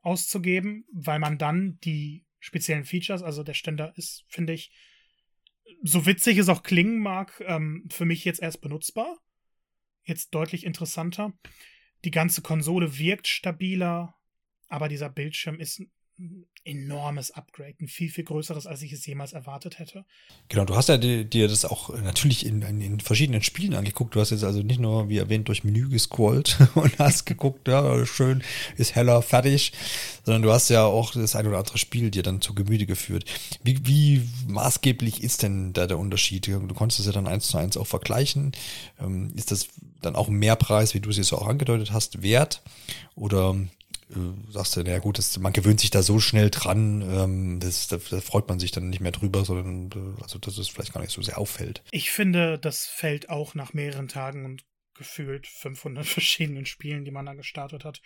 auszugeben, 0.04 0.86
weil 0.93 1.19
man 1.19 1.38
dann 1.38 1.80
die 1.84 2.26
speziellen 2.39 2.86
Features, 2.86 3.24
also 3.24 3.43
der 3.43 3.54
Ständer 3.54 3.93
ist, 3.97 4.26
finde 4.28 4.54
ich, 4.54 4.71
so 5.84 6.06
witzig 6.06 6.38
es 6.38 6.50
auch 6.50 6.63
klingen 6.63 7.00
mag, 7.00 7.41
ähm, 7.45 7.88
für 7.91 8.06
mich 8.06 8.24
jetzt 8.26 8.41
erst 8.41 8.62
benutzbar. 8.62 9.17
Jetzt 10.04 10.34
deutlich 10.34 10.63
interessanter. 10.65 11.34
Die 12.03 12.11
ganze 12.11 12.41
Konsole 12.41 12.97
wirkt 12.97 13.27
stabiler, 13.27 14.15
aber 14.67 14.89
dieser 14.89 15.09
Bildschirm 15.09 15.59
ist 15.59 15.83
enormes 16.63 17.31
Upgrade, 17.31 17.73
ein 17.81 17.88
viel, 17.88 18.10
viel 18.10 18.23
größeres, 18.23 18.67
als 18.67 18.84
ich 18.84 18.93
es 18.93 19.05
jemals 19.05 19.34
erwartet 19.34 19.79
hätte. 19.79 20.05
Genau, 20.47 20.63
du 20.65 20.75
hast 20.75 20.89
ja 20.89 20.97
dir 20.97 21.47
das 21.47 21.65
auch 21.65 21.89
natürlich 21.89 22.45
in, 22.45 22.62
in, 22.62 22.81
in, 22.81 22.99
verschiedenen 22.99 23.41
Spielen 23.41 23.73
angeguckt. 23.73 24.13
Du 24.13 24.19
hast 24.19 24.29
jetzt 24.29 24.43
also 24.43 24.62
nicht 24.62 24.79
nur, 24.79 25.10
wie 25.10 25.17
erwähnt, 25.17 25.47
durch 25.47 25.63
Menü 25.63 25.89
gescrollt 25.89 26.57
und 26.75 26.99
hast 26.99 27.25
geguckt, 27.25 27.67
ja, 27.67 28.05
schön, 28.05 28.43
ist 28.77 28.93
heller, 28.93 29.23
fertig, 29.23 29.73
sondern 30.23 30.43
du 30.43 30.51
hast 30.51 30.69
ja 30.69 30.86
auch 30.86 31.13
das 31.13 31.36
ein 31.36 31.47
oder 31.47 31.57
andere 31.57 31.79
Spiel 31.79 32.12
dir 32.12 32.21
dann 32.21 32.41
zu 32.41 32.53
Gemüte 32.53 32.86
geführt. 32.86 33.25
Wie, 33.63 33.88
wie 33.88 34.29
maßgeblich 34.47 35.23
ist 35.23 35.41
denn 35.41 35.73
da 35.73 35.88
der 35.88 35.97
Unterschied? 35.97 36.45
Du 36.45 36.73
konntest 36.75 36.99
es 36.99 37.07
ja 37.07 37.12
dann 37.12 37.27
eins 37.27 37.47
zu 37.47 37.57
eins 37.57 37.75
auch 37.75 37.88
vergleichen. 37.88 38.51
Ähm, 38.99 39.34
ist 39.36 39.51
das 39.51 39.69
dann 40.01 40.15
auch 40.15 40.27
ein 40.27 40.36
Mehrpreis, 40.36 40.93
wie 40.93 40.99
du 40.99 41.10
es 41.10 41.17
jetzt 41.17 41.34
auch 41.34 41.47
angedeutet 41.47 41.91
hast, 41.91 42.21
wert? 42.21 42.62
Oder 43.15 43.55
äh, 44.15 44.52
sagst 44.52 44.76
du, 44.76 44.84
naja 44.84 45.00
gut, 45.00 45.17
das, 45.17 45.38
man 45.39 45.54
gewöhnt 45.54 45.80
sich 45.80 45.89
da 45.89 46.04
so 46.04 46.19
schnell 46.19 46.50
dran, 46.50 47.02
ähm, 47.02 47.60
das, 47.60 47.88
da, 47.88 47.97
da 47.97 48.21
freut 48.21 48.47
man 48.47 48.60
sich 48.60 48.71
dann 48.71 48.89
nicht 48.89 49.02
mehr 49.02 49.12
drüber, 49.12 49.45
sondern 49.45 50.17
äh, 50.17 50.21
also 50.21 50.39
dass 50.39 50.58
es 50.58 50.69
vielleicht 50.69 50.93
gar 50.93 51.02
nicht 51.02 51.13
so 51.13 51.21
sehr 51.21 51.38
auffällt. 51.38 51.84
Ich 51.91 52.12
finde, 52.12 52.60
das 52.60 52.88
fällt 52.88 53.30
auch 53.30 53.56
nach 53.56 53.74
mehreren 53.74 54.08
Tagen 54.08 54.45
und 54.45 54.63
gefühlt 54.93 55.47
500 55.47 56.06
verschiedenen 56.08 56.65
Spielen, 56.65 57.06
die 57.06 57.12
man 57.12 57.26
da 57.26 57.34
gestartet 57.34 57.86
hat, 57.86 58.02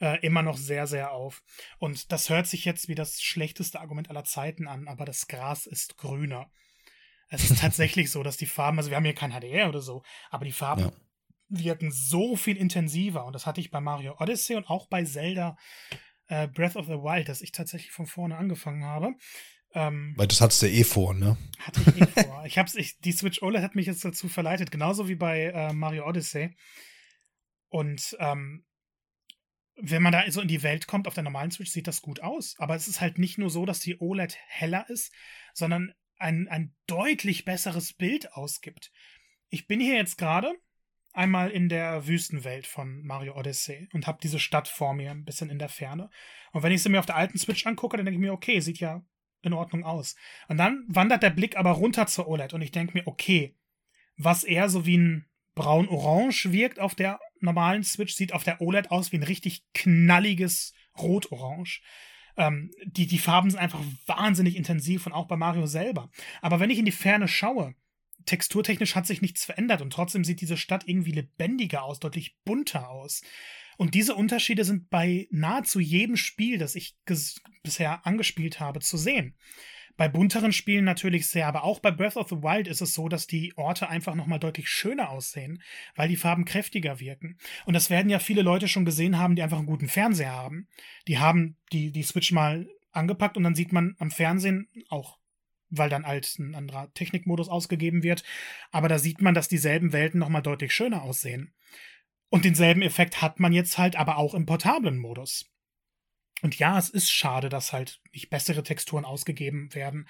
äh, 0.00 0.18
immer 0.24 0.42
noch 0.42 0.56
sehr, 0.56 0.86
sehr 0.86 1.12
auf. 1.12 1.42
Und 1.78 2.12
das 2.12 2.28
hört 2.28 2.46
sich 2.46 2.64
jetzt 2.64 2.88
wie 2.88 2.94
das 2.94 3.20
schlechteste 3.20 3.80
Argument 3.80 4.10
aller 4.10 4.24
Zeiten 4.24 4.66
an, 4.68 4.88
aber 4.88 5.04
das 5.04 5.28
Gras 5.28 5.66
ist 5.66 5.96
grüner. 5.96 6.50
Es 7.28 7.50
ist 7.50 7.58
tatsächlich 7.60 8.10
so, 8.10 8.22
dass 8.22 8.36
die 8.36 8.46
Farben, 8.46 8.78
also 8.78 8.90
wir 8.90 8.96
haben 8.96 9.04
hier 9.04 9.14
kein 9.14 9.32
HDR 9.32 9.68
oder 9.68 9.80
so, 9.80 10.02
aber 10.30 10.44
die 10.44 10.52
Farben 10.52 10.82
ja 10.82 10.92
wirken 11.50 11.92
so 11.92 12.36
viel 12.36 12.56
intensiver. 12.56 13.24
Und 13.26 13.34
das 13.34 13.46
hatte 13.46 13.60
ich 13.60 13.70
bei 13.70 13.80
Mario 13.80 14.16
Odyssey 14.18 14.56
und 14.56 14.70
auch 14.70 14.86
bei 14.88 15.04
Zelda 15.04 15.56
äh, 16.28 16.48
Breath 16.48 16.76
of 16.76 16.86
the 16.86 16.92
Wild, 16.92 17.28
dass 17.28 17.42
ich 17.42 17.52
tatsächlich 17.52 17.90
von 17.90 18.06
vorne 18.06 18.36
angefangen 18.36 18.84
habe. 18.84 19.14
Ähm, 19.72 20.14
Weil 20.16 20.28
das 20.28 20.40
hattest 20.40 20.62
du 20.62 20.66
eh 20.66 20.84
vor, 20.84 21.14
ne? 21.14 21.36
Hatte 21.58 21.80
ich 21.80 22.00
eh 22.00 22.06
vor. 22.24 22.44
Ich 22.46 22.58
hab's, 22.58 22.74
ich, 22.74 22.98
die 23.00 23.12
Switch 23.12 23.42
OLED 23.42 23.62
hat 23.62 23.74
mich 23.74 23.86
jetzt 23.86 24.04
dazu 24.04 24.28
verleitet, 24.28 24.70
genauso 24.70 25.08
wie 25.08 25.14
bei 25.16 25.46
äh, 25.46 25.72
Mario 25.72 26.06
Odyssey. 26.08 26.56
Und 27.68 28.16
ähm, 28.18 28.64
wenn 29.76 30.02
man 30.02 30.12
da 30.12 30.30
so 30.30 30.40
in 30.40 30.48
die 30.48 30.62
Welt 30.62 30.86
kommt, 30.86 31.06
auf 31.06 31.14
der 31.14 31.22
normalen 31.22 31.50
Switch 31.50 31.70
sieht 31.70 31.86
das 31.86 32.02
gut 32.02 32.20
aus. 32.20 32.54
Aber 32.58 32.74
es 32.74 32.88
ist 32.88 33.00
halt 33.00 33.18
nicht 33.18 33.38
nur 33.38 33.50
so, 33.50 33.64
dass 33.64 33.80
die 33.80 34.00
OLED 34.00 34.36
heller 34.48 34.88
ist, 34.88 35.12
sondern 35.54 35.92
ein, 36.18 36.48
ein 36.48 36.74
deutlich 36.86 37.44
besseres 37.44 37.92
Bild 37.92 38.34
ausgibt. 38.34 38.92
Ich 39.48 39.66
bin 39.66 39.80
hier 39.80 39.96
jetzt 39.96 40.18
gerade 40.18 40.52
einmal 41.12 41.50
in 41.50 41.68
der 41.68 42.06
Wüstenwelt 42.06 42.66
von 42.66 43.02
Mario 43.02 43.36
Odyssey 43.36 43.88
und 43.92 44.06
habe 44.06 44.18
diese 44.22 44.38
Stadt 44.38 44.68
vor 44.68 44.94
mir, 44.94 45.10
ein 45.10 45.24
bisschen 45.24 45.50
in 45.50 45.58
der 45.58 45.68
Ferne. 45.68 46.10
Und 46.52 46.62
wenn 46.62 46.72
ich 46.72 46.82
sie 46.82 46.88
mir 46.88 47.00
auf 47.00 47.06
der 47.06 47.16
alten 47.16 47.38
Switch 47.38 47.66
angucke, 47.66 47.96
dann 47.96 48.06
denke 48.06 48.16
ich 48.16 48.20
mir, 48.20 48.32
okay, 48.32 48.60
sieht 48.60 48.78
ja 48.78 49.02
in 49.42 49.52
Ordnung 49.52 49.84
aus. 49.84 50.16
Und 50.48 50.58
dann 50.58 50.84
wandert 50.88 51.22
der 51.22 51.30
Blick 51.30 51.56
aber 51.56 51.72
runter 51.72 52.06
zur 52.06 52.28
OLED 52.28 52.52
und 52.52 52.62
ich 52.62 52.72
denke 52.72 52.94
mir, 52.94 53.06
okay, 53.06 53.56
was 54.16 54.44
eher 54.44 54.68
so 54.68 54.86
wie 54.86 54.98
ein 54.98 55.26
braun-orange 55.54 56.52
wirkt 56.52 56.78
auf 56.78 56.94
der 56.94 57.18
normalen 57.40 57.82
Switch, 57.82 58.14
sieht 58.14 58.32
auf 58.32 58.44
der 58.44 58.60
OLED 58.60 58.90
aus 58.90 59.12
wie 59.12 59.16
ein 59.16 59.22
richtig 59.22 59.64
knalliges 59.74 60.74
Rot-orange. 60.98 61.80
Ähm, 62.36 62.70
die, 62.84 63.06
die 63.06 63.18
Farben 63.18 63.50
sind 63.50 63.58
einfach 63.58 63.80
wahnsinnig 64.06 64.56
intensiv 64.56 65.06
und 65.06 65.12
auch 65.12 65.26
bei 65.26 65.36
Mario 65.36 65.66
selber. 65.66 66.10
Aber 66.42 66.60
wenn 66.60 66.70
ich 66.70 66.78
in 66.78 66.84
die 66.84 66.92
Ferne 66.92 67.28
schaue, 67.28 67.74
texturtechnisch 68.26 68.94
hat 68.94 69.06
sich 69.06 69.22
nichts 69.22 69.44
verändert 69.44 69.82
und 69.82 69.92
trotzdem 69.92 70.24
sieht 70.24 70.40
diese 70.40 70.56
Stadt 70.56 70.86
irgendwie 70.86 71.12
lebendiger 71.12 71.82
aus, 71.82 72.00
deutlich 72.00 72.36
bunter 72.44 72.88
aus. 72.90 73.22
Und 73.76 73.94
diese 73.94 74.14
Unterschiede 74.14 74.64
sind 74.64 74.90
bei 74.90 75.26
nahezu 75.30 75.80
jedem 75.80 76.16
Spiel, 76.16 76.58
das 76.58 76.74
ich 76.74 76.96
bisher 77.62 78.06
angespielt 78.06 78.60
habe, 78.60 78.80
zu 78.80 78.98
sehen. 78.98 79.36
Bei 79.96 80.08
bunteren 80.08 80.52
Spielen 80.52 80.84
natürlich 80.84 81.28
sehr, 81.28 81.46
aber 81.46 81.64
auch 81.64 81.78
bei 81.78 81.90
Breath 81.90 82.16
of 82.16 82.28
the 82.30 82.36
Wild 82.36 82.68
ist 82.68 82.80
es 82.80 82.94
so, 82.94 83.08
dass 83.08 83.26
die 83.26 83.52
Orte 83.56 83.88
einfach 83.88 84.14
nochmal 84.14 84.38
deutlich 84.38 84.68
schöner 84.68 85.10
aussehen, 85.10 85.62
weil 85.94 86.08
die 86.08 86.16
Farben 86.16 86.46
kräftiger 86.46 87.00
wirken. 87.00 87.38
Und 87.66 87.74
das 87.74 87.90
werden 87.90 88.10
ja 88.10 88.18
viele 88.18 88.42
Leute 88.42 88.66
schon 88.66 88.86
gesehen 88.86 89.18
haben, 89.18 89.36
die 89.36 89.42
einfach 89.42 89.58
einen 89.58 89.66
guten 89.66 89.88
Fernseher 89.88 90.32
haben. 90.32 90.68
Die 91.06 91.18
haben 91.18 91.56
die, 91.72 91.92
die 91.92 92.02
Switch 92.02 92.32
mal 92.32 92.66
angepackt 92.92 93.36
und 93.36 93.44
dann 93.44 93.54
sieht 93.54 93.72
man 93.72 93.94
am 93.98 94.10
Fernsehen 94.10 94.68
auch 94.88 95.19
weil 95.70 95.88
dann 95.88 96.06
halt 96.06 96.38
ein 96.38 96.54
anderer 96.54 96.92
Technikmodus 96.94 97.48
ausgegeben 97.48 98.02
wird. 98.02 98.22
Aber 98.70 98.88
da 98.88 98.98
sieht 98.98 99.20
man, 99.20 99.34
dass 99.34 99.48
dieselben 99.48 99.92
Welten 99.92 100.20
nochmal 100.20 100.42
deutlich 100.42 100.74
schöner 100.74 101.02
aussehen. 101.02 101.54
Und 102.28 102.44
denselben 102.44 102.82
Effekt 102.82 103.22
hat 103.22 103.40
man 103.40 103.52
jetzt 103.52 103.78
halt 103.78 103.96
aber 103.96 104.16
auch 104.16 104.34
im 104.34 104.46
portablen 104.46 104.98
Modus. 104.98 105.50
Und 106.42 106.58
ja, 106.58 106.78
es 106.78 106.88
ist 106.88 107.10
schade, 107.10 107.48
dass 107.48 107.72
halt 107.72 108.00
nicht 108.12 108.30
bessere 108.30 108.62
Texturen 108.62 109.04
ausgegeben 109.04 109.74
werden. 109.74 110.08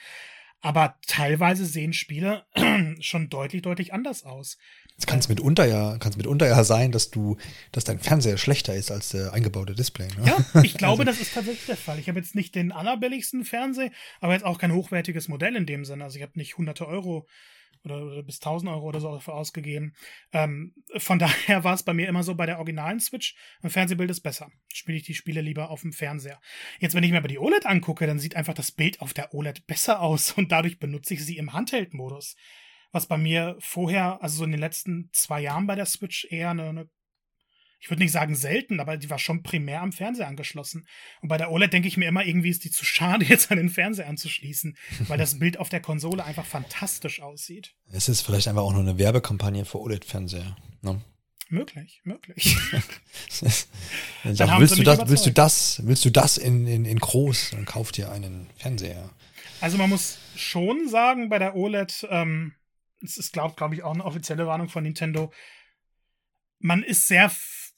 Aber 0.61 0.99
teilweise 1.07 1.65
sehen 1.65 1.93
Spiele 1.93 2.47
schon 3.01 3.31
deutlich, 3.31 3.63
deutlich 3.63 3.93
anders 3.93 4.25
aus. 4.25 4.59
Es 5.01 5.07
kann 5.07 5.19
es 5.19 5.31
mitunter 5.31 5.67
ja, 5.67 5.97
kann 5.97 6.13
es 6.13 6.19
mitunter 6.19 6.47
ja 6.47 6.63
sein, 6.63 6.93
dass 6.93 7.11
du, 7.11 7.39
dass 7.73 7.85
dein 7.85 7.99
Fernseher 7.99 8.37
schlechter 8.37 8.75
ist 8.75 8.91
als 8.91 9.09
der 9.09 9.33
eingebaute 9.33 9.75
Display. 9.75 10.09
Ne? 10.09 10.27
Ja, 10.27 10.63
ich 10.63 10.75
glaube, 10.75 11.03
also. 11.03 11.05
das 11.05 11.21
ist 11.21 11.33
tatsächlich 11.33 11.65
der 11.65 11.79
Fall. 11.79 11.99
Ich 11.99 12.09
habe 12.09 12.19
jetzt 12.19 12.35
nicht 12.35 12.55
den 12.55 12.71
allerbilligsten 12.71 13.47
Fernseher, 13.47 13.91
aber 14.21 14.35
jetzt 14.35 14.45
auch 14.45 14.59
kein 14.59 14.75
hochwertiges 14.75 15.29
Modell 15.29 15.57
in 15.57 15.65
dem 15.65 15.87
Sinne. 15.87 16.05
Also 16.05 16.19
ich 16.19 16.23
habe 16.23 16.33
nicht 16.35 16.59
hunderte 16.59 16.87
Euro 16.87 17.27
oder, 17.83 18.05
oder 18.05 18.23
bis 18.23 18.37
1000 18.37 18.71
Euro 18.71 18.89
oder 18.89 19.01
so 19.01 19.11
dafür 19.11 19.35
ausgegeben. 19.35 19.95
Ähm, 20.33 20.75
von 20.99 21.19
daher 21.19 21.65
war 21.65 21.75
es 21.75 21.83
bei 21.83 21.95
mir 21.95 22.09
immer 22.09 22.23
so, 22.23 22.35
bei 22.35 22.47
der 22.47 22.59
originalen 22.59 23.01
Switch, 23.01 23.35
ein 23.63 23.71
Fernsehbild 23.71 24.11
ist 24.11 24.21
besser. 24.21 24.51
Spiele 24.73 24.99
ich 24.99 25.05
die 25.05 25.15
Spiele 25.15 25.41
lieber 25.41 25.71
auf 25.71 25.81
dem 25.81 25.93
Fernseher. 25.93 26.41
Jetzt, 26.79 26.95
wenn 26.95 27.05
ich 27.05 27.11
mir 27.11 27.19
aber 27.19 27.29
die 27.29 27.39
OLED 27.39 27.67
angucke, 27.67 28.07
dann 28.07 28.19
sieht 28.19 28.37
einfach 28.37 28.55
das 28.55 28.73
Bild 28.73 29.01
auf 29.01 29.15
der 29.15 29.35
OLED 29.35 29.67
besser 29.67 30.01
aus 30.01 30.33
und 30.37 30.53
dadurch 30.53 30.79
benutze 30.79 31.15
ich 31.15 31.25
sie 31.25 31.39
im 31.39 31.53
Handheld-Modus 31.53 32.37
was 32.93 33.07
bei 33.07 33.17
mir 33.17 33.57
vorher, 33.61 34.23
also 34.23 34.39
so 34.39 34.45
in 34.45 34.51
den 34.51 34.61
letzten 34.61 35.11
zwei 35.13 35.41
Jahren 35.41 35.67
bei 35.67 35.75
der 35.75 35.87
Switch 35.87 36.27
eher 36.31 36.51
eine, 36.51 36.69
eine 36.69 36.91
ich 37.83 37.89
würde 37.89 38.03
nicht 38.03 38.13
sagen 38.13 38.35
selten, 38.35 38.79
aber 38.79 38.99
die 38.99 39.09
war 39.09 39.19
schon 39.19 39.43
primär 39.43 39.81
am 39.81 39.93
Fernseher 39.93 40.29
angeschlossen. 40.29 40.87
Und 41.23 41.29
bei 41.29 41.39
der 41.39 41.51
OLED 41.51 41.73
denke 41.73 41.89
ich 41.89 41.97
mir 41.97 42.09
immer, 42.09 42.25
irgendwie 42.25 42.51
ist 42.51 42.65
die 42.65 42.71
zu 42.71 42.85
schade, 42.85 43.25
jetzt 43.29 43.51
an 43.51 43.57
den 43.57 43.71
Fernseher 43.71 44.09
anzuschließen, 44.09 44.77
weil 45.09 45.19
das 45.19 45.39
Bild 45.39 45.59
auf 45.59 45.71
der 45.71 45.81
Konsole 45.81 46.23
einfach 46.25 46.45
fantastisch 46.45 47.23
aussieht. 47.23 47.75
Es 47.91 48.09
ist 48.09 48.21
vielleicht 48.21 48.49
einfach 48.49 48.63
auch 48.63 48.73
nur 48.73 48.83
eine 48.83 48.99
Werbekampagne 48.99 49.65
für 49.65 49.81
OLED-Fernseher. 49.81 50.57
Ne? 50.83 51.01
Möglich, 51.49 52.01
möglich. 52.05 52.57
dann 54.23 54.61
willst 54.61 54.79
du 54.79 54.83
das, 54.85 55.09
willst 55.09 55.27
du 55.27 55.33
das, 55.33 55.81
willst 55.85 56.05
du 56.05 56.11
das 56.11 56.37
in, 56.37 56.67
in, 56.67 56.85
in 56.85 56.99
groß, 56.99 57.51
dann 57.53 57.65
kauf 57.65 57.91
dir 57.91 58.13
einen 58.13 58.49
Fernseher. 58.57 59.11
Also 59.61 59.77
man 59.77 59.91
muss 59.91 60.19
schon 60.37 60.89
sagen, 60.89 61.29
bei 61.29 61.39
der 61.39 61.57
OLED, 61.57 62.07
ähm, 62.11 62.55
es 63.03 63.17
ist, 63.17 63.33
glaube 63.33 63.55
glaub 63.57 63.73
ich, 63.73 63.83
auch 63.83 63.95
eine 63.95 64.05
offizielle 64.05 64.47
Warnung 64.47 64.69
von 64.69 64.83
Nintendo. 64.83 65.33
Man 66.59 66.83
ist 66.83 67.07
sehr 67.07 67.31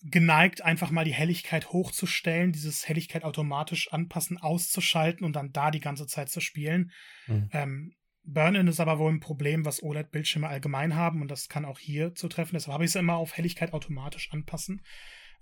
geneigt, 0.03 0.63
einfach 0.63 0.91
mal 0.91 1.05
die 1.05 1.15
Helligkeit 1.15 1.73
hochzustellen, 1.73 2.53
dieses 2.53 2.89
Helligkeit 2.89 3.23
automatisch 3.23 3.93
anpassen, 3.93 4.39
auszuschalten 4.39 5.25
und 5.25 5.37
dann 5.37 5.53
da 5.53 5.71
die 5.71 5.81
ganze 5.81 6.07
Zeit 6.07 6.29
zu 6.29 6.41
spielen. 6.41 6.91
Mhm. 7.29 7.49
Ähm, 7.53 7.95
Burn-In 8.25 8.69
ist 8.69 8.81
aber 8.81 8.99
wohl 8.99 9.13
ein 9.13 9.21
Problem, 9.21 9.65
was 9.65 9.83
OLED-Bildschirme 9.83 10.49
allgemein 10.49 10.95
haben 10.95 11.23
und 11.23 11.31
das 11.31 11.49
kann 11.49 11.65
auch 11.65 11.79
hier 11.79 12.15
zutreffen. 12.15 12.55
Deshalb 12.55 12.75
habe 12.75 12.85
ich 12.85 12.91
es 12.91 12.97
immer 12.97 13.17
auf 13.17 13.37
Helligkeit 13.37 13.73
automatisch 13.73 14.33
anpassen. 14.33 14.83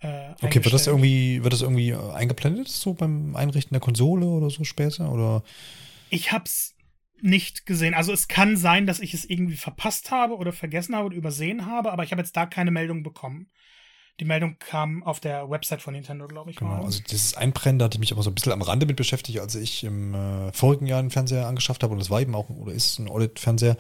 Äh, 0.01 0.33
okay, 0.41 0.65
wird 0.65 0.73
das 0.73 0.87
irgendwie, 0.87 1.43
wird 1.43 1.53
das 1.53 1.61
irgendwie 1.61 1.91
äh, 1.91 2.13
eingeblendet, 2.13 2.69
so 2.69 2.95
beim 2.95 3.37
Einrichten 3.37 3.75
der 3.75 3.81
Konsole 3.81 4.27
oder 4.27 4.49
so 4.49 4.65
später? 4.65 5.13
Oder? 5.13 5.43
Ich 6.09 6.33
hab's 6.33 6.75
nicht 7.23 7.67
gesehen. 7.67 7.95
Also 7.95 8.13
es 8.13 8.29
kann 8.29 8.57
sein, 8.57 8.87
dass 8.87 9.01
ich 9.01 9.15
es 9.15 9.25
irgendwie 9.25 9.57
verpasst 9.57 10.11
habe 10.11 10.37
oder 10.37 10.53
vergessen 10.53 10.95
habe 10.95 11.07
oder 11.07 11.17
übersehen 11.17 11.67
habe, 11.67 11.93
aber 11.93 12.05
ich 12.05 12.13
habe 12.13 12.23
jetzt 12.23 12.37
da 12.37 12.47
keine 12.47 12.71
Meldung 12.71 13.03
bekommen. 13.03 13.51
Die 14.21 14.27
Meldung 14.27 14.57
kam 14.59 15.03
auf 15.03 15.19
der 15.19 15.49
Website 15.49 15.81
von 15.81 15.95
Nintendo, 15.95 16.29
glaube 16.29 16.51
ich. 16.51 16.57
Genau, 16.57 16.73
mal. 16.73 16.85
also 16.85 17.03
dieses 17.11 17.35
Einbrennen, 17.35 17.79
da 17.79 17.87
hatte 17.87 17.97
ich 17.97 18.01
mich 18.01 18.13
aber 18.13 18.23
so 18.23 18.31
ein 18.31 18.35
bisschen 18.35 18.53
am 18.53 18.61
Rande 18.61 18.85
mit 18.85 18.97
beschäftigt, 18.97 19.41
als 19.41 19.55
ich 19.55 19.83
im 19.83 20.15
äh, 20.15 20.53
vorigen 20.53 20.87
Jahr 20.87 20.99
einen 20.99 21.11
Fernseher 21.11 21.47
angeschafft 21.47 21.83
habe 21.83 21.93
und 21.95 22.01
das 22.01 22.11
war 22.11 22.21
eben 22.21 22.35
auch 22.35 22.51
oder 22.51 22.73
ist 22.73 22.99
ein 22.99 23.09
OLED-Fernseher. 23.09 23.79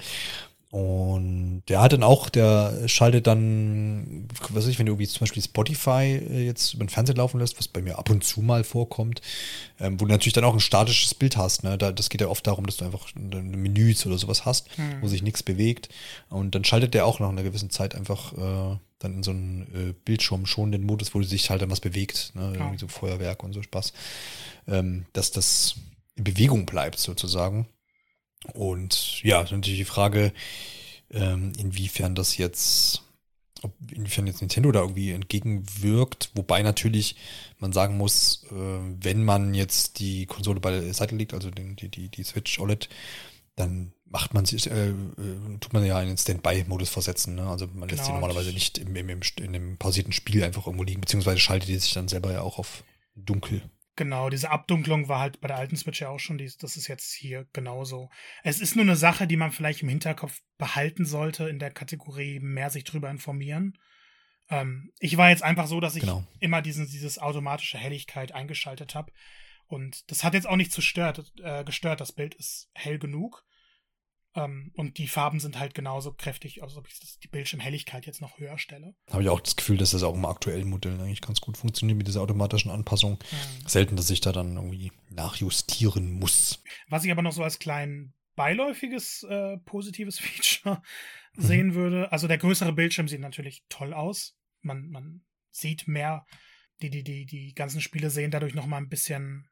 Und 0.70 1.64
der 1.68 1.80
hat 1.80 1.92
dann 1.92 2.04
auch, 2.04 2.28
der 2.28 2.87
schaltet 2.87 3.26
dann, 3.26 4.28
was 4.40 4.54
weiß 4.54 4.66
ich, 4.68 4.78
wenn 4.78 4.87
du 4.87 4.92
irgendwie 4.92 5.09
zum 5.09 5.20
Beispiel 5.20 5.42
Spotify 5.42 6.20
äh, 6.30 6.46
jetzt 6.46 6.74
über 6.74 6.85
den 6.85 6.88
Fernseher 6.88 7.16
laufen 7.16 7.40
lässt, 7.40 7.59
was 7.59 7.66
bei 7.66 7.83
mir 7.83 7.98
ab 7.98 8.09
und 8.09 8.22
zu 8.22 8.40
mal 8.40 8.62
vorkommt, 8.62 9.20
ähm, 9.80 10.00
wo 10.00 10.04
du 10.04 10.12
natürlich 10.12 10.33
dann 10.33 10.44
auch 10.44 10.54
ein 10.54 10.61
statisches 10.61 11.12
Bild 11.14 11.37
hast. 11.37 11.64
Ne? 11.64 11.76
Da, 11.76 11.90
das 11.90 12.09
geht 12.09 12.20
ja 12.20 12.28
oft 12.28 12.46
darum, 12.46 12.66
dass 12.66 12.76
du 12.76 12.85
einfach 12.85 13.09
Menüs 13.16 14.06
oder 14.06 14.16
sowas 14.16 14.44
hast, 14.44 14.68
hm. 14.76 15.02
wo 15.02 15.09
sich 15.09 15.22
nichts 15.22 15.42
bewegt. 15.42 15.88
Und 16.28 16.54
dann 16.54 16.64
schaltet 16.64 16.94
der 16.94 17.04
auch 17.04 17.18
nach 17.18 17.30
einer 17.30 17.42
gewissen 17.42 17.70
Zeit 17.70 17.96
einfach 17.96 18.33
äh, 18.35 18.76
dann 19.00 19.14
in 19.14 19.22
so 19.24 19.33
einen 19.33 19.90
äh, 19.90 19.92
Bildschirm 20.04 20.46
schon 20.46 20.70
den 20.70 20.85
Modus, 20.85 21.14
wo 21.14 21.22
sich 21.22 21.50
halt 21.50 21.62
dann 21.62 21.70
was 21.70 21.80
bewegt, 21.80 22.33
ne? 22.35 22.42
Ja. 22.42 22.61
Irgendwie 22.61 22.78
so 22.78 22.87
Feuerwerk 22.87 23.42
und 23.42 23.54
so 23.54 23.62
Spaß, 23.62 23.92
ähm, 24.68 25.06
dass 25.14 25.33
das 25.33 25.74
in 26.14 26.24
Bewegung 26.24 26.66
bleibt 26.66 27.00
sozusagen. 27.00 27.66
Und 28.55 29.22
ja, 29.22 29.42
natürlich 29.42 29.79
die 29.79 29.85
Frage, 29.85 30.33
ähm, 31.11 31.53
inwiefern 31.59 32.14
das 32.14 32.37
jetzt, 32.37 33.03
ob, 33.62 33.72
inwiefern 33.92 34.26
jetzt 34.26 34.40
Nintendo 34.40 34.72
da 34.72 34.81
irgendwie 34.81 35.11
entgegenwirkt, 35.11 36.31
wobei 36.35 36.62
natürlich 36.62 37.16
man 37.59 37.72
sagen 37.72 37.96
muss, 37.96 38.44
äh, 38.50 38.55
wenn 38.55 39.24
man 39.24 39.55
jetzt 39.55 39.98
die 39.98 40.26
Konsole 40.26 40.61
bei 40.61 40.70
der 40.70 40.94
Seite 40.94 41.16
legt, 41.16 41.35
also 41.35 41.50
den, 41.50 41.76
die, 41.76 41.88
die, 41.88 42.09
die 42.09 42.24
Switch 42.24 42.59
OLED, 42.59 42.88
dann 43.57 43.92
macht 44.07 44.35
man 44.35 44.44
sich, 44.44 44.70
äh, 44.70 44.88
äh, 44.90 44.94
tut 45.61 45.72
man 45.72 45.85
ja 45.85 46.00
in 46.00 46.09
den 46.09 46.18
Standby-Modus 46.18 46.88
versetzen. 46.88 47.37
Ne? 47.37 47.46
Also 47.46 47.68
man 47.68 47.88
lässt 47.88 48.03
genau, 48.03 48.07
sie 48.07 48.12
normalerweise 48.12 48.53
nicht 48.53 48.79
im, 48.79 48.94
im, 48.96 49.09
im, 49.09 49.20
in 49.38 49.53
dem 49.53 49.76
pausierten 49.76 50.12
Spiel 50.12 50.42
einfach 50.42 50.66
irgendwo 50.66 50.85
liegen, 50.85 51.00
beziehungsweise 51.00 51.38
schaltet 51.38 51.68
die 51.68 51.79
sich 51.79 51.92
dann 51.92 52.09
selber 52.09 52.33
ja 52.33 52.40
auch 52.40 52.59
auf 52.59 52.85
dunkel. 53.14 53.62
Genau, 54.01 54.31
diese 54.31 54.51
Abdunklung 54.51 55.11
war 55.11 55.21
halt 55.21 55.43
bei 55.43 55.49
der 55.49 55.59
alten 55.59 55.77
Switch 55.77 56.01
ja 56.01 56.09
auch 56.09 56.19
schon, 56.19 56.39
die, 56.39 56.51
das 56.59 56.79
ist 56.79 56.89
jetzt 56.89 57.13
hier 57.13 57.47
genauso. 57.53 58.09
Es 58.43 58.59
ist 58.59 58.75
nur 58.75 58.87
eine 58.87 58.97
Sache, 58.97 59.27
die 59.27 59.37
man 59.37 59.53
vielleicht 59.53 59.83
im 59.83 59.91
Hinterkopf 59.91 60.41
behalten 60.57 61.05
sollte, 61.05 61.51
in 61.51 61.59
der 61.59 61.71
Kategorie 61.71 62.41
mehr 62.41 62.71
sich 62.71 62.85
drüber 62.85 63.11
informieren. 63.11 63.77
Ähm, 64.49 64.91
ich 65.01 65.19
war 65.19 65.29
jetzt 65.29 65.43
einfach 65.43 65.67
so, 65.67 65.81
dass 65.81 65.97
ich 65.97 66.01
genau. 66.01 66.27
immer 66.39 66.63
diesen, 66.63 66.87
dieses 66.87 67.19
automatische 67.19 67.77
Helligkeit 67.77 68.33
eingeschaltet 68.33 68.95
habe. 68.95 69.13
Und 69.67 70.11
das 70.11 70.25
hat 70.25 70.33
jetzt 70.33 70.49
auch 70.49 70.57
nicht 70.57 70.73
zu 70.73 70.81
stört, 70.81 71.31
äh, 71.43 71.63
gestört. 71.65 72.01
Das 72.01 72.13
Bild 72.13 72.35
ist 72.37 72.71
hell 72.73 72.99
genug. 72.99 73.45
Ähm, 74.35 74.71
und 74.75 74.99
die 74.99 75.09
Farben 75.09 75.40
sind 75.40 75.59
halt 75.59 75.75
genauso 75.75 76.12
kräftig, 76.12 76.62
als 76.62 76.77
ob 76.77 76.87
ich 76.87 76.99
das, 77.01 77.19
die 77.19 77.29
Bildschirmhelligkeit 77.29 78.07
jetzt 78.07 78.21
noch 78.21 78.38
höher 78.38 78.59
stelle. 78.59 78.95
Habe 79.11 79.23
ich 79.23 79.29
auch 79.29 79.40
das 79.40 79.57
Gefühl, 79.57 79.77
dass 79.77 79.90
das 79.90 80.03
auch 80.03 80.14
im 80.14 80.25
aktuellen 80.25 80.69
Modell 80.69 81.01
eigentlich 81.01 81.21
ganz 81.21 81.40
gut 81.40 81.57
funktioniert 81.57 81.99
mit 81.99 82.07
dieser 82.07 82.21
automatischen 82.21 82.71
Anpassung. 82.71 83.12
Mhm. 83.12 83.69
Selten, 83.69 83.97
dass 83.97 84.11
ich 84.11 84.21
da 84.21 84.33
dann 84.33 84.57
irgendwie 84.57 84.93
nachjustieren 85.11 86.12
muss. 86.12 86.62
Was 86.88 87.05
ich 87.05 87.11
aber 87.11 87.23
noch 87.23 87.33
so 87.33 87.43
als 87.43 87.59
klein 87.59 88.12
beiläufiges 88.37 89.25
äh, 89.25 89.59
positives 89.59 90.19
Feature 90.21 90.81
mhm. 91.35 91.43
sehen 91.43 91.75
würde, 91.75 92.12
also 92.12 92.29
der 92.29 92.38
größere 92.38 92.73
Bildschirm 92.73 93.09
sieht 93.09 93.21
natürlich 93.21 93.64
toll 93.69 93.93
aus. 93.93 94.37
Man, 94.62 94.90
man 94.90 95.23
sieht 95.51 95.88
mehr, 95.88 96.25
die, 96.83 96.90
die, 96.90 97.03
die, 97.03 97.27
die 97.27 97.55
ganzen 97.55 97.81
Spiele 97.81 98.11
sehen 98.11 98.31
dadurch 98.31 98.55
noch 98.55 98.66
mal 98.66 98.79
ein 98.79 98.88
bisschen 98.88 99.49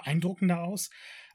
beeindruckender 0.00 0.62
aus. 0.62 0.90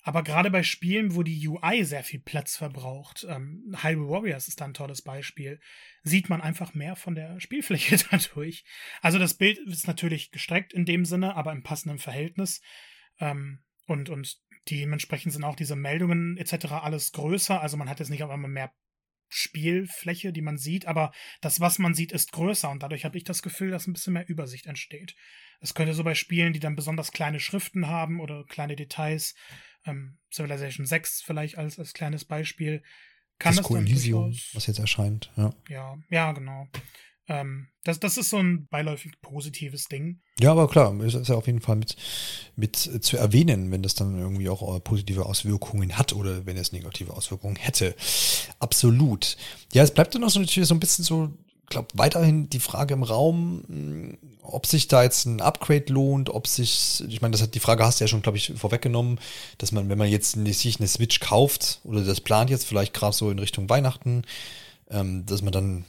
Aber 0.06 0.22
gerade 0.22 0.52
bei 0.52 0.64
Spielen, 0.64 1.16
wo 1.16 1.24
die 1.24 1.48
UI 1.48 1.86
sehr 1.86 2.04
viel 2.04 2.20
Platz 2.20 2.58
verbraucht, 2.58 3.26
ähm, 3.30 3.74
Hyrule 3.82 4.10
Warriors 4.10 4.50
ist 4.50 4.60
da 4.60 4.66
ein 4.66 4.74
tolles 4.74 5.02
Beispiel, 5.02 5.62
sieht 6.04 6.30
man 6.30 6.42
einfach 6.42 6.74
mehr 6.74 6.98
von 6.98 7.16
der 7.16 7.40
Spielfläche 7.40 7.98
dadurch. 8.12 8.66
Also 9.02 9.18
das 9.18 9.36
Bild 9.36 9.60
ist 9.60 9.88
natürlich 9.88 10.32
gestreckt 10.32 10.74
in 10.74 10.86
dem 10.86 11.06
Sinne, 11.06 11.36
aber 11.36 11.54
im 11.54 11.64
passenden 11.64 12.00
Verhältnis. 12.00 12.62
Ähm, 13.20 13.64
und, 13.88 14.10
und 14.10 14.38
dementsprechend 14.70 15.32
sind 15.32 15.46
auch 15.46 15.56
diese 15.56 15.78
Meldungen 15.78 16.38
etc. 16.38 16.66
alles 16.72 17.14
größer. 17.14 17.62
Also 17.62 17.78
man 17.78 17.90
hat 17.90 18.00
jetzt 18.00 18.10
nicht 18.10 18.24
auf 18.24 18.30
einmal 18.30 18.52
mehr 18.52 18.74
Spielfläche, 19.36 20.32
die 20.32 20.42
man 20.42 20.58
sieht, 20.58 20.86
aber 20.86 21.12
das, 21.42 21.60
was 21.60 21.80
man 21.80 21.94
sieht, 21.94 22.12
ist 22.12 22.32
größer 22.32 22.70
und 22.70 22.84
dadurch 22.84 23.06
habe 23.06 23.18
ich 23.18 23.24
das 23.24 23.42
Gefühl, 23.42 23.72
dass 23.72 23.88
ein 23.88 23.94
bisschen 23.94 24.14
mehr 24.14 24.28
Übersicht 24.28 24.66
entsteht. 24.66 25.16
Es 25.60 25.74
könnte 25.74 25.94
so 25.94 26.04
bei 26.04 26.16
Spielen, 26.16 26.54
die 26.54 26.60
dann 26.60 26.76
besonders 26.76 27.12
kleine 27.12 27.40
Schriften 27.40 27.88
haben 27.88 28.20
oder 28.20 28.44
kleine 28.46 28.76
Details, 28.76 29.36
ähm, 29.86 30.18
Civilization 30.32 30.86
6 30.86 31.22
vielleicht 31.22 31.58
als, 31.58 31.80
als 31.80 31.94
kleines 31.94 32.26
Beispiel. 32.26 32.84
Kann 33.40 33.56
Disco 33.56 33.76
das 33.76 33.84
Elysium, 33.84 34.38
was 34.54 34.68
jetzt 34.68 34.80
erscheint. 34.80 35.32
Ja, 35.36 35.54
ja, 35.70 35.98
ja 36.10 36.32
genau. 36.32 36.68
Ähm, 37.28 37.68
das, 37.84 38.00
das 38.00 38.18
ist 38.18 38.30
so 38.30 38.38
ein 38.38 38.68
beiläufig 38.68 39.14
positives 39.22 39.86
Ding. 39.86 40.20
Ja, 40.40 40.52
aber 40.52 40.68
klar, 40.68 40.94
es 41.02 41.14
ist 41.14 41.30
ja 41.30 41.36
auf 41.36 41.48
jeden 41.48 41.62
Fall 41.62 41.78
mit, 41.78 41.96
mit 42.56 42.76
zu 42.76 43.18
erwähnen, 43.18 43.72
wenn 43.72 43.84
das 43.84 43.96
dann 43.96 44.18
irgendwie 44.18 44.50
auch 44.50 44.84
positive 44.84 45.26
Auswirkungen 45.26 45.98
hat 45.98 46.14
oder 46.14 46.46
wenn 46.46 46.58
es 46.58 46.72
negative 46.72 47.14
Auswirkungen 47.14 47.56
hätte. 47.56 47.96
Absolut. 48.60 49.38
Ja, 49.74 49.84
es 49.84 49.94
bleibt 49.94 50.16
dann 50.16 50.22
noch 50.22 50.30
so 50.30 50.40
natürlich 50.40 50.68
so 50.68 50.76
ein 50.76 50.80
bisschen 50.80 51.06
so 51.06 51.34
glaube, 51.74 51.90
weiterhin 51.96 52.50
die 52.50 52.60
Frage 52.60 52.94
im 52.94 53.04
Raum, 53.04 53.64
hm, 53.68 54.18
ob 54.44 54.66
sich 54.66 54.88
da 54.88 55.04
jetzt 55.04 55.26
ein 55.26 55.42
Upgrade 55.42 55.92
lohnt, 55.92 56.30
ob 56.30 56.48
sich, 56.48 57.04
ich 57.08 57.22
meine, 57.22 57.34
das 57.34 57.42
hat 57.42 57.56
die 57.56 57.60
Frage 57.60 57.86
hast 57.86 58.00
du 58.00 58.04
ja 58.04 58.08
schon, 58.08 58.22
glaube 58.22 58.38
ich, 58.38 58.54
vorweggenommen, 58.56 59.20
dass 59.58 59.72
man, 59.72 59.90
wenn 59.90 59.98
man 59.98 60.10
jetzt 60.10 60.34
sich 60.34 60.80
eine 60.80 60.88
Switch 60.88 61.20
kauft 61.20 61.82
oder 61.84 62.04
das 62.04 62.22
plant 62.22 62.50
jetzt 62.50 62.66
vielleicht 62.66 62.94
gerade 62.94 63.16
so 63.16 63.30
in 63.32 63.40
Richtung 63.40 63.70
Weihnachten, 63.70 64.24
ähm, 64.90 65.26
dass 65.26 65.42
man 65.42 65.52
dann 65.52 65.86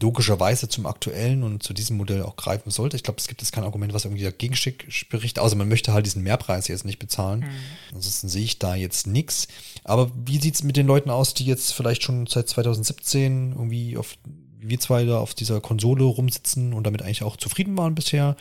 logischerweise 0.00 0.68
zum 0.68 0.86
aktuellen 0.86 1.42
und 1.42 1.62
zu 1.62 1.72
diesem 1.72 1.96
Modell 1.96 2.22
auch 2.22 2.36
greifen 2.36 2.70
sollte. 2.70 2.96
Ich 2.96 3.02
glaube, 3.02 3.18
es 3.18 3.28
gibt 3.28 3.42
jetzt 3.42 3.52
kein 3.52 3.64
Argument, 3.64 3.92
was 3.92 4.04
irgendwie 4.04 4.24
dagegen 4.24 4.56
spricht, 4.56 5.38
außer 5.38 5.56
man 5.56 5.68
möchte 5.68 5.92
halt 5.92 6.06
diesen 6.06 6.22
Mehrpreis 6.22 6.68
jetzt 6.68 6.84
nicht 6.84 6.98
bezahlen. 6.98 7.40
Mhm. 7.40 7.96
Ansonsten 7.96 8.28
sehe 8.28 8.44
ich 8.44 8.58
da 8.58 8.74
jetzt 8.74 9.06
nichts. 9.06 9.48
Aber 9.84 10.10
wie 10.24 10.40
sieht 10.40 10.54
es 10.54 10.62
mit 10.62 10.76
den 10.76 10.86
Leuten 10.86 11.10
aus, 11.10 11.34
die 11.34 11.44
jetzt 11.44 11.72
vielleicht 11.72 12.02
schon 12.02 12.26
seit 12.26 12.48
2017 12.48 13.52
irgendwie 13.52 13.96
auf 13.96 14.16
wir 14.62 14.78
zwei 14.78 15.04
da 15.04 15.18
auf 15.18 15.34
dieser 15.34 15.60
Konsole 15.60 16.04
rumsitzen 16.04 16.74
und 16.74 16.84
damit 16.84 17.02
eigentlich 17.02 17.22
auch 17.22 17.38
zufrieden 17.38 17.78
waren 17.78 17.94
bisher, 17.94 18.36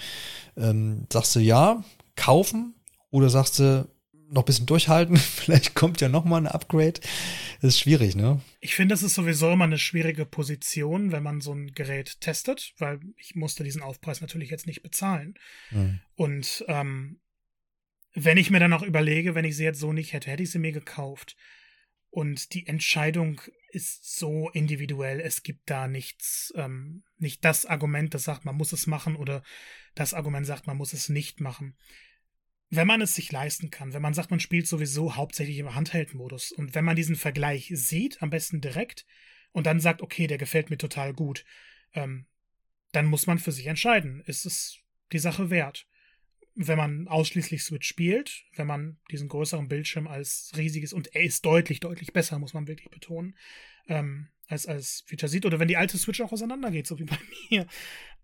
ähm, 0.57 1.07
sagst 1.11 1.33
du 1.35 1.39
ja, 1.39 1.81
kaufen 2.17 2.75
oder 3.09 3.29
sagst 3.29 3.59
du 3.59 3.87
noch 4.31 4.43
ein 4.43 4.45
bisschen 4.45 4.65
durchhalten, 4.65 5.17
vielleicht 5.17 5.75
kommt 5.75 6.01
ja 6.01 6.09
noch 6.09 6.25
mal 6.25 6.37
ein 6.37 6.47
Upgrade. 6.47 6.99
Das 7.61 7.75
ist 7.75 7.79
schwierig, 7.79 8.15
ne? 8.15 8.41
Ich 8.59 8.75
finde, 8.75 8.93
das 8.93 9.03
ist 9.03 9.15
sowieso 9.15 9.51
immer 9.51 9.65
eine 9.65 9.77
schwierige 9.77 10.25
Position, 10.25 11.11
wenn 11.11 11.23
man 11.23 11.41
so 11.41 11.53
ein 11.53 11.71
Gerät 11.73 12.21
testet, 12.21 12.73
weil 12.77 12.99
ich 13.17 13.35
musste 13.35 13.63
diesen 13.63 13.81
Aufpreis 13.81 14.21
natürlich 14.21 14.49
jetzt 14.49 14.67
nicht 14.67 14.81
bezahlen. 14.81 15.35
Mhm. 15.71 15.99
Und 16.15 16.65
ähm, 16.67 17.19
wenn 18.13 18.37
ich 18.37 18.49
mir 18.49 18.59
dann 18.59 18.73
auch 18.73 18.83
überlege, 18.83 19.35
wenn 19.35 19.45
ich 19.45 19.55
sie 19.55 19.63
jetzt 19.63 19.79
so 19.79 19.93
nicht 19.93 20.13
hätte, 20.13 20.31
hätte 20.31 20.43
ich 20.43 20.51
sie 20.51 20.59
mir 20.59 20.71
gekauft. 20.71 21.35
Und 22.11 22.53
die 22.53 22.65
Entscheidung 22.65 23.39
ist 23.71 24.17
so 24.17 24.49
individuell. 24.49 25.19
Es 25.19 25.43
gibt 25.43 25.69
da 25.69 25.87
nichts, 25.87 26.51
ähm, 26.55 27.03
nicht 27.17 27.45
das 27.45 27.65
Argument, 27.65 28.13
das 28.13 28.23
sagt, 28.23 28.45
man 28.45 28.55
muss 28.55 28.73
es 28.73 28.87
machen 28.87 29.15
oder 29.15 29.43
das 29.93 30.13
Argument 30.13 30.45
sagt, 30.45 30.65
man 30.65 30.77
muss 30.77 30.93
es 30.93 31.09
nicht 31.09 31.39
machen. 31.39 31.77
Wenn 32.69 32.87
man 32.87 33.01
es 33.01 33.15
sich 33.15 33.31
leisten 33.31 33.71
kann, 33.71 33.93
wenn 33.93 34.01
man 34.01 34.13
sagt, 34.13 34.29
man 34.29 34.39
spielt 34.39 34.67
sowieso 34.67 35.15
hauptsächlich 35.15 35.57
im 35.57 35.73
Handheld-Modus 35.73 36.51
und 36.51 36.75
wenn 36.75 36.85
man 36.85 36.95
diesen 36.95 37.15
Vergleich 37.15 37.71
sieht, 37.73 38.21
am 38.21 38.29
besten 38.29 38.61
direkt 38.61 39.05
und 39.51 39.65
dann 39.65 39.79
sagt, 39.79 40.01
okay, 40.01 40.27
der 40.27 40.37
gefällt 40.37 40.69
mir 40.69 40.77
total 40.77 41.13
gut, 41.13 41.45
ähm, 41.93 42.27
dann 42.91 43.05
muss 43.05 43.27
man 43.27 43.39
für 43.39 43.51
sich 43.51 43.67
entscheiden, 43.67 44.21
ist 44.25 44.45
es 44.45 44.79
die 45.11 45.19
Sache 45.19 45.49
wert 45.49 45.87
wenn 46.61 46.77
man 46.77 47.07
ausschließlich 47.07 47.63
Switch 47.63 47.87
spielt, 47.87 48.43
wenn 48.55 48.67
man 48.67 48.97
diesen 49.11 49.29
größeren 49.29 49.69
Bildschirm 49.69 50.07
als 50.07 50.51
riesiges 50.57 50.91
und 50.91 51.15
er 51.15 51.23
ist 51.23 51.45
deutlich, 51.45 51.79
deutlich 51.79 52.11
besser, 52.11 52.37
muss 52.37 52.53
man 52.53 52.67
wirklich 52.67 52.89
betonen, 52.89 53.37
ähm, 53.87 54.27
als, 54.47 54.67
als 54.67 55.05
Feature 55.07 55.29
sieht, 55.29 55.45
oder 55.45 55.59
wenn 55.59 55.69
die 55.69 55.77
alte 55.77 55.97
Switch 55.97 56.19
auch 56.19 56.33
auseinandergeht, 56.33 56.85
so 56.85 56.99
wie 56.99 57.05
bei 57.05 57.17
mir. 57.49 57.65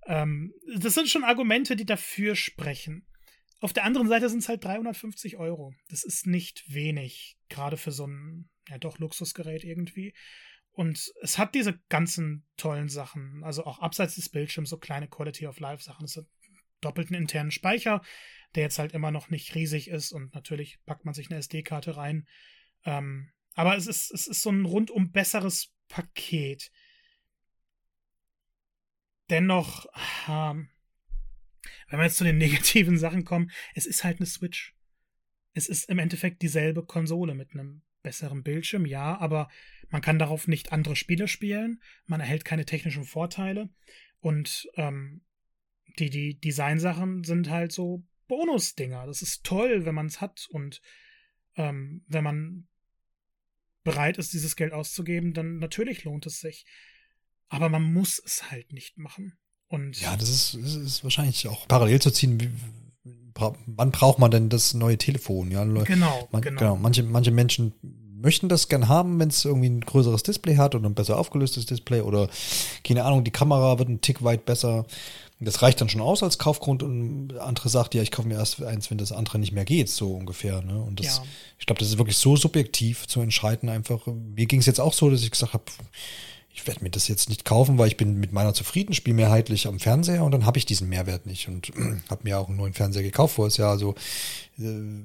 Ähm, 0.06 0.54
das 0.78 0.96
sind 0.96 1.08
schon 1.08 1.24
Argumente, 1.24 1.78
die 1.78 1.86
dafür 1.86 2.36
sprechen. 2.36 3.06
Auf 3.62 3.74
der 3.74 3.86
anderen 3.86 4.08
Seite 4.08 4.30
sind 4.30 4.40
es 4.40 4.50
halt 4.50 4.64
350 4.64 5.38
Euro. 5.38 5.74
Das 5.90 6.04
ist 6.04 6.28
nicht 6.28 6.64
wenig, 6.74 7.38
gerade 7.50 7.78
für 7.78 7.92
so 7.92 8.06
ein, 8.06 8.50
ja 8.68 8.78
doch, 8.78 9.00
Luxusgerät 9.00 9.64
irgendwie. 9.64 10.14
Und 10.72 11.14
es 11.22 11.38
hat 11.38 11.56
diese 11.56 11.80
ganzen 11.88 12.46
tollen 12.58 12.90
Sachen, 12.90 13.44
also 13.44 13.66
auch 13.66 13.80
abseits 13.80 14.16
des 14.16 14.28
Bildschirms, 14.30 14.70
so 14.70 14.78
kleine 14.78 15.08
Quality 15.08 15.48
of 15.48 15.60
Life 15.60 15.82
Sachen. 15.82 16.04
Es 16.04 16.18
hat 16.18 16.26
doppelten 16.82 17.16
internen 17.16 17.52
Speicher, 17.52 18.02
der 18.56 18.64
jetzt 18.64 18.78
halt 18.78 18.92
immer 18.94 19.12
noch 19.12 19.30
nicht 19.30 19.56
riesig 19.56 19.90
ist 19.90 20.12
und 20.12 20.34
natürlich 20.36 20.80
packt 20.86 21.06
man 21.06 21.14
sich 21.14 21.30
eine 21.30 21.40
SD-Karte 21.40 21.96
rein. 21.96 22.28
Ähm, 22.84 23.32
Aber 23.54 23.78
es 23.78 23.88
ist, 23.88 24.12
es 24.12 24.28
ist 24.28 24.42
so 24.42 24.50
ein 24.52 24.66
rundum 24.66 25.12
besseres 25.12 25.74
Paket. 25.88 26.72
Dennoch, 29.30 29.88
ähm, 30.28 30.70
wenn 31.90 32.00
wir 32.00 32.06
jetzt 32.06 32.18
zu 32.18 32.24
den 32.24 32.38
negativen 32.40 32.98
Sachen 32.98 33.26
kommen, 33.26 33.52
es 33.74 33.86
ist 33.86 34.04
halt 34.04 34.20
eine 34.20 34.28
Switch. 34.28 34.76
Es 35.54 35.68
ist 35.68 35.90
im 35.90 36.00
Endeffekt 36.00 36.42
dieselbe 36.42 36.86
Konsole 36.86 37.34
mit 37.34 37.52
einem 37.54 37.82
besseren 38.04 38.44
Bildschirm, 38.44 38.86
ja, 38.86 39.18
aber 39.18 39.50
man 39.90 40.02
kann 40.02 40.20
darauf 40.20 40.48
nicht 40.48 40.72
andere 40.72 40.96
Spiele 40.96 41.28
spielen, 41.28 41.82
man 42.06 42.20
erhält 42.20 42.46
keine 42.46 42.66
technischen 42.66 43.04
Vorteile 43.04 43.70
und 44.20 44.68
ähm, 44.76 45.22
die, 46.00 46.10
die 46.10 46.40
Designsachen 46.40 47.24
sind 47.24 47.50
halt 47.50 47.72
so 47.72 48.04
Bonusdinger. 48.28 49.06
Das 49.06 49.22
ist 49.22 49.44
toll, 49.44 49.86
wenn 49.86 49.96
man 49.96 50.08
es 50.08 50.22
hat 50.22 50.48
und 50.50 50.82
ähm, 51.56 52.04
wenn 52.08 52.24
man 52.24 52.68
bereit 53.84 54.18
ist, 54.18 54.34
dieses 54.34 54.56
Geld 54.56 54.74
auszugeben, 54.74 55.34
dann 55.34 55.60
natürlich 55.60 56.04
lohnt 56.04 56.26
es 56.26 56.40
sich. 56.40 56.66
Aber 57.48 57.70
man 57.70 57.84
muss 57.84 58.20
es 58.20 58.52
halt 58.52 58.74
nicht 58.74 58.98
machen. 58.98 59.38
Und 59.68 60.00
ja, 60.00 60.16
das 60.16 60.30
ist, 60.30 60.58
das 60.62 60.76
ist 60.76 61.04
wahrscheinlich 61.04 61.48
auch 61.48 61.68
parallel 61.68 62.02
zu 62.02 62.12
ziehen. 62.12 62.40
Wie, 62.40 62.50
wann 63.66 63.92
braucht 63.92 64.20
man 64.20 64.32
denn 64.32 64.50
das 64.50 64.74
neue 64.74 64.98
Telefon? 64.98 65.52
Ja, 65.52 65.64
genau, 65.64 66.28
man, 66.32 66.42
genau. 66.42 66.60
genau. 66.60 66.76
Manche, 66.78 67.04
manche 67.04 67.32
Menschen 67.32 67.74
möchten 68.26 68.50
das 68.50 68.70
gern 68.70 68.88
haben, 68.88 69.20
wenn 69.20 69.30
es 69.30 69.46
irgendwie 69.46 69.70
ein 69.70 69.82
größeres 69.82 70.24
Display 70.24 70.56
hat 70.56 70.74
oder 70.74 70.90
ein 70.90 70.96
besser 70.96 71.20
aufgelöstes 71.20 71.66
Display 71.66 72.02
oder 72.02 72.30
keine 72.84 73.04
Ahnung, 73.04 73.24
die 73.24 73.32
Kamera 73.32 73.78
wird 73.78 73.90
ein 73.90 74.02
Tick 74.02 74.24
weit 74.24 74.46
besser. 74.46 74.86
Das 75.40 75.62
reicht 75.62 75.82
dann 75.82 75.90
schon 75.90 76.02
aus 76.02 76.24
als 76.24 76.40
Kaufgrund 76.40 76.82
und 76.82 77.38
andere 77.38 77.68
sagt, 77.68 77.94
ja, 77.94 78.02
ich 78.02 78.10
kaufe 78.10 78.28
mir 78.28 78.36
erst 78.36 78.64
eins, 78.64 78.90
wenn 78.90 78.98
das 78.98 79.12
andere 79.12 79.38
nicht 79.38 79.52
mehr 79.52 79.66
geht, 79.66 79.90
so 79.90 80.14
ungefähr. 80.14 80.62
Ne? 80.62 80.82
Und 80.82 81.02
das, 81.02 81.18
Ja. 81.18 81.24
ich 81.60 81.66
glaube, 81.66 81.80
das 81.80 81.90
ist 81.90 81.98
wirklich 81.98 82.18
so 82.18 82.38
subjektiv 82.38 83.06
zu 83.08 83.20
entscheiden. 83.20 83.68
Einfach, 83.68 84.08
mir 84.08 84.46
ging 84.46 84.62
es 84.62 84.66
jetzt 84.66 84.80
auch 84.80 84.94
so, 84.94 85.10
dass 85.10 85.22
ich 85.24 85.32
gesagt 85.32 85.54
habe, 85.54 85.66
ich 86.56 86.66
werde 86.66 86.84
mir 86.84 86.90
das 86.90 87.10
jetzt 87.10 87.28
nicht 87.28 87.44
kaufen, 87.44 87.78
weil 87.78 87.90
ich 87.90 87.98
bin 87.98 88.18
mit 88.18 88.32
meiner 88.32 88.54
zufrieden, 88.54 88.94
spiele 88.94 89.18
mehrheitlich 89.18 89.68
am 89.68 89.78
Fernseher 89.78 90.24
und 90.24 90.32
dann 90.32 90.46
habe 90.46 90.58
ich 90.58 90.66
diesen 90.66 90.88
Mehrwert 90.88 91.26
nicht 91.26 91.50
und 91.50 91.74
habe 92.10 92.24
mir 92.24 92.40
auch 92.40 92.48
einen 92.48 92.56
neuen 92.56 92.74
Fernseher 92.74 93.04
gekauft 93.04 93.36
voriges 93.36 93.58
Jahr. 93.58 93.72
Also 93.72 93.94
äh, 94.58 95.04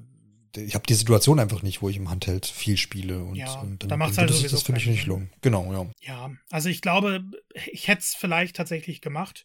ich 0.57 0.74
habe 0.74 0.86
die 0.86 0.94
Situation 0.94 1.40
einfach 1.40 1.62
nicht, 1.62 1.82
wo 1.82 1.88
ich 1.88 1.96
im 1.96 2.09
Handheld 2.09 2.46
viel 2.46 2.76
spiele 2.76 3.24
und, 3.24 3.34
Ja, 3.34 3.53
und 3.61 3.90
da 3.90 3.96
macht's 3.96 4.14
dann 4.14 4.28
halt 4.28 4.36
sowieso 4.36 4.57
das 4.57 4.62
für 4.62 4.72
mich 4.72 4.86
nicht 4.86 5.07
lohnen. 5.07 5.32
Genau, 5.42 5.72
ja. 5.72 5.90
Ja, 6.01 6.30
also 6.51 6.68
ich 6.68 6.82
glaube, 6.82 7.24
ich 7.66 7.88
hätte 7.88 8.01
es 8.01 8.14
vielleicht 8.14 8.55
tatsächlich 8.55 9.01
gemacht, 9.01 9.44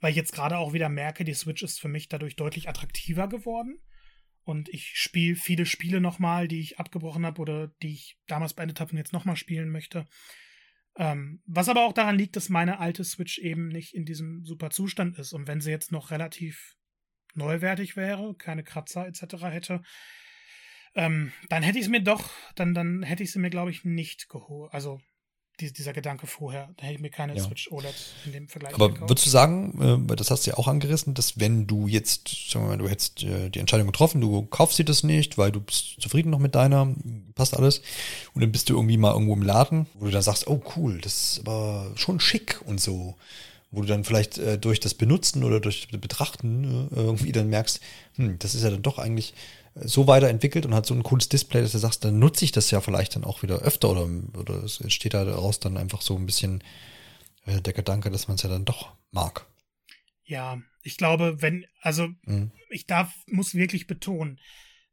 weil 0.00 0.10
ich 0.10 0.16
jetzt 0.16 0.32
gerade 0.32 0.56
auch 0.56 0.72
wieder 0.72 0.88
merke, 0.88 1.24
die 1.24 1.34
Switch 1.34 1.62
ist 1.62 1.78
für 1.78 1.88
mich 1.88 2.08
dadurch 2.08 2.36
deutlich 2.36 2.70
attraktiver 2.70 3.28
geworden. 3.28 3.78
Und 4.44 4.68
ich 4.68 4.92
spiele 4.94 5.36
viele 5.36 5.64
Spiele 5.64 6.00
nochmal, 6.00 6.48
die 6.48 6.60
ich 6.60 6.78
abgebrochen 6.78 7.24
habe 7.24 7.40
oder 7.40 7.68
die 7.82 7.92
ich 7.92 8.18
damals 8.26 8.52
beendet 8.54 8.80
habe 8.80 8.92
und 8.92 8.98
jetzt 8.98 9.14
nochmal 9.14 9.36
spielen 9.36 9.70
möchte. 9.70 10.06
Ähm, 10.96 11.42
was 11.46 11.68
aber 11.68 11.84
auch 11.84 11.92
daran 11.92 12.16
liegt, 12.16 12.36
dass 12.36 12.48
meine 12.48 12.78
alte 12.78 13.04
Switch 13.04 13.38
eben 13.38 13.68
nicht 13.68 13.94
in 13.94 14.04
diesem 14.04 14.44
super 14.44 14.70
Zustand 14.70 15.18
ist. 15.18 15.32
Und 15.32 15.48
wenn 15.48 15.60
sie 15.60 15.70
jetzt 15.70 15.90
noch 15.90 16.10
relativ 16.10 16.76
neuwertig 17.34 17.96
wäre, 17.96 18.34
keine 18.36 18.62
Kratzer 18.62 19.06
etc. 19.06 19.44
hätte, 19.44 19.82
ähm, 20.94 21.32
dann 21.48 21.62
hätte 21.62 21.78
ich 21.78 21.86
es 21.86 21.90
mir 21.90 22.02
doch, 22.02 22.30
dann, 22.54 22.74
dann 22.74 23.02
hätte 23.02 23.24
ich 23.24 23.32
sie 23.32 23.40
mir, 23.40 23.50
glaube 23.50 23.72
ich, 23.72 23.84
nicht 23.84 24.28
geholt. 24.28 24.72
Also 24.72 25.00
die, 25.60 25.72
dieser 25.72 25.92
Gedanke 25.92 26.26
vorher, 26.26 26.68
da 26.76 26.84
hätte 26.84 26.94
ich 26.96 27.00
mir 27.00 27.10
keine 27.10 27.36
Ja. 27.36 27.42
Switch 27.44 27.70
OLED 27.70 27.94
in 28.26 28.32
dem 28.32 28.48
Vergleich 28.48 28.74
Aber 28.74 28.88
gekauft. 28.88 29.10
würdest 29.10 29.26
du 29.26 29.30
sagen, 29.30 29.80
äh, 29.80 30.08
weil 30.08 30.16
das 30.16 30.30
hast 30.30 30.46
du 30.46 30.50
ja 30.50 30.56
auch 30.56 30.66
angerissen, 30.68 31.14
dass 31.14 31.38
wenn 31.38 31.66
du 31.66 31.86
jetzt, 31.86 32.50
sagen 32.50 32.64
wir 32.64 32.70
mal, 32.70 32.78
du 32.78 32.88
hättest 32.88 33.22
äh, 33.22 33.50
die 33.50 33.60
Entscheidung 33.60 33.86
getroffen, 33.86 34.20
du 34.20 34.42
kaufst 34.46 34.78
dir 34.78 34.84
das 34.84 35.04
nicht, 35.04 35.38
weil 35.38 35.52
du 35.52 35.60
bist 35.60 36.00
zufrieden 36.00 36.30
noch 36.30 36.40
mit 36.40 36.54
deiner, 36.54 36.92
passt 37.34 37.56
alles, 37.56 37.82
und 38.34 38.40
dann 38.42 38.50
bist 38.50 38.68
du 38.68 38.74
irgendwie 38.74 38.96
mal 38.96 39.12
irgendwo 39.12 39.34
im 39.34 39.42
Laden, 39.42 39.86
wo 39.94 40.06
du 40.06 40.10
dann 40.10 40.22
sagst, 40.22 40.46
oh 40.48 40.60
cool, 40.76 41.00
das 41.00 41.34
ist 41.34 41.40
aber 41.40 41.92
schon 41.94 42.18
schick 42.20 42.60
und 42.66 42.80
so, 42.80 43.14
wo 43.70 43.80
du 43.80 43.86
dann 43.86 44.04
vielleicht 44.04 44.38
äh, 44.38 44.58
durch 44.58 44.80
das 44.80 44.94
Benutzen 44.94 45.44
oder 45.44 45.60
durch 45.60 45.86
das 45.90 46.00
Betrachten 46.00 46.88
äh, 46.92 46.96
irgendwie 46.96 47.32
dann 47.32 47.48
merkst, 47.48 47.80
hm, 48.16 48.38
das 48.40 48.54
ist 48.54 48.62
ja 48.64 48.70
dann 48.70 48.82
doch 48.82 48.98
eigentlich 48.98 49.34
so 49.74 50.06
weiterentwickelt 50.06 50.66
und 50.66 50.74
hat 50.74 50.86
so 50.86 50.94
ein 50.94 51.02
cooles 51.02 51.28
Display, 51.28 51.60
dass 51.60 51.72
du 51.72 51.78
sagst, 51.78 52.04
dann 52.04 52.18
nutze 52.18 52.44
ich 52.44 52.52
das 52.52 52.70
ja 52.70 52.80
vielleicht 52.80 53.16
dann 53.16 53.24
auch 53.24 53.42
wieder 53.42 53.60
öfter 53.60 53.90
oder, 53.90 54.08
oder 54.38 54.62
es 54.62 54.80
entsteht 54.80 55.14
daraus 55.14 55.60
dann 55.60 55.76
einfach 55.76 56.00
so 56.00 56.16
ein 56.16 56.26
bisschen 56.26 56.62
äh, 57.46 57.60
der 57.60 57.72
Gedanke, 57.72 58.10
dass 58.10 58.28
man 58.28 58.36
es 58.36 58.42
ja 58.42 58.48
dann 58.48 58.64
doch 58.64 58.94
mag. 59.10 59.46
Ja, 60.24 60.58
ich 60.82 60.96
glaube, 60.96 61.42
wenn, 61.42 61.66
also 61.80 62.08
Mhm. 62.24 62.52
ich 62.70 62.86
darf, 62.86 63.12
muss 63.26 63.54
wirklich 63.54 63.86
betonen, 63.86 64.38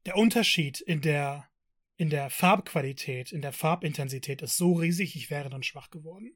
der 0.05 0.17
Unterschied 0.17 0.81
in 0.81 1.01
der, 1.01 1.47
in 1.95 2.09
der 2.09 2.29
Farbqualität, 2.29 3.31
in 3.31 3.41
der 3.41 3.53
Farbintensität 3.53 4.41
ist 4.41 4.57
so 4.57 4.73
riesig, 4.73 5.15
ich 5.15 5.29
wäre 5.29 5.49
dann 5.49 5.63
schwach 5.63 5.89
geworden. 5.91 6.35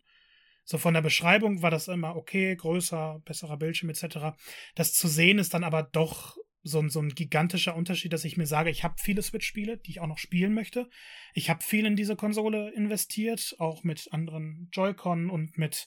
So 0.64 0.78
von 0.78 0.94
der 0.94 1.02
Beschreibung 1.02 1.62
war 1.62 1.72
das 1.72 1.88
immer 1.88 2.16
okay, 2.16 2.56
größer, 2.56 3.22
besserer 3.26 3.58
Bildschirm 3.58 3.90
etc. 3.90 4.36
Das 4.76 4.94
zu 4.94 5.08
sehen 5.08 5.40
ist 5.40 5.54
dann 5.54 5.64
aber 5.64 5.84
doch 5.84 6.38
so 6.68 6.80
ein, 6.80 6.90
so 6.90 7.00
ein 7.00 7.10
gigantischer 7.10 7.76
Unterschied, 7.76 8.12
dass 8.12 8.26
ich 8.26 8.38
mir 8.38 8.48
sage, 8.48 8.72
ich 8.72 8.84
habe 8.84 8.96
viele 8.98 9.22
Switch-Spiele, 9.22 9.78
die 9.78 9.92
ich 9.92 10.00
auch 10.02 10.08
noch 10.08 10.18
spielen 10.18 10.54
möchte. 10.54 10.90
Ich 11.36 11.50
habe 11.50 11.64
viel 11.64 11.86
in 11.86 11.96
diese 11.96 12.16
Konsole 12.16 12.72
investiert, 12.72 13.56
auch 13.60 13.84
mit 13.84 14.12
anderen 14.12 14.70
Joy-Con 14.74 15.30
und 15.30 15.60
mit 15.60 15.86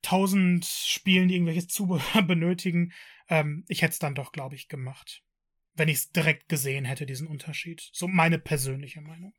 tausend 0.00 0.64
Spielen, 0.64 1.28
die 1.28 1.34
irgendwelches 1.34 1.68
Zubehör 1.68 2.22
benötigen. 2.26 2.92
Ähm, 3.28 3.64
ich 3.68 3.82
hätte 3.82 3.92
es 3.92 3.98
dann 3.98 4.14
doch, 4.14 4.32
glaube 4.32 4.54
ich, 4.54 4.68
gemacht. 4.68 5.22
Wenn 5.74 5.88
ich 5.88 5.98
es 5.98 6.12
direkt 6.12 6.48
gesehen 6.48 6.86
hätte, 6.86 7.04
diesen 7.04 7.28
Unterschied. 7.28 7.90
So 7.92 8.08
meine 8.08 8.38
persönliche 8.38 9.02
Meinung. 9.02 9.34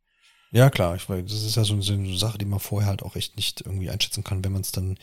Ja, 0.54 0.70
klar, 0.70 0.95
ich 0.95 1.10
weiß, 1.10 1.24
das 1.26 1.41
ist 1.41 1.56
ja 1.56 1.64
so, 1.64 1.74
eine 1.74 2.16
Sache, 2.16 2.38
die 2.38 2.45
man 2.45 2.60
vorher 2.60 2.88
halt 2.89 3.01
auch 3.01 3.16
echt 3.16 3.36
nicht 3.38 3.62
irgendwie 3.66 3.89
einschätzen 3.89 4.24
kann, 4.24 4.43
wenn 4.45 4.51
man 4.51 4.62
es 4.62 4.72
dann, 4.72 4.97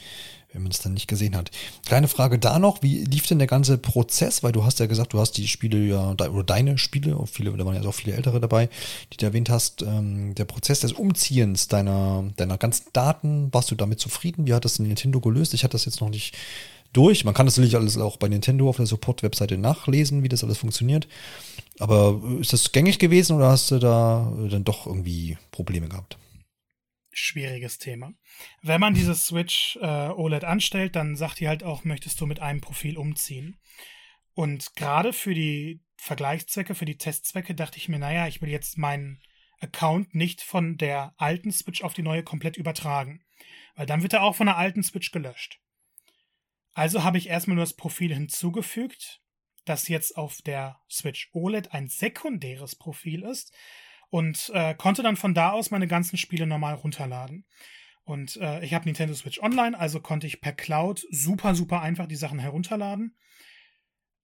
wenn 0.53 0.63
man 0.63 0.71
es 0.71 0.79
dann 0.79 0.95
nicht 0.95 1.09
gesehen 1.09 1.35
hat. 1.37 1.51
Kleine 1.85 2.07
Frage 2.07 2.39
da 2.39 2.61
noch, 2.61 2.83
wie 2.85 3.05
lief 3.05 3.27
denn 3.27 3.39
der 3.39 3.49
ganze 3.49 3.77
Prozess? 3.77 4.45
Weil 4.45 4.53
du 4.53 4.65
hast 4.65 4.79
ja 4.79 4.87
gesagt, 4.87 5.13
du 5.13 5.19
hast 5.19 5.33
die 5.33 5.49
Spiele 5.49 5.79
ja, 5.85 6.15
de- 6.15 6.29
oder 6.29 6.45
deine 6.45 6.79
Spiele, 6.79 7.19
viele, 7.27 7.51
da 7.57 7.67
waren 7.67 7.75
ja 7.75 7.83
auch 7.89 7.93
viele 7.95 8.15
ältere 8.15 8.39
dabei, 8.41 8.69
die 9.13 9.17
du 9.17 9.27
erwähnt 9.27 9.51
hast, 9.51 9.83
ähm, 9.83 10.37
der 10.37 10.45
Prozess 10.45 10.81
des 10.81 10.93
Umziehens 10.93 11.67
deiner, 11.67 12.31
deiner 12.37 12.57
ganzen 12.57 12.87
Daten, 12.93 13.53
warst 13.53 13.73
du 13.73 13.75
damit 13.75 13.99
zufrieden? 13.99 14.47
Wie 14.47 14.55
hat 14.55 14.65
das 14.65 14.79
Nintendo 14.79 15.21
gelöst? 15.21 15.53
Ich 15.53 15.65
hatte 15.65 15.73
das 15.73 15.85
jetzt 15.85 16.01
noch 16.01 16.11
nicht 16.11 16.37
durch. 16.93 17.25
Man 17.25 17.35
kann 17.35 17.47
das 17.47 17.57
natürlich 17.57 17.77
alles 17.77 17.97
auch 17.99 18.17
bei 18.17 18.29
Nintendo 18.29 18.69
auf 18.69 18.77
der 18.77 18.87
Support-Webseite 18.87 19.59
nachlesen, 19.59 20.23
wie 20.23 20.29
das 20.29 20.45
alles 20.45 20.59
funktioniert. 20.59 21.09
Aber 21.79 22.21
ist 22.41 22.53
das 22.53 22.73
gängig 22.73 22.99
gewesen 22.99 23.37
oder 23.37 23.49
hast 23.49 23.71
du 23.71 23.79
da 23.79 24.33
dann 24.51 24.65
doch 24.65 24.87
irgendwie 24.87 25.39
Probleme 25.51 25.89
gehabt? 25.89 26.19
Schwieriges 27.13 27.79
Thema. 27.79 28.13
Wenn 28.63 28.81
man 28.81 28.95
diese 28.95 29.15
Switch 29.15 29.77
äh, 29.81 30.09
OLED 30.09 30.45
anstellt, 30.45 30.95
dann 30.95 31.17
sagt 31.17 31.41
die 31.41 31.49
halt 31.49 31.65
auch, 31.65 31.85
möchtest 31.85 32.21
du 32.21 32.27
mit 32.27 32.41
einem 32.41 32.61
Profil 32.61 32.97
umziehen. 32.97 33.57
Und 34.35 34.75
gerade 34.77 35.13
für 35.13 35.35
die 35.35 35.83
Vergleichszwecke, 35.97 36.75
für 36.75 36.85
die 36.85 36.99
Testzwecke 36.99 37.55
dachte 37.55 37.79
ich 37.79 37.89
mir, 37.89 37.99
naja, 37.99 38.27
ich 38.27 38.41
will 38.41 38.49
jetzt 38.49 38.79
meinen 38.79 39.21
Account 39.61 40.15
nicht 40.15 40.41
von 40.41 40.77
der 40.77 41.13
alten 41.17 41.53
Switch 41.53 41.83
auf 41.83 41.95
die 41.95 42.03
neue 42.03 42.23
komplett 42.23 42.57
übertragen. 42.57 43.23
Weil 43.75 43.87
dann 43.87 44.03
wird 44.03 44.13
er 44.13 44.23
auch 44.23 44.37
von 44.37 44.47
der 44.47 44.57
alten 44.57 44.83
Switch 44.83 45.11
gelöscht. 45.11 45.61
Also 46.73 47.05
habe 47.05 47.19
ich 47.19 47.29
erstmal 47.29 47.57
nur 47.57 47.65
das 47.65 47.75
Profil 47.75 48.15
hinzugefügt, 48.15 49.21
das 49.65 49.89
jetzt 49.89 50.17
auf 50.17 50.41
der 50.43 50.81
Switch 50.91 51.31
OLED 51.33 51.73
ein 51.73 51.89
sekundäres 51.89 52.77
Profil 52.77 53.23
ist 53.23 53.53
und 54.09 54.51
äh, 54.55 54.75
konnte 54.75 55.03
dann 55.03 55.17
von 55.17 55.35
da 55.35 55.53
aus 55.53 55.71
meine 55.71 55.87
ganzen 55.87 56.17
Spiele 56.17 56.47
normal 56.47 56.75
runterladen. 56.75 57.47
Und 58.05 58.37
äh, 58.39 58.65
ich 58.65 58.75
habe 58.75 58.87
Nintendo 58.87 59.15
Switch 59.15 59.41
Online, 59.41 59.79
also 59.79 60.01
konnte 60.01 60.27
ich 60.27 60.41
per 60.41 60.53
Cloud 60.53 61.07
super, 61.11 61.55
super 61.55 61.81
einfach 61.81 62.07
die 62.07 62.17
Sachen 62.17 62.39
herunterladen. 62.39 63.17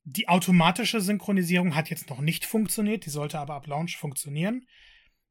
Die 0.02 0.28
automatische 0.28 1.00
Synchronisierung 1.00 1.74
hat 1.74 1.90
jetzt 1.90 2.10
noch 2.10 2.20
nicht 2.20 2.46
funktioniert, 2.46 3.06
die 3.06 3.10
sollte 3.10 3.38
aber 3.38 3.54
ab 3.54 3.66
Launch 3.66 3.96
funktionieren. 3.96 4.66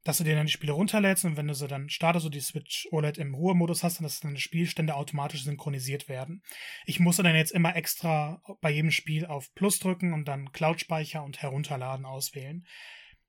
Dass 0.06 0.20
du 0.20 0.24
dir 0.24 0.36
dann 0.36 0.45
die 0.45 0.51
Spiele 0.51 0.72
runterlädst 0.72 1.26
und 1.26 1.36
wenn 1.36 1.47
du 1.47 1.56
sie 1.56 1.68
dann 1.68 1.89
startest 1.89 2.28
und 2.28 2.36
die 2.36 2.39
Switch 2.39 2.88
OLED 2.91 3.18
im 3.18 3.34
Ruhemodus 3.34 3.84
hast, 3.84 3.97
dann 3.97 4.03
dass 4.03 4.20
deine 4.20 4.38
Spielstände 4.38 4.95
automatisch 4.95 5.43
synchronisiert 5.43 6.08
werden. 6.08 6.43
Ich 6.86 6.99
musste 6.99 7.24
dann 7.24 7.36
jetzt 7.36 7.51
immer 7.51 7.76
extra 7.76 8.41
bei 8.62 8.70
jedem 8.70 8.91
Spiel 8.91 9.26
auf 9.26 9.53
Plus 9.56 9.80
drücken 9.80 10.14
und 10.14 10.26
dann 10.26 10.51
Cloud-Speicher 10.51 11.24
und 11.24 11.41
Herunterladen 11.41 12.06
auswählen. 12.06 12.66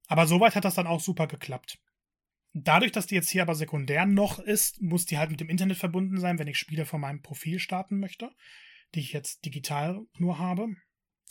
Aber 0.07 0.27
soweit 0.27 0.55
hat 0.55 0.67
das 0.67 0.75
dann 0.75 0.87
auch 0.87 1.01
super 1.01 1.27
geklappt. 1.27 1.79
Dadurch, 2.53 2.93
dass 2.93 3.07
die 3.07 3.15
jetzt 3.15 3.31
hier 3.31 3.43
aber 3.43 3.55
sekundär 3.55 4.05
noch 4.05 4.39
ist, 4.39 4.81
muss 4.83 5.07
die 5.07 5.17
halt 5.17 5.31
mit 5.31 5.41
dem 5.41 5.49
Internet 5.49 5.79
verbunden 5.79 6.21
sein, 6.21 6.39
wenn 6.39 6.47
ich 6.47 6.59
Spiele 6.59 6.85
von 6.85 7.01
meinem 7.01 7.23
Profil 7.23 7.59
starten 7.59 7.99
möchte, 7.99 8.31
die 8.95 9.01
ich 9.01 9.15
jetzt 9.15 9.47
digital 9.47 10.01
nur 10.19 10.39
habe. 10.39 10.69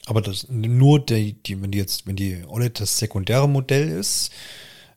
Aber 0.08 0.22
das 0.22 0.50
nur 0.50 1.06
die, 1.06 1.42
die, 1.42 1.62
wenn 1.62 1.72
die 1.72 1.78
jetzt, 1.78 2.08
wenn 2.08 2.16
die 2.16 2.44
OLED 2.46 2.80
das 2.80 2.98
sekundäre 2.98 3.48
Modell 3.48 3.90
ist, 3.90 4.34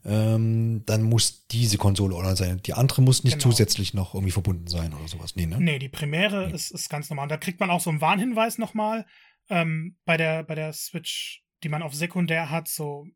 ähm, 0.09 0.83
dann 0.87 1.03
muss 1.03 1.47
diese 1.49 1.77
Konsole 1.79 2.17
online 2.17 2.37
sein. 2.37 2.63
Die 2.65 2.73
andere 2.75 3.03
muss 3.03 3.25
nicht 3.25 3.35
Genau. 3.35 3.51
zusätzlich 3.51 3.93
noch 3.95 4.15
irgendwie 4.15 4.33
verbunden 4.33 4.67
sein 4.67 4.95
oder 4.95 5.07
sowas. 5.07 5.37
Nee, 5.37 5.47
ne? 5.47 5.61
Nee, 5.61 5.79
die 5.79 5.89
Primäre 5.89 6.49
Nee. 6.49 6.55
ist, 6.55 6.71
ist 6.71 6.89
ganz 6.89 7.11
normal. 7.11 7.25
Und 7.25 7.29
da 7.31 7.37
kriegt 7.37 7.61
man 7.61 7.71
auch 7.71 7.81
so 7.81 7.91
einen 7.91 8.01
Warnhinweis 8.01 8.59
nochmal 8.59 9.07
ähm, 9.51 9.97
bei, 10.05 10.17
der, 10.17 10.43
bei 10.45 10.55
der 10.55 10.73
Switch, 10.73 11.43
die 11.63 11.69
man 11.69 11.83
auf 11.83 11.95
sekundär 11.95 12.51
hat, 12.51 12.69
so 12.69 13.07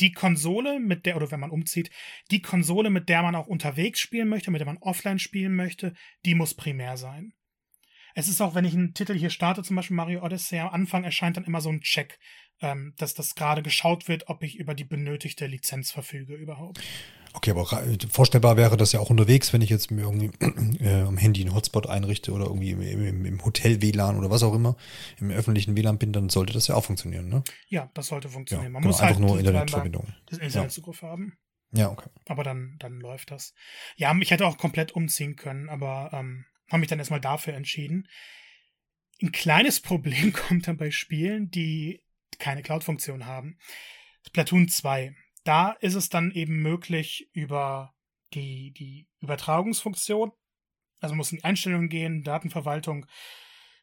die 0.00 0.12
Konsole, 0.12 0.78
mit 0.78 1.06
der, 1.06 1.16
oder 1.16 1.30
wenn 1.30 1.40
man 1.40 1.50
umzieht, 1.50 1.90
die 2.30 2.42
Konsole, 2.42 2.90
mit 2.90 3.08
der 3.08 3.22
man 3.22 3.34
auch 3.34 3.46
unterwegs 3.46 3.98
spielen 4.00 4.28
möchte, 4.28 4.50
mit 4.50 4.60
der 4.60 4.66
man 4.66 4.76
offline 4.78 5.18
spielen 5.18 5.54
möchte, 5.54 5.94
die 6.24 6.34
muss 6.34 6.54
primär 6.54 6.96
sein. 6.96 7.32
Es 8.14 8.28
ist 8.28 8.40
auch, 8.40 8.54
wenn 8.54 8.64
ich 8.64 8.74
einen 8.74 8.94
Titel 8.94 9.14
hier 9.14 9.30
starte, 9.30 9.62
zum 9.62 9.76
Beispiel 9.76 9.96
Mario 9.96 10.22
Odyssey, 10.22 10.58
am 10.58 10.68
Anfang 10.68 11.04
erscheint 11.04 11.36
dann 11.36 11.44
immer 11.44 11.60
so 11.60 11.70
ein 11.70 11.80
Check, 11.80 12.18
ähm, 12.60 12.94
dass 12.96 13.14
das 13.14 13.34
gerade 13.34 13.62
geschaut 13.62 14.08
wird, 14.08 14.28
ob 14.28 14.42
ich 14.42 14.56
über 14.56 14.74
die 14.74 14.84
benötigte 14.84 15.46
Lizenz 15.46 15.90
verfüge 15.90 16.34
überhaupt. 16.34 16.80
Okay, 17.36 17.50
aber 17.50 17.66
vorstellbar 18.10 18.56
wäre 18.56 18.78
das 18.78 18.92
ja 18.92 19.00
auch 19.00 19.10
unterwegs, 19.10 19.52
wenn 19.52 19.60
ich 19.60 19.68
jetzt 19.68 19.90
mir 19.90 20.02
irgendwie 20.02 20.30
äh, 20.82 21.02
am 21.02 21.18
Handy 21.18 21.42
einen 21.42 21.54
Hotspot 21.54 21.86
einrichte 21.86 22.32
oder 22.32 22.46
irgendwie 22.46 22.70
im, 22.70 22.80
im, 22.80 23.26
im 23.26 23.44
Hotel-WLAN 23.44 24.16
oder 24.16 24.30
was 24.30 24.42
auch 24.42 24.54
immer, 24.54 24.76
im 25.20 25.30
öffentlichen 25.30 25.76
WLAN 25.76 25.98
bin, 25.98 26.14
dann 26.14 26.30
sollte 26.30 26.54
das 26.54 26.66
ja 26.66 26.76
auch 26.76 26.84
funktionieren, 26.84 27.28
ne? 27.28 27.44
Ja, 27.68 27.90
das 27.92 28.06
sollte 28.06 28.30
funktionieren. 28.30 28.68
Ja, 28.68 28.72
Man 28.72 28.82
genau, 28.82 28.92
muss 28.92 29.02
einfach 29.02 29.20
halt 29.20 29.28
nur 29.28 29.38
Internetverbindung. 29.38 30.14
den 30.30 30.38
Internetzugriff 30.38 31.02
haben. 31.02 31.36
Ja, 31.72 31.90
okay. 31.90 32.08
Aber 32.26 32.42
dann, 32.42 32.76
dann 32.78 33.00
läuft 33.00 33.30
das. 33.30 33.52
Ja, 33.96 34.16
ich 34.18 34.30
hätte 34.30 34.46
auch 34.46 34.56
komplett 34.56 34.92
umziehen 34.92 35.36
können, 35.36 35.68
aber 35.68 36.10
ähm, 36.14 36.46
habe 36.70 36.80
mich 36.80 36.88
dann 36.88 36.98
erstmal 36.98 37.20
dafür 37.20 37.52
entschieden. 37.52 38.08
Ein 39.20 39.32
kleines 39.32 39.80
Problem 39.82 40.32
kommt 40.32 40.68
dann 40.68 40.78
bei 40.78 40.90
Spielen, 40.90 41.50
die 41.50 42.02
keine 42.38 42.62
Cloud-Funktion 42.62 43.26
haben. 43.26 43.58
Splatoon 44.26 44.68
2. 44.68 45.14
Da 45.44 45.72
ist 45.80 45.94
es 45.94 46.08
dann 46.08 46.32
eben 46.32 46.60
möglich 46.62 47.28
über 47.32 47.94
die, 48.34 48.72
die 48.72 49.08
Übertragungsfunktion. 49.20 50.32
Also 51.00 51.14
muss 51.14 51.32
in 51.32 51.38
die 51.38 51.44
Einstellungen 51.44 51.88
gehen, 51.88 52.24
Datenverwaltung, 52.24 53.06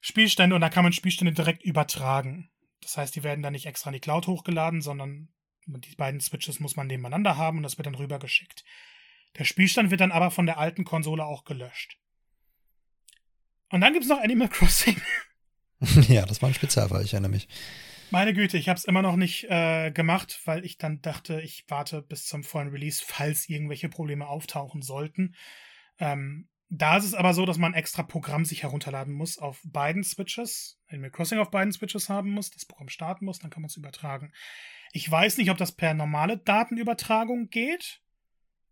Spielstände 0.01 0.55
und 0.55 0.61
da 0.61 0.69
kann 0.69 0.83
man 0.83 0.93
Spielstände 0.93 1.33
direkt 1.33 1.63
übertragen. 1.63 2.51
Das 2.81 2.97
heißt, 2.97 3.15
die 3.15 3.23
werden 3.23 3.41
dann 3.41 3.53
nicht 3.53 3.65
extra 3.65 3.89
in 3.89 3.93
die 3.93 3.99
Cloud 3.99 4.27
hochgeladen, 4.27 4.81
sondern 4.81 5.29
die 5.65 5.95
beiden 5.95 6.19
Switches 6.19 6.59
muss 6.59 6.75
man 6.75 6.87
nebeneinander 6.87 7.37
haben 7.37 7.57
und 7.57 7.63
das 7.63 7.77
wird 7.77 7.85
dann 7.85 7.95
rübergeschickt. 7.95 8.65
Der 9.37 9.45
Spielstand 9.45 9.89
wird 9.91 10.01
dann 10.01 10.11
aber 10.11 10.31
von 10.31 10.45
der 10.45 10.57
alten 10.57 10.83
Konsole 10.83 11.25
auch 11.25 11.45
gelöscht. 11.45 11.97
Und 13.69 13.81
dann 13.81 13.93
gibt 13.93 14.03
es 14.03 14.09
noch 14.09 14.19
Animal 14.19 14.49
Crossing. 14.49 15.01
ja, 16.09 16.25
das 16.25 16.41
war 16.41 16.49
ein 16.49 16.53
Spezialfall, 16.53 17.03
ich 17.03 17.13
erinnere 17.13 17.31
mich. 17.31 17.47
Meine 18.13 18.35
Güte, 18.35 18.59
ich 18.59 18.69
habe 18.69 18.77
es 18.77 18.85
immer 18.85 19.01
noch 19.01 19.15
nicht 19.15 19.45
äh, 19.49 19.89
gemacht, 19.89 20.39
weil 20.45 20.63
ich 20.65 20.77
dann 20.77 21.01
dachte, 21.01 21.41
ich 21.41 21.65
warte 21.67 22.03
bis 22.03 22.27
zum 22.27 22.43
vollen 22.43 22.67
Release, 22.67 23.03
falls 23.03 23.49
irgendwelche 23.49 23.89
Probleme 23.89 24.27
auftauchen 24.27 24.83
sollten. 24.83 25.33
Ähm, 25.97 26.47
da 26.69 26.97
ist 26.97 27.05
es 27.05 27.15
aber 27.15 27.33
so, 27.33 27.47
dass 27.47 27.57
man 27.57 27.73
extra 27.73 28.03
Programm 28.03 28.45
sich 28.45 28.61
herunterladen 28.61 29.15
muss 29.15 29.39
auf 29.39 29.63
beiden 29.65 30.03
Switches, 30.03 30.79
Animal 30.89 31.09
Crossing 31.09 31.39
auf 31.39 31.49
beiden 31.49 31.73
Switches 31.73 32.07
haben 32.07 32.29
muss, 32.29 32.51
das 32.51 32.65
Programm 32.65 32.89
starten 32.89 33.25
muss, 33.25 33.39
dann 33.39 33.49
kann 33.49 33.63
man 33.63 33.69
es 33.69 33.77
übertragen. 33.77 34.31
Ich 34.91 35.09
weiß 35.09 35.37
nicht, 35.39 35.49
ob 35.49 35.57
das 35.57 35.71
per 35.71 35.95
normale 35.95 36.37
Datenübertragung 36.37 37.49
geht, 37.49 38.03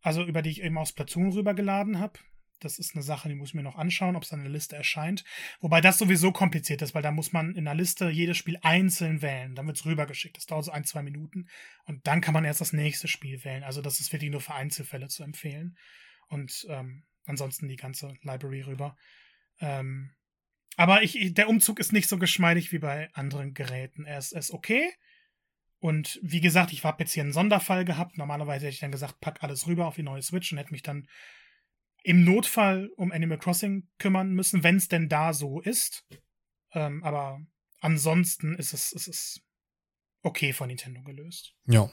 also 0.01 0.23
über 0.23 0.43
die 0.43 0.51
ich 0.51 0.61
eben 0.61 0.77
aus 0.77 0.93
Platoon 0.93 1.31
rübergeladen 1.31 1.97
habe. 1.97 2.19
Das 2.63 2.79
ist 2.79 2.95
eine 2.95 3.03
Sache, 3.03 3.29
die 3.29 3.35
muss 3.35 3.49
ich 3.49 3.53
mir 3.55 3.63
noch 3.63 3.75
anschauen, 3.75 4.15
ob 4.15 4.23
es 4.23 4.33
an 4.33 4.41
der 4.41 4.51
Liste 4.51 4.75
erscheint. 4.75 5.23
Wobei 5.59 5.81
das 5.81 5.97
sowieso 5.97 6.31
kompliziert 6.31 6.81
ist, 6.81 6.95
weil 6.95 7.01
da 7.01 7.11
muss 7.11 7.33
man 7.33 7.55
in 7.55 7.65
der 7.65 7.75
Liste 7.75 8.09
jedes 8.09 8.37
Spiel 8.37 8.57
einzeln 8.61 9.21
wählen. 9.21 9.55
Dann 9.55 9.67
wird 9.67 9.77
es 9.77 9.85
rübergeschickt. 9.85 10.37
Das 10.37 10.45
dauert 10.45 10.65
so 10.65 10.71
ein, 10.71 10.83
zwei 10.83 11.03
Minuten. 11.03 11.47
Und 11.85 12.07
dann 12.07 12.21
kann 12.21 12.33
man 12.33 12.45
erst 12.45 12.61
das 12.61 12.73
nächste 12.73 13.07
Spiel 13.07 13.43
wählen. 13.43 13.63
Also 13.63 13.81
das 13.81 13.99
ist 13.99 14.13
wirklich 14.13 14.31
nur 14.31 14.41
für 14.41 14.53
Einzelfälle 14.53 15.07
zu 15.07 15.23
empfehlen. 15.23 15.77
Und 16.27 16.65
ähm, 16.69 17.03
ansonsten 17.25 17.67
die 17.67 17.75
ganze 17.75 18.15
Library 18.21 18.61
rüber. 18.61 18.95
Ähm, 19.59 20.11
aber 20.77 21.03
ich, 21.03 21.33
der 21.33 21.49
Umzug 21.49 21.79
ist 21.79 21.93
nicht 21.93 22.07
so 22.07 22.17
geschmeidig 22.17 22.71
wie 22.71 22.79
bei 22.79 23.13
anderen 23.13 23.53
Geräten. 23.53 24.05
Er 24.05 24.17
ist, 24.17 24.31
er 24.31 24.39
ist 24.39 24.51
okay. 24.51 24.89
Und 25.79 26.19
wie 26.21 26.41
gesagt, 26.41 26.71
ich 26.73 26.83
habe 26.83 27.03
jetzt 27.03 27.11
hier 27.11 27.23
einen 27.23 27.33
Sonderfall 27.33 27.85
gehabt. 27.85 28.17
Normalerweise 28.17 28.65
hätte 28.65 28.75
ich 28.75 28.79
dann 28.79 28.91
gesagt, 28.91 29.19
pack 29.19 29.43
alles 29.43 29.65
rüber 29.65 29.87
auf 29.87 29.95
die 29.95 30.03
neue 30.03 30.21
Switch 30.21 30.51
und 30.51 30.59
hätte 30.59 30.71
mich 30.71 30.83
dann 30.83 31.07
im 32.03 32.23
Notfall 32.23 32.89
um 32.95 33.11
Animal 33.11 33.37
Crossing 33.37 33.87
kümmern 33.99 34.31
müssen, 34.31 34.63
wenn 34.63 34.77
es 34.77 34.87
denn 34.87 35.09
da 35.09 35.33
so 35.33 35.61
ist. 35.61 36.05
Ähm, 36.73 37.03
aber 37.03 37.41
ansonsten 37.79 38.55
ist 38.55 38.73
es, 38.73 38.91
ist 38.91 39.07
es 39.07 39.41
okay 40.23 40.53
von 40.53 40.67
Nintendo 40.67 41.01
gelöst. 41.01 41.53
Ja. 41.65 41.89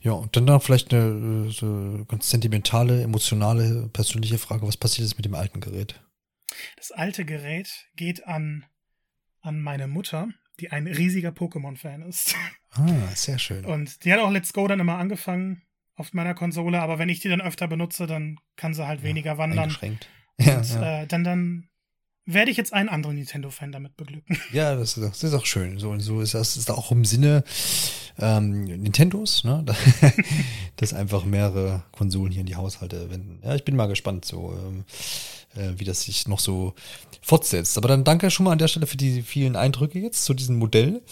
Ja, 0.00 0.12
und 0.12 0.36
dann 0.36 0.44
noch 0.44 0.62
vielleicht 0.62 0.92
eine 0.92 1.50
so 1.50 2.04
ganz 2.06 2.30
sentimentale, 2.30 3.02
emotionale, 3.02 3.88
persönliche 3.88 4.38
Frage. 4.38 4.66
Was 4.66 4.76
passiert 4.76 5.06
ist 5.06 5.16
mit 5.16 5.24
dem 5.24 5.34
alten 5.34 5.60
Gerät? 5.60 6.02
Das 6.76 6.92
alte 6.92 7.24
Gerät 7.24 7.88
geht 7.96 8.26
an, 8.26 8.66
an 9.40 9.60
meine 9.60 9.88
Mutter, 9.88 10.28
die 10.60 10.70
ein 10.70 10.86
riesiger 10.86 11.30
Pokémon-Fan 11.30 12.02
ist. 12.02 12.34
Ah, 12.74 13.14
sehr 13.14 13.38
schön. 13.38 13.64
Und 13.64 14.04
die 14.04 14.12
hat 14.12 14.20
auch 14.20 14.30
Let's 14.30 14.52
Go 14.52 14.66
dann 14.66 14.80
immer 14.80 14.96
angefangen 14.96 15.62
auf 15.96 16.12
meiner 16.12 16.34
Konsole, 16.34 16.80
aber 16.80 16.98
wenn 16.98 17.08
ich 17.08 17.20
die 17.20 17.28
dann 17.28 17.40
öfter 17.40 17.68
benutze, 17.68 18.06
dann 18.06 18.38
kann 18.56 18.74
sie 18.74 18.86
halt 18.86 19.00
ja, 19.00 19.06
weniger 19.06 19.38
wandern. 19.38 19.64
Eingeschränkt. 19.64 20.08
Ja, 20.38 20.58
und, 20.58 20.70
ja. 20.70 21.02
Äh, 21.02 21.06
dann, 21.06 21.24
dann 21.24 21.68
werde 22.24 22.50
ich 22.50 22.56
jetzt 22.56 22.72
einen 22.72 22.88
anderen 22.88 23.16
Nintendo-Fan 23.16 23.72
damit 23.72 23.96
beglücken. 23.96 24.38
Ja, 24.52 24.74
das 24.76 24.96
ist, 24.96 25.04
das 25.04 25.24
ist 25.24 25.34
auch 25.34 25.46
schön. 25.46 25.78
So, 25.78 25.98
so 25.98 26.20
ist 26.20 26.34
das 26.34 26.56
ist 26.56 26.70
auch 26.70 26.90
im 26.92 27.04
Sinne 27.04 27.44
ähm, 28.18 28.64
Nintendos, 28.64 29.44
ne? 29.44 29.64
dass 30.76 30.94
einfach 30.94 31.24
mehrere 31.24 31.82
Konsolen 31.92 32.32
hier 32.32 32.40
in 32.40 32.46
die 32.46 32.56
Haushalte 32.56 33.10
wenden. 33.10 33.40
Ja, 33.42 33.54
ich 33.54 33.64
bin 33.64 33.76
mal 33.76 33.86
gespannt, 33.86 34.24
so 34.24 34.52
ähm, 34.52 34.84
äh, 35.56 35.78
wie 35.78 35.84
das 35.84 36.02
sich 36.02 36.28
noch 36.28 36.40
so 36.40 36.74
fortsetzt. 37.22 37.76
Aber 37.78 37.88
dann 37.88 38.04
danke 38.04 38.30
schon 38.30 38.44
mal 38.44 38.52
an 38.52 38.58
der 38.58 38.68
Stelle 38.68 38.86
für 38.86 38.96
die 38.96 39.22
vielen 39.22 39.56
Eindrücke 39.56 39.98
jetzt 39.98 40.24
zu 40.24 40.34
diesem 40.34 40.56
Modell. 40.56 41.02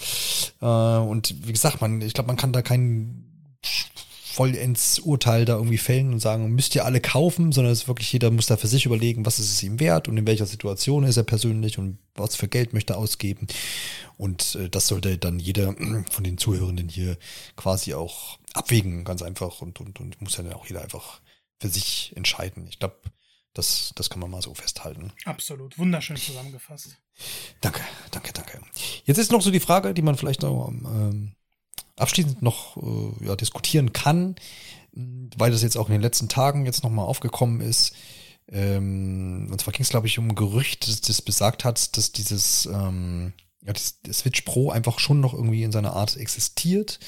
Äh, 0.60 0.66
und 0.66 1.34
wie 1.46 1.52
gesagt, 1.52 1.80
man, 1.80 2.00
ich 2.02 2.14
glaube, 2.14 2.28
man 2.28 2.36
kann 2.36 2.52
da 2.52 2.62
keinen 2.62 3.26
vollends 4.40 4.98
Urteil 5.00 5.44
da 5.44 5.56
irgendwie 5.56 5.76
fällen 5.76 6.14
und 6.14 6.20
sagen, 6.20 6.50
müsst 6.52 6.74
ihr 6.74 6.86
alle 6.86 7.02
kaufen, 7.02 7.52
sondern 7.52 7.74
es 7.74 7.82
ist 7.82 7.88
wirklich, 7.88 8.10
jeder 8.10 8.30
muss 8.30 8.46
da 8.46 8.56
für 8.56 8.68
sich 8.68 8.86
überlegen, 8.86 9.26
was 9.26 9.38
ist 9.38 9.52
es 9.52 9.62
ihm 9.62 9.78
wert 9.80 10.08
und 10.08 10.16
in 10.16 10.26
welcher 10.26 10.46
Situation 10.46 11.04
ist 11.04 11.18
er 11.18 11.24
persönlich 11.24 11.76
und 11.76 11.98
was 12.14 12.36
für 12.36 12.48
Geld 12.48 12.72
möchte 12.72 12.94
er 12.94 12.98
ausgeben. 13.00 13.48
Und 14.16 14.54
äh, 14.54 14.70
das 14.70 14.86
sollte 14.86 15.18
dann 15.18 15.40
jeder 15.40 15.74
von 16.10 16.24
den 16.24 16.38
Zuhörenden 16.38 16.88
hier 16.88 17.18
quasi 17.54 17.92
auch 17.92 18.38
abwägen, 18.54 19.04
ganz 19.04 19.20
einfach. 19.20 19.60
Und, 19.60 19.78
und, 19.78 20.00
und 20.00 20.18
muss 20.22 20.38
ja 20.38 20.42
dann 20.42 20.54
auch 20.54 20.64
jeder 20.64 20.80
einfach 20.80 21.20
für 21.60 21.68
sich 21.68 22.14
entscheiden. 22.16 22.66
Ich 22.66 22.78
glaube, 22.78 22.96
das, 23.52 23.92
das 23.94 24.08
kann 24.08 24.20
man 24.20 24.30
mal 24.30 24.40
so 24.40 24.54
festhalten. 24.54 25.12
Absolut. 25.26 25.78
Wunderschön 25.78 26.16
zusammengefasst. 26.16 26.96
Danke, 27.60 27.82
danke, 28.10 28.32
danke. 28.32 28.58
Jetzt 29.04 29.18
ist 29.18 29.32
noch 29.32 29.42
so 29.42 29.50
die 29.50 29.60
Frage, 29.60 29.92
die 29.92 30.00
man 30.00 30.16
vielleicht 30.16 30.40
noch 30.40 30.68
ähm, 30.68 31.34
abschließend 32.00 32.42
noch 32.42 32.76
äh, 32.76 33.26
ja, 33.26 33.36
diskutieren 33.36 33.92
kann, 33.92 34.36
weil 34.92 35.50
das 35.50 35.62
jetzt 35.62 35.76
auch 35.76 35.88
in 35.88 35.92
den 35.92 36.02
letzten 36.02 36.28
Tagen 36.28 36.66
jetzt 36.66 36.82
nochmal 36.82 37.06
aufgekommen 37.06 37.60
ist. 37.60 37.94
Ähm, 38.48 39.48
und 39.50 39.60
zwar 39.60 39.72
ging 39.72 39.82
es, 39.82 39.90
glaube 39.90 40.06
ich, 40.06 40.18
um 40.18 40.28
ein 40.28 40.34
Gerücht, 40.34 40.88
das, 40.88 41.00
das 41.00 41.22
besagt 41.22 41.64
hat, 41.64 41.96
dass 41.96 42.12
dieses 42.12 42.66
ähm, 42.66 43.32
ja, 43.62 43.72
das, 43.72 44.00
der 44.02 44.14
Switch 44.14 44.42
Pro 44.42 44.70
einfach 44.70 44.98
schon 44.98 45.20
noch 45.20 45.34
irgendwie 45.34 45.62
in 45.62 45.72
seiner 45.72 45.94
Art 45.94 46.16
existiert. 46.16 46.98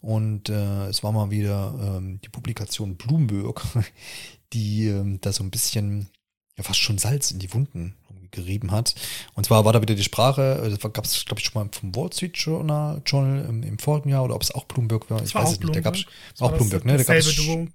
Und 0.00 0.48
äh, 0.48 0.86
es 0.86 1.02
war 1.02 1.12
mal 1.12 1.30
wieder 1.30 1.98
ähm, 1.98 2.20
die 2.24 2.28
Publikation 2.28 2.96
Bloomberg, 2.96 3.62
die 4.52 4.86
ähm, 4.86 5.20
da 5.20 5.32
so 5.32 5.42
ein 5.42 5.50
bisschen 5.50 6.08
ja 6.56 6.62
fast 6.62 6.80
schon 6.80 6.98
Salz 6.98 7.30
in 7.30 7.38
die 7.38 7.52
Wunden 7.52 7.96
gerieben 8.30 8.70
hat. 8.70 8.94
Und 9.34 9.46
zwar 9.46 9.64
war 9.64 9.72
da 9.72 9.82
wieder 9.82 9.94
die 9.94 10.02
Sprache, 10.02 10.62
äh, 10.64 10.70
das 10.70 10.80
gab 10.80 11.04
es, 11.04 11.24
glaube 11.24 11.40
ich, 11.40 11.46
schon 11.46 11.62
mal 11.62 11.68
vom 11.72 11.94
Wall 11.94 12.12
Street 12.12 12.36
Journal, 12.36 13.02
Journal 13.04 13.46
im, 13.48 13.62
im 13.62 13.78
vorigen 13.78 14.10
Jahr 14.10 14.24
oder 14.24 14.34
ob 14.34 14.42
es 14.42 14.54
auch 14.54 14.64
Bloomberg 14.64 15.10
war. 15.10 15.22
Ich 15.22 15.34
weiß 15.34 15.52
es 15.52 15.60
nicht. 15.60 15.74
Da 15.74 15.80
gab's 15.80 16.04
auch 16.40 16.52
Bloomberg, 16.52 16.84
ne? 16.84 16.96
Da 16.96 17.04
gab's, 17.04 17.36
Duo. 17.36 17.66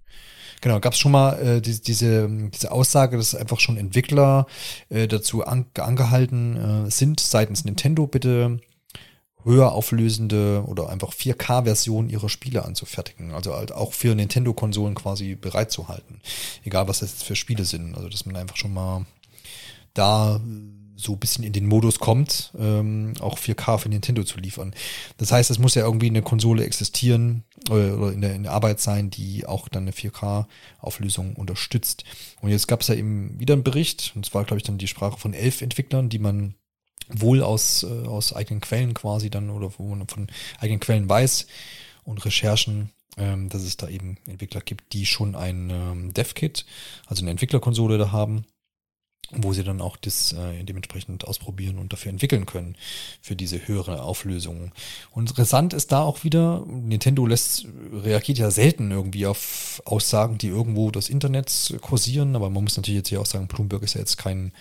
Genau, 0.62 0.80
gab 0.80 0.94
es 0.94 1.00
schon 1.00 1.12
mal 1.12 1.40
äh, 1.40 1.62
die, 1.62 1.82
diese, 1.82 2.30
diese 2.30 2.72
Aussage, 2.72 3.18
dass 3.18 3.34
einfach 3.34 3.60
schon 3.60 3.78
Entwickler 3.78 4.46
äh, 4.90 5.08
dazu 5.08 5.44
an, 5.44 5.66
angehalten 5.78 6.86
äh, 6.86 6.92
sind, 6.92 7.20
seitens 7.20 7.66
Nintendo 7.66 8.06
bitte 8.06 8.60
höher 9.44 9.72
auflösende 9.72 10.64
oder 10.68 10.90
einfach 10.90 11.14
4K-Versionen 11.14 12.10
ihrer 12.10 12.30
Spiele 12.30 12.64
anzufertigen. 12.64 13.32
Also 13.32 13.56
halt 13.56 13.72
auch 13.72 13.94
für 13.94 14.14
Nintendo-Konsolen 14.14 14.96
quasi 14.96 15.36
bereitzuhalten. 15.36 16.22
Egal, 16.64 16.88
was 16.88 17.00
das 17.00 17.12
jetzt 17.12 17.24
für 17.24 17.36
Spiele 17.36 17.66
sind. 17.66 17.96
Also, 17.96 18.10
dass 18.10 18.26
man 18.26 18.36
einfach 18.36 18.58
schon 18.58 18.74
mal 18.74 19.06
da 19.94 20.42
so 21.02 21.14
ein 21.14 21.20
bisschen 21.20 21.44
in 21.44 21.54
den 21.54 21.66
Modus 21.66 22.00
kommt, 22.00 22.54
ähm, 22.58 23.14
auch 23.20 23.38
4K 23.38 23.80
für 23.80 23.90
Nintendo 23.90 24.24
zu 24.24 24.40
liefern. 24.40 24.74
Das 25.18 25.32
heißt, 25.32 25.50
es 25.50 25.60
muss 25.60 25.76
ja 25.76 25.84
irgendwie 25.84 26.08
eine 26.08 26.22
Konsole 26.22 26.64
existieren 26.64 27.44
äh, 27.70 27.92
oder 27.92 28.14
in 28.14 28.22
der, 28.22 28.36
in 28.36 28.44
der 28.44 28.54
Arbeit 28.54 28.80
sein, 28.80 29.10
die 29.10 29.46
auch 29.46 29.68
dann 29.68 29.84
eine 29.84 29.92
4K-Auflösung 29.92 31.36
unterstützt. 31.36 32.04
Und 32.42 32.50
jetzt 32.50 32.68
gab 32.68 32.82
es 32.82 32.88
ja 32.88 32.96
eben 32.96 33.40
wieder 33.40 33.54
einen 33.54 33.64
Bericht, 33.64 34.14
und 34.16 34.26
zwar, 34.26 34.44
glaube 34.44 34.58
ich, 34.58 34.64
dann 34.64 34.78
die 34.78 34.88
Sprache 34.88 35.18
von 35.18 35.34
elf 35.34 35.62
Entwicklern, 35.62 36.10
die 36.10 36.20
man 36.20 36.56
wohl 37.10 37.42
aus, 37.42 37.84
äh, 37.84 38.08
aus 38.08 38.34
eigenen 38.34 38.62
Quellen 38.62 38.94
quasi 38.94 39.30
dann 39.30 39.50
oder 39.50 39.72
wo 39.78 39.88
man 39.88 40.08
von 40.08 40.28
eigenen 40.60 40.80
Quellen 40.80 41.10
weiß 41.10 41.48
und 42.04 42.24
Recherchen, 42.26 42.92
ähm, 43.18 43.50
dass 43.50 43.64
es 43.64 43.76
da 43.76 43.90
eben 43.90 44.18
Entwickler 44.28 44.62
gibt, 44.62 44.94
die 44.94 45.06
schon 45.06 45.36
ein 45.36 45.70
ähm, 45.70 46.14
Dev-Kit, 46.14 46.66
also 47.08 47.24
eine 47.24 47.32
Entwicklerkonsole 47.32 47.98
da 47.98 48.12
haben 48.12 48.46
wo 49.34 49.54
sie 49.54 49.64
dann 49.64 49.82
auch 49.82 49.98
das 49.98 50.34
äh, 50.34 50.64
dementsprechend 50.64 51.26
ausprobieren 51.26 51.78
und 51.78 51.94
dafür 51.94 52.12
entwickeln 52.12 52.46
können, 52.46 52.76
für 53.22 53.36
diese 53.36 53.68
höhere 53.68 54.04
Auflösung. 54.04 54.72
Und 55.12 55.30
interessant 55.30 55.74
ist 55.74 55.92
da 55.92 56.02
auch 56.02 56.24
wieder, 56.24 56.66
Nintendo 56.68 57.26
lässt, 57.26 57.66
reagiert 57.94 58.38
ja 58.38 58.52
selten 58.52 58.92
irgendwie 58.92 59.26
auf 59.26 59.82
Aussagen, 59.86 60.38
die 60.38 60.48
irgendwo 60.48 60.92
das 60.92 61.10
Internet 61.10 61.76
kursieren, 61.82 62.36
aber 62.36 62.50
man 62.50 62.64
muss 62.64 62.78
natürlich 62.78 63.00
jetzt 63.00 63.10
hier 63.10 63.22
auch 63.22 63.26
sagen, 63.26 63.48
Bloomberg 63.48 63.84
ist 63.84 63.94
ja 63.94 64.02
jetzt 64.02 64.18
kein 64.18 64.52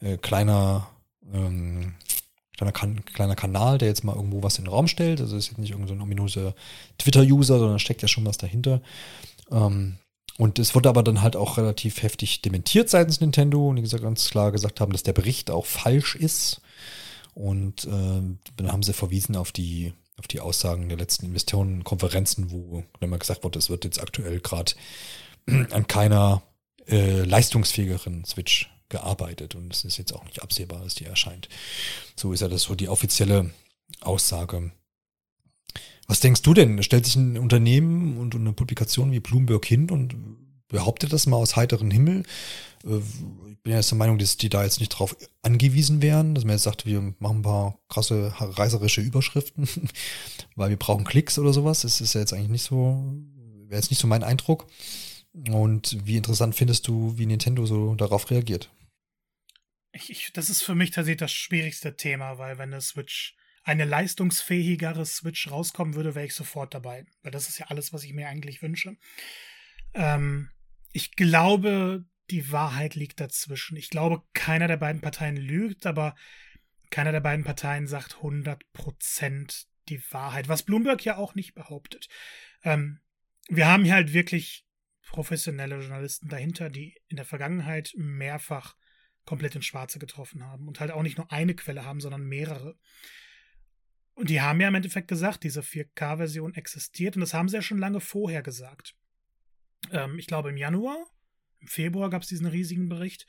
äh, 0.00 0.16
kleiner, 0.18 0.88
ähm, 1.32 1.94
kleiner, 2.56 2.72
kan 2.72 3.04
kleiner 3.04 3.36
Kanal, 3.36 3.78
der 3.78 3.88
jetzt 3.88 4.04
mal 4.04 4.16
irgendwo 4.16 4.42
was 4.42 4.58
in 4.58 4.64
den 4.64 4.72
Raum 4.72 4.88
stellt. 4.88 5.20
Also 5.20 5.36
ist 5.36 5.48
jetzt 5.48 5.58
nicht 5.58 5.70
irgendein 5.70 5.98
so 5.98 6.02
ominöser 6.02 6.54
Twitter-User, 6.98 7.58
sondern 7.58 7.78
steckt 7.78 8.02
ja 8.02 8.08
schon 8.08 8.26
was 8.26 8.38
dahinter. 8.38 8.80
Ähm, 9.50 9.98
und 10.38 10.58
es 10.58 10.74
wurde 10.74 10.88
aber 10.88 11.02
dann 11.02 11.22
halt 11.22 11.34
auch 11.34 11.56
relativ 11.56 12.02
heftig 12.02 12.42
dementiert 12.42 12.90
seitens 12.90 13.20
Nintendo 13.20 13.68
und 13.68 13.76
die 13.76 13.88
ganz 13.98 14.28
klar 14.28 14.52
gesagt 14.52 14.80
haben, 14.80 14.92
dass 14.92 15.02
der 15.02 15.14
Bericht 15.14 15.50
auch 15.50 15.64
falsch 15.64 16.14
ist. 16.14 16.60
Und 17.34 17.84
äh, 17.84 18.22
dann 18.56 18.72
haben 18.72 18.82
sie 18.82 18.92
verwiesen 18.92 19.36
auf 19.36 19.52
die, 19.52 19.92
auf 20.18 20.26
die 20.26 20.40
Aussagen 20.40 20.88
der 20.88 20.98
letzten 20.98 21.26
Investorenkonferenzen, 21.26 22.50
wo 22.50 22.84
immer 23.00 23.18
gesagt 23.18 23.44
wurde, 23.44 23.58
es 23.58 23.70
wird 23.70 23.84
jetzt 23.84 24.00
aktuell 24.00 24.40
gerade 24.40 24.72
an 25.46 25.86
keiner 25.86 26.42
äh, 26.86 27.22
leistungsfähigeren 27.22 28.24
Switch 28.24 28.70
gearbeitet 28.88 29.54
und 29.54 29.72
es 29.72 29.84
ist 29.84 29.96
jetzt 29.96 30.14
auch 30.14 30.24
nicht 30.24 30.42
absehbar, 30.42 30.80
dass 30.82 30.94
die 30.94 31.06
erscheint. 31.06 31.48
So 32.14 32.32
ist 32.32 32.40
ja 32.40 32.48
das 32.48 32.62
so 32.62 32.74
die 32.74 32.88
offizielle 32.88 33.50
Aussage. 34.00 34.70
Was 36.06 36.20
denkst 36.20 36.42
du 36.42 36.54
denn? 36.54 36.82
Stellt 36.82 37.04
sich 37.04 37.16
ein 37.16 37.38
Unternehmen 37.38 38.18
und 38.18 38.34
eine 38.34 38.52
Publikation 38.52 39.12
wie 39.12 39.20
Bloomberg 39.20 39.64
hin 39.64 39.90
und 39.90 40.14
behauptet 40.68 41.12
das 41.12 41.26
mal 41.26 41.36
aus 41.36 41.56
heiteren 41.56 41.90
Himmel? 41.90 42.24
Äh, 42.84 42.98
ich 43.50 43.62
bin 43.62 43.72
ja 43.72 43.78
jetzt 43.78 43.90
der 43.90 43.98
Meinung, 43.98 44.18
dass 44.18 44.36
die 44.36 44.48
da 44.48 44.62
jetzt 44.62 44.78
nicht 44.78 44.90
drauf 44.90 45.16
angewiesen 45.42 46.02
wären, 46.02 46.34
dass 46.34 46.44
man 46.44 46.52
jetzt 46.52 46.62
sagt, 46.62 46.86
wir 46.86 47.00
machen 47.18 47.38
ein 47.38 47.42
paar 47.42 47.78
krasse 47.88 48.32
reißerische 48.38 49.00
Überschriften, 49.00 49.68
weil 50.54 50.70
wir 50.70 50.76
brauchen 50.76 51.04
Klicks 51.04 51.38
oder 51.38 51.52
sowas. 51.52 51.80
Das 51.80 52.00
ist 52.00 52.14
ja 52.14 52.20
jetzt 52.20 52.32
eigentlich 52.32 52.50
nicht 52.50 52.64
so, 52.64 53.02
wäre 53.66 53.80
jetzt 53.80 53.90
nicht 53.90 54.00
so 54.00 54.06
mein 54.06 54.22
Eindruck. 54.22 54.66
Und 55.50 55.98
wie 56.06 56.16
interessant 56.16 56.54
findest 56.54 56.88
du, 56.88 57.18
wie 57.18 57.26
Nintendo 57.26 57.66
so 57.66 57.94
darauf 57.94 58.30
reagiert? 58.30 58.70
Ich, 59.92 60.10
ich, 60.10 60.32
das 60.32 60.48
ist 60.48 60.62
für 60.62 60.74
mich 60.74 60.90
tatsächlich 60.90 61.20
das 61.20 61.32
schwierigste 61.32 61.96
Thema, 61.96 62.38
weil 62.38 62.58
wenn 62.58 62.72
eine 62.72 62.80
Switch 62.80 63.35
eine 63.66 63.84
leistungsfähigere 63.84 65.04
Switch 65.04 65.50
rauskommen 65.50 65.94
würde, 65.94 66.14
wäre 66.14 66.24
ich 66.24 66.34
sofort 66.34 66.72
dabei. 66.72 67.04
Weil 67.22 67.32
das 67.32 67.48
ist 67.48 67.58
ja 67.58 67.66
alles, 67.66 67.92
was 67.92 68.04
ich 68.04 68.12
mir 68.12 68.28
eigentlich 68.28 68.62
wünsche. 68.62 68.96
Ähm, 69.92 70.50
ich 70.92 71.16
glaube, 71.16 72.04
die 72.30 72.52
Wahrheit 72.52 72.94
liegt 72.94 73.20
dazwischen. 73.20 73.76
Ich 73.76 73.90
glaube, 73.90 74.22
keiner 74.34 74.68
der 74.68 74.76
beiden 74.76 75.00
Parteien 75.00 75.36
lügt, 75.36 75.84
aber 75.84 76.14
keiner 76.90 77.10
der 77.10 77.20
beiden 77.20 77.44
Parteien 77.44 77.88
sagt 77.88 78.18
100% 78.22 79.66
die 79.88 80.00
Wahrheit, 80.12 80.48
was 80.48 80.62
Bloomberg 80.62 81.04
ja 81.04 81.16
auch 81.16 81.34
nicht 81.34 81.54
behauptet. 81.54 82.06
Ähm, 82.62 83.00
wir 83.48 83.66
haben 83.66 83.82
hier 83.82 83.94
halt 83.94 84.12
wirklich 84.12 84.64
professionelle 85.08 85.80
Journalisten 85.80 86.28
dahinter, 86.28 86.70
die 86.70 86.96
in 87.08 87.16
der 87.16 87.26
Vergangenheit 87.26 87.92
mehrfach 87.96 88.76
komplett 89.24 89.56
ins 89.56 89.66
Schwarze 89.66 89.98
getroffen 89.98 90.44
haben 90.44 90.68
und 90.68 90.78
halt 90.78 90.92
auch 90.92 91.02
nicht 91.02 91.18
nur 91.18 91.32
eine 91.32 91.56
Quelle 91.56 91.84
haben, 91.84 92.00
sondern 92.00 92.24
mehrere. 92.24 92.78
Und 94.16 94.30
die 94.30 94.40
haben 94.40 94.60
ja 94.60 94.68
im 94.68 94.74
Endeffekt 94.74 95.08
gesagt, 95.08 95.44
diese 95.44 95.60
4K-Version 95.60 96.54
existiert 96.54 97.16
und 97.16 97.20
das 97.20 97.34
haben 97.34 97.48
sie 97.48 97.56
ja 97.56 97.62
schon 97.62 97.78
lange 97.78 98.00
vorher 98.00 98.42
gesagt. 98.42 98.96
Ähm, 99.92 100.18
ich 100.18 100.26
glaube 100.26 100.48
im 100.48 100.56
Januar, 100.56 100.96
im 101.60 101.68
Februar 101.68 102.08
gab 102.08 102.22
es 102.22 102.28
diesen 102.28 102.46
riesigen 102.46 102.88
Bericht. 102.88 103.26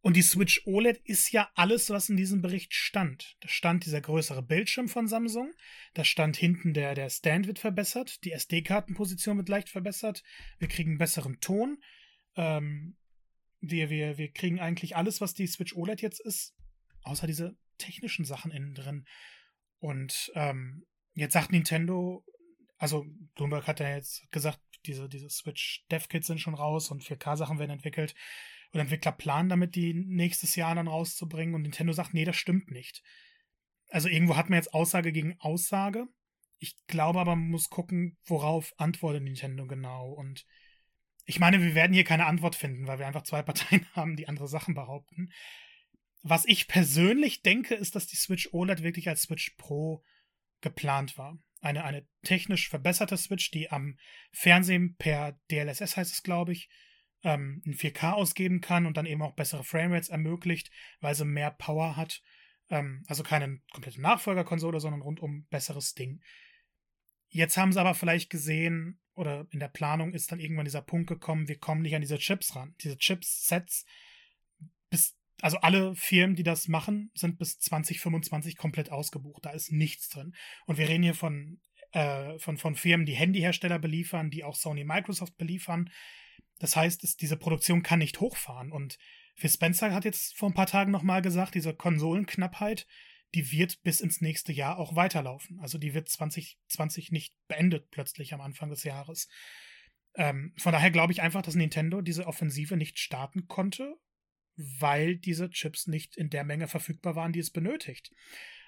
Und 0.00 0.16
die 0.16 0.22
Switch 0.22 0.66
OLED 0.66 1.00
ist 1.04 1.30
ja 1.30 1.48
alles, 1.54 1.90
was 1.90 2.08
in 2.08 2.16
diesem 2.16 2.42
Bericht 2.42 2.74
stand. 2.74 3.36
Da 3.38 3.46
stand 3.46 3.86
dieser 3.86 4.00
größere 4.00 4.42
Bildschirm 4.42 4.88
von 4.88 5.06
Samsung, 5.06 5.52
da 5.94 6.02
stand 6.02 6.36
hinten 6.36 6.74
der, 6.74 6.96
der 6.96 7.08
Stand 7.08 7.46
wird 7.46 7.60
verbessert, 7.60 8.24
die 8.24 8.32
SD-Kartenposition 8.32 9.36
wird 9.36 9.48
leicht 9.48 9.68
verbessert, 9.68 10.24
wir 10.58 10.66
kriegen 10.66 10.98
besseren 10.98 11.38
Ton. 11.38 11.80
Ähm, 12.34 12.96
wir, 13.60 13.90
wir, 13.90 14.18
wir 14.18 14.32
kriegen 14.32 14.58
eigentlich 14.58 14.96
alles, 14.96 15.20
was 15.20 15.34
die 15.34 15.46
Switch 15.46 15.76
OLED 15.76 16.02
jetzt 16.02 16.18
ist, 16.18 16.56
außer 17.02 17.28
diese 17.28 17.56
technischen 17.78 18.24
Sachen 18.24 18.50
innen 18.50 18.74
drin. 18.74 19.06
Und 19.82 20.30
ähm, 20.36 20.86
jetzt 21.14 21.32
sagt 21.32 21.50
Nintendo, 21.50 22.24
also 22.78 23.04
Bloomberg 23.34 23.66
hat 23.66 23.80
ja 23.80 23.96
jetzt 23.96 24.30
gesagt, 24.30 24.60
diese, 24.86 25.08
diese 25.08 25.28
Switch 25.28 25.84
Dev 25.90 26.06
Kits 26.08 26.28
sind 26.28 26.40
schon 26.40 26.54
raus 26.54 26.92
und 26.92 27.02
4K-Sachen 27.02 27.58
werden 27.58 27.72
entwickelt. 27.72 28.14
Und 28.70 28.78
Entwickler 28.78 29.10
planen 29.10 29.48
damit, 29.48 29.74
die 29.74 29.92
nächstes 29.92 30.54
Jahr 30.54 30.76
dann 30.76 30.86
rauszubringen. 30.86 31.56
Und 31.56 31.62
Nintendo 31.62 31.92
sagt, 31.92 32.14
nee, 32.14 32.24
das 32.24 32.36
stimmt 32.36 32.70
nicht. 32.70 33.02
Also 33.88 34.08
irgendwo 34.08 34.36
hat 34.36 34.50
man 34.50 34.56
jetzt 34.56 34.72
Aussage 34.72 35.10
gegen 35.10 35.34
Aussage. 35.40 36.06
Ich 36.60 36.76
glaube 36.86 37.18
aber, 37.18 37.34
man 37.34 37.50
muss 37.50 37.68
gucken, 37.68 38.16
worauf 38.24 38.72
antwortet 38.76 39.24
Nintendo 39.24 39.66
genau. 39.66 40.12
Und 40.12 40.46
ich 41.24 41.40
meine, 41.40 41.60
wir 41.60 41.74
werden 41.74 41.92
hier 41.92 42.04
keine 42.04 42.26
Antwort 42.26 42.54
finden, 42.54 42.86
weil 42.86 43.00
wir 43.00 43.08
einfach 43.08 43.24
zwei 43.24 43.42
Parteien 43.42 43.84
haben, 43.94 44.14
die 44.14 44.28
andere 44.28 44.46
Sachen 44.46 44.74
behaupten. 44.74 45.32
Was 46.22 46.44
ich 46.46 46.68
persönlich 46.68 47.42
denke, 47.42 47.74
ist, 47.74 47.96
dass 47.96 48.06
die 48.06 48.16
Switch 48.16 48.48
OLED 48.52 48.82
wirklich 48.82 49.08
als 49.08 49.22
Switch 49.22 49.50
Pro 49.56 50.04
geplant 50.60 51.18
war. 51.18 51.38
Eine, 51.60 51.84
eine 51.84 52.06
technisch 52.22 52.68
verbesserte 52.68 53.16
Switch, 53.16 53.50
die 53.50 53.70
am 53.70 53.98
Fernsehen 54.32 54.96
per 54.96 55.38
DLSS 55.50 55.96
heißt 55.96 56.12
es, 56.12 56.22
glaube 56.22 56.52
ich, 56.52 56.68
ähm, 57.24 57.62
ein 57.66 57.74
4K 57.74 58.12
ausgeben 58.12 58.60
kann 58.60 58.86
und 58.86 58.96
dann 58.96 59.06
eben 59.06 59.22
auch 59.22 59.34
bessere 59.34 59.64
Framerates 59.64 60.08
ermöglicht, 60.08 60.70
weil 61.00 61.14
sie 61.14 61.24
mehr 61.24 61.50
Power 61.50 61.96
hat. 61.96 62.22
Ähm, 62.68 63.04
also 63.06 63.22
keine 63.22 63.60
komplette 63.72 64.00
Nachfolgerkonsole, 64.00 64.80
sondern 64.80 65.02
rundum 65.02 65.46
besseres 65.50 65.94
Ding. 65.94 66.22
Jetzt 67.28 67.56
haben 67.56 67.72
sie 67.72 67.80
aber 67.80 67.94
vielleicht 67.94 68.30
gesehen, 68.30 69.00
oder 69.14 69.46
in 69.50 69.60
der 69.60 69.68
Planung 69.68 70.12
ist 70.14 70.32
dann 70.32 70.40
irgendwann 70.40 70.64
dieser 70.64 70.82
Punkt 70.82 71.08
gekommen, 71.08 71.48
wir 71.48 71.58
kommen 71.58 71.82
nicht 71.82 71.94
an 71.94 72.00
diese 72.00 72.18
Chips 72.18 72.56
ran. 72.56 72.74
Diese 72.80 72.96
Chips-Sets 72.96 73.84
bis 74.90 75.16
also 75.42 75.58
alle 75.58 75.94
Firmen, 75.96 76.36
die 76.36 76.44
das 76.44 76.68
machen, 76.68 77.10
sind 77.14 77.36
bis 77.36 77.58
2025 77.58 78.56
komplett 78.56 78.90
ausgebucht. 78.92 79.44
Da 79.44 79.50
ist 79.50 79.72
nichts 79.72 80.08
drin. 80.08 80.34
Und 80.66 80.78
wir 80.78 80.88
reden 80.88 81.02
hier 81.02 81.16
von, 81.16 81.60
äh, 81.90 82.38
von, 82.38 82.58
von 82.58 82.76
Firmen, 82.76 83.06
die 83.06 83.16
Handyhersteller 83.16 83.80
beliefern, 83.80 84.30
die 84.30 84.44
auch 84.44 84.54
Sony 84.54 84.84
Microsoft 84.84 85.36
beliefern. 85.36 85.90
Das 86.60 86.76
heißt, 86.76 87.02
es, 87.02 87.16
diese 87.16 87.36
Produktion 87.36 87.82
kann 87.82 87.98
nicht 87.98 88.20
hochfahren. 88.20 88.70
Und 88.70 88.98
Phil 89.34 89.50
Spencer 89.50 89.92
hat 89.92 90.04
jetzt 90.04 90.38
vor 90.38 90.48
ein 90.48 90.54
paar 90.54 90.68
Tagen 90.68 90.92
nochmal 90.92 91.22
gesagt, 91.22 91.56
diese 91.56 91.74
Konsolenknappheit, 91.74 92.86
die 93.34 93.50
wird 93.50 93.82
bis 93.82 94.00
ins 94.00 94.20
nächste 94.20 94.52
Jahr 94.52 94.78
auch 94.78 94.94
weiterlaufen. 94.94 95.58
Also 95.58 95.76
die 95.76 95.92
wird 95.92 96.08
2020 96.08 97.10
nicht 97.10 97.34
beendet 97.48 97.90
plötzlich 97.90 98.32
am 98.32 98.40
Anfang 98.40 98.70
des 98.70 98.84
Jahres. 98.84 99.28
Ähm, 100.14 100.54
von 100.56 100.70
daher 100.70 100.92
glaube 100.92 101.12
ich 101.12 101.20
einfach, 101.20 101.42
dass 101.42 101.56
Nintendo 101.56 102.00
diese 102.00 102.28
Offensive 102.28 102.76
nicht 102.76 103.00
starten 103.00 103.48
konnte 103.48 103.96
weil 104.56 105.16
diese 105.16 105.50
Chips 105.50 105.86
nicht 105.86 106.16
in 106.16 106.30
der 106.30 106.44
Menge 106.44 106.68
verfügbar 106.68 107.16
waren, 107.16 107.32
die 107.32 107.40
es 107.40 107.50
benötigt. 107.50 108.10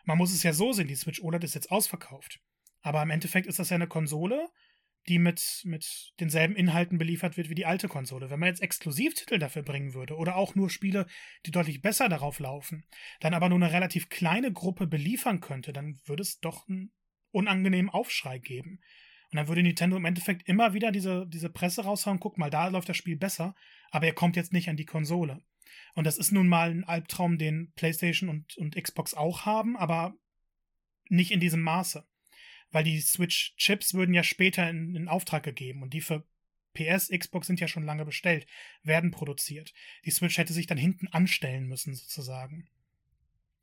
Man 0.05 0.19
muss 0.19 0.33
es 0.33 0.43
ja 0.43 0.53
so 0.53 0.73
sehen, 0.73 0.89
die 0.89 0.97
Switch 0.97 1.23
OLED 1.23 1.45
ist 1.45 1.55
jetzt 1.55 1.71
ausverkauft. 1.71 2.41
Aber 2.83 3.03
im 3.03 3.11
Endeffekt 3.11 3.47
ist 3.47 3.59
das 3.59 3.71
ja 3.71 3.77
eine 3.77 3.87
Konsole, 3.87 4.49
die 5.09 5.19
mit, 5.19 5.63
mit 5.65 6.13
denselben 6.21 6.57
Inhalten 6.57 6.99
beliefert 6.99 7.37
wird 7.37 7.51
wie 7.51 7.55
die 7.55 7.67
alte 7.67 7.89
Konsole. 7.89 8.31
Wenn 8.31 8.41
man 8.41 8.49
jetzt 8.49 8.63
Exklusivtitel 8.63 9.39
dafür 9.39 9.63
bringen 9.63 9.95
würde 9.95 10.17
oder 10.17 10.37
auch 10.37 10.55
nur 10.55 10.71
Spiele, 10.71 11.07
die 11.45 11.51
deutlich 11.51 11.83
besser 11.83 12.09
darauf 12.09 12.39
laufen, 12.39 12.85
dann 13.21 13.35
aber 13.35 13.49
nur 13.49 13.59
eine 13.59 13.73
relativ 13.73 14.09
kleine 14.09 14.53
Gruppe 14.53 14.87
beliefern 14.87 15.41
könnte, 15.41 15.73
dann 15.73 16.01
würde 16.05 16.23
es 16.23 16.41
doch 16.41 16.69
einen 16.69 16.93
unangenehmen 17.33 17.91
Aufschrei 17.91 18.39
geben. 18.39 18.81
Und 19.31 19.37
dann 19.37 19.49
würde 19.49 19.63
Nintendo 19.63 19.97
im 19.97 20.05
Endeffekt 20.05 20.49
immer 20.49 20.75
wieder 20.75 20.93
diese, 20.93 21.27
diese 21.27 21.51
Presse 21.51 21.85
raushauen, 21.85 22.21
guck 22.21 22.39
mal, 22.39 22.51
da 22.51 22.69
läuft 22.69 22.89
das 22.89 22.97
Spiel 22.97 23.17
besser, 23.17 23.55
aber 23.91 24.07
er 24.07 24.15
kommt 24.15 24.37
jetzt 24.37 24.53
nicht 24.53 24.69
an 24.69 24.77
die 24.77 24.87
Konsole. 24.87 25.43
Und 25.95 26.05
das 26.05 26.19
ist 26.19 26.33
nun 26.33 26.49
mal 26.49 26.71
ein 26.71 26.85
Albtraum, 26.85 27.39
den 27.39 27.73
PlayStation 27.77 28.29
und, 28.29 28.57
und 28.57 28.77
Xbox 28.77 29.15
auch 29.15 29.47
haben, 29.47 29.77
aber 29.77 30.15
nicht 31.09 31.31
in 31.31 31.41
diesem 31.41 31.63
Maße. 31.63 32.05
Weil 32.71 32.85
die 32.85 33.01
Switch-Chips 33.01 33.95
würden 33.95 34.15
ja 34.15 34.25
später 34.25 34.69
in, 34.69 34.95
in 34.97 35.09
Auftrag 35.09 35.45
gegeben 35.45 35.83
und 35.83 35.95
die 35.95 36.01
für 36.01 36.27
PS, 36.75 37.09
Xbox 37.09 37.47
sind 37.47 37.61
ja 37.61 37.69
schon 37.69 37.85
lange 37.85 38.05
bestellt, 38.05 38.47
werden 38.83 39.13
produziert. 39.13 39.73
Die 40.05 40.11
Switch 40.11 40.39
hätte 40.39 40.53
sich 40.53 40.67
dann 40.67 40.79
hinten 40.79 41.07
anstellen 41.09 41.67
müssen, 41.67 41.95
sozusagen. 41.95 42.69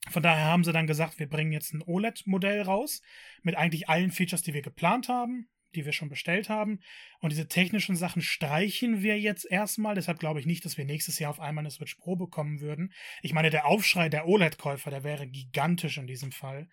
Von 0.09 0.23
daher 0.23 0.45
haben 0.45 0.63
sie 0.63 0.71
dann 0.71 0.87
gesagt, 0.87 1.19
wir 1.19 1.27
bringen 1.27 1.51
jetzt 1.51 1.73
ein 1.73 1.83
OLED-Modell 1.83 2.61
raus 2.61 3.01
mit 3.43 3.55
eigentlich 3.55 3.89
allen 3.89 4.11
Features, 4.11 4.41
die 4.41 4.53
wir 4.53 4.61
geplant 4.61 5.09
haben 5.09 5.49
die 5.75 5.85
wir 5.85 5.93
schon 5.93 6.09
bestellt 6.09 6.49
haben. 6.49 6.79
Und 7.19 7.31
diese 7.31 7.47
technischen 7.47 7.95
Sachen 7.95 8.21
streichen 8.21 9.01
wir 9.01 9.19
jetzt 9.19 9.49
erstmal. 9.49 9.95
Deshalb 9.95 10.19
glaube 10.19 10.39
ich 10.39 10.45
nicht, 10.45 10.63
dass 10.65 10.77
wir 10.77 10.85
nächstes 10.85 11.17
Jahr 11.19 11.31
auf 11.31 11.39
einmal 11.39 11.63
eine 11.63 11.71
Switch 11.71 11.95
Pro 11.95 12.15
bekommen 12.15 12.61
würden. 12.61 12.93
Ich 13.21 13.33
meine, 13.33 13.49
der 13.49 13.65
Aufschrei 13.65 14.09
der 14.09 14.27
OLED-Käufer, 14.27 14.89
der 14.89 15.03
wäre 15.03 15.27
gigantisch 15.27 15.97
in 15.97 16.07
diesem 16.07 16.31
Fall. 16.31 16.69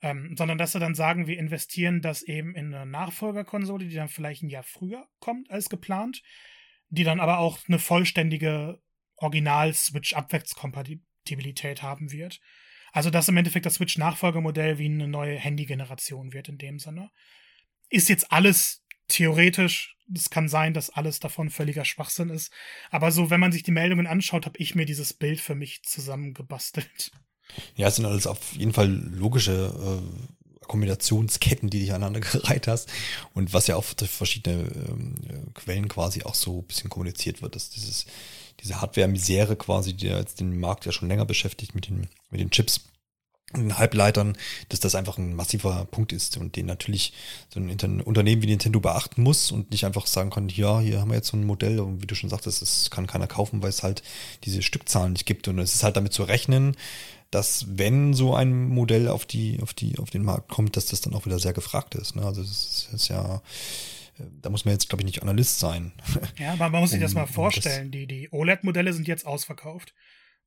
Ähm, 0.00 0.36
sondern 0.36 0.58
dass 0.58 0.70
sie 0.72 0.78
dann 0.78 0.94
sagen, 0.94 1.26
wir 1.26 1.38
investieren 1.38 2.02
das 2.02 2.22
eben 2.22 2.54
in 2.54 2.72
eine 2.72 2.86
Nachfolgerkonsole, 2.86 3.86
die 3.86 3.96
dann 3.96 4.08
vielleicht 4.08 4.44
ein 4.44 4.48
Jahr 4.48 4.62
früher 4.62 5.08
kommt 5.18 5.50
als 5.50 5.68
geplant, 5.68 6.22
die 6.88 7.02
dann 7.02 7.18
aber 7.18 7.38
auch 7.38 7.58
eine 7.66 7.80
vollständige 7.80 8.80
Original-Switch-Abwärtskompatibilität 9.16 11.82
haben 11.82 12.12
wird. 12.12 12.38
Also, 12.92 13.10
dass 13.10 13.28
im 13.28 13.36
Endeffekt 13.36 13.66
das 13.66 13.74
Switch-Nachfolgemodell 13.74 14.78
wie 14.78 14.86
eine 14.86 15.08
neue 15.08 15.36
Handy-Generation 15.36 16.32
wird 16.32 16.48
in 16.48 16.58
dem 16.58 16.78
Sinne. 16.78 17.10
Ist 17.90 18.08
jetzt 18.08 18.32
alles 18.32 18.82
theoretisch, 19.08 19.96
es 20.14 20.30
kann 20.30 20.48
sein, 20.48 20.74
dass 20.74 20.90
alles 20.90 21.20
davon 21.20 21.50
völliger 21.50 21.84
Schwachsinn 21.84 22.30
ist. 22.30 22.52
Aber 22.90 23.12
so, 23.12 23.30
wenn 23.30 23.40
man 23.40 23.52
sich 23.52 23.62
die 23.62 23.70
Meldungen 23.70 24.06
anschaut, 24.06 24.46
habe 24.46 24.58
ich 24.58 24.74
mir 24.74 24.86
dieses 24.86 25.12
Bild 25.12 25.40
für 25.40 25.54
mich 25.54 25.82
zusammengebastelt. 25.82 27.10
Ja, 27.76 27.88
es 27.88 27.96
sind 27.96 28.06
alles 28.06 28.26
auf 28.26 28.52
jeden 28.52 28.72
Fall 28.72 28.88
logische 28.88 30.02
äh, 30.02 30.66
Kombinationsketten, 30.66 31.70
die 31.70 31.80
dich 31.80 31.92
aneinander 31.92 32.20
gereiht 32.32 32.68
hast. 32.68 32.88
Und 33.34 33.52
was 33.52 33.66
ja 33.66 33.76
auch 33.76 33.92
durch 33.94 34.10
verschiedene 34.10 34.70
ähm, 34.88 35.14
Quellen 35.54 35.88
quasi 35.88 36.22
auch 36.22 36.34
so 36.34 36.60
ein 36.60 36.66
bisschen 36.66 36.90
kommuniziert 36.90 37.42
wird, 37.42 37.56
dass 37.56 37.70
dieses, 37.70 38.06
diese 38.60 38.80
Hardware-Misere 38.80 39.56
quasi, 39.56 39.94
die 39.94 40.06
jetzt 40.06 40.40
den 40.40 40.60
Markt 40.60 40.86
ja 40.86 40.92
schon 40.92 41.08
länger 41.08 41.24
beschäftigt 41.24 41.74
mit 41.74 41.88
den, 41.88 42.08
mit 42.30 42.40
den 42.40 42.50
Chips, 42.50 42.87
Halbleitern, 43.54 44.36
dass 44.68 44.80
das 44.80 44.94
einfach 44.94 45.16
ein 45.16 45.34
massiver 45.34 45.86
Punkt 45.90 46.12
ist 46.12 46.36
und 46.36 46.56
den 46.56 46.66
natürlich 46.66 47.14
so 47.48 47.60
ein 47.60 48.00
Unternehmen 48.02 48.42
wie 48.42 48.46
Nintendo 48.46 48.78
beachten 48.78 49.22
muss 49.22 49.50
und 49.50 49.70
nicht 49.70 49.86
einfach 49.86 50.06
sagen 50.06 50.30
kann, 50.30 50.48
ja, 50.50 50.80
hier 50.80 51.00
haben 51.00 51.10
wir 51.10 51.16
jetzt 51.16 51.28
so 51.28 51.36
ein 51.36 51.46
Modell 51.46 51.80
und 51.80 52.02
wie 52.02 52.06
du 52.06 52.14
schon 52.14 52.28
sagtest, 52.28 52.60
das 52.60 52.90
kann 52.90 53.06
keiner 53.06 53.26
kaufen, 53.26 53.62
weil 53.62 53.70
es 53.70 53.82
halt 53.82 54.02
diese 54.44 54.60
Stückzahlen 54.60 55.14
nicht 55.14 55.24
gibt 55.24 55.48
und 55.48 55.58
es 55.58 55.74
ist 55.74 55.82
halt 55.82 55.96
damit 55.96 56.12
zu 56.12 56.24
rechnen, 56.24 56.76
dass 57.30 57.66
wenn 57.68 58.14
so 58.14 58.34
ein 58.34 58.68
Modell 58.68 59.08
auf 59.08 59.24
die, 59.24 59.60
auf 59.62 59.72
die, 59.72 59.98
auf 59.98 60.10
den 60.10 60.24
Markt 60.24 60.48
kommt, 60.48 60.76
dass 60.76 60.86
das 60.86 61.00
dann 61.00 61.14
auch 61.14 61.26
wieder 61.26 61.38
sehr 61.38 61.52
gefragt 61.52 61.94
ist. 61.94 62.16
Ne? 62.16 62.24
Also 62.24 62.42
das 62.42 62.88
ist 62.92 63.08
ja, 63.08 63.42
da 64.42 64.50
muss 64.50 64.64
man 64.64 64.74
jetzt, 64.74 64.88
glaube 64.88 65.02
ich, 65.02 65.06
nicht 65.06 65.22
Analyst 65.22 65.58
sein. 65.58 65.92
Ja, 66.38 66.52
aber 66.52 66.70
man 66.70 66.80
muss 66.80 66.90
sich 66.90 66.98
um, 67.00 67.02
das 67.02 67.14
mal 67.14 67.26
vorstellen. 67.26 67.90
Das 67.90 67.98
die, 67.98 68.06
die 68.06 68.28
OLED-Modelle 68.30 68.92
sind 68.92 69.08
jetzt 69.08 69.26
ausverkauft. 69.26 69.94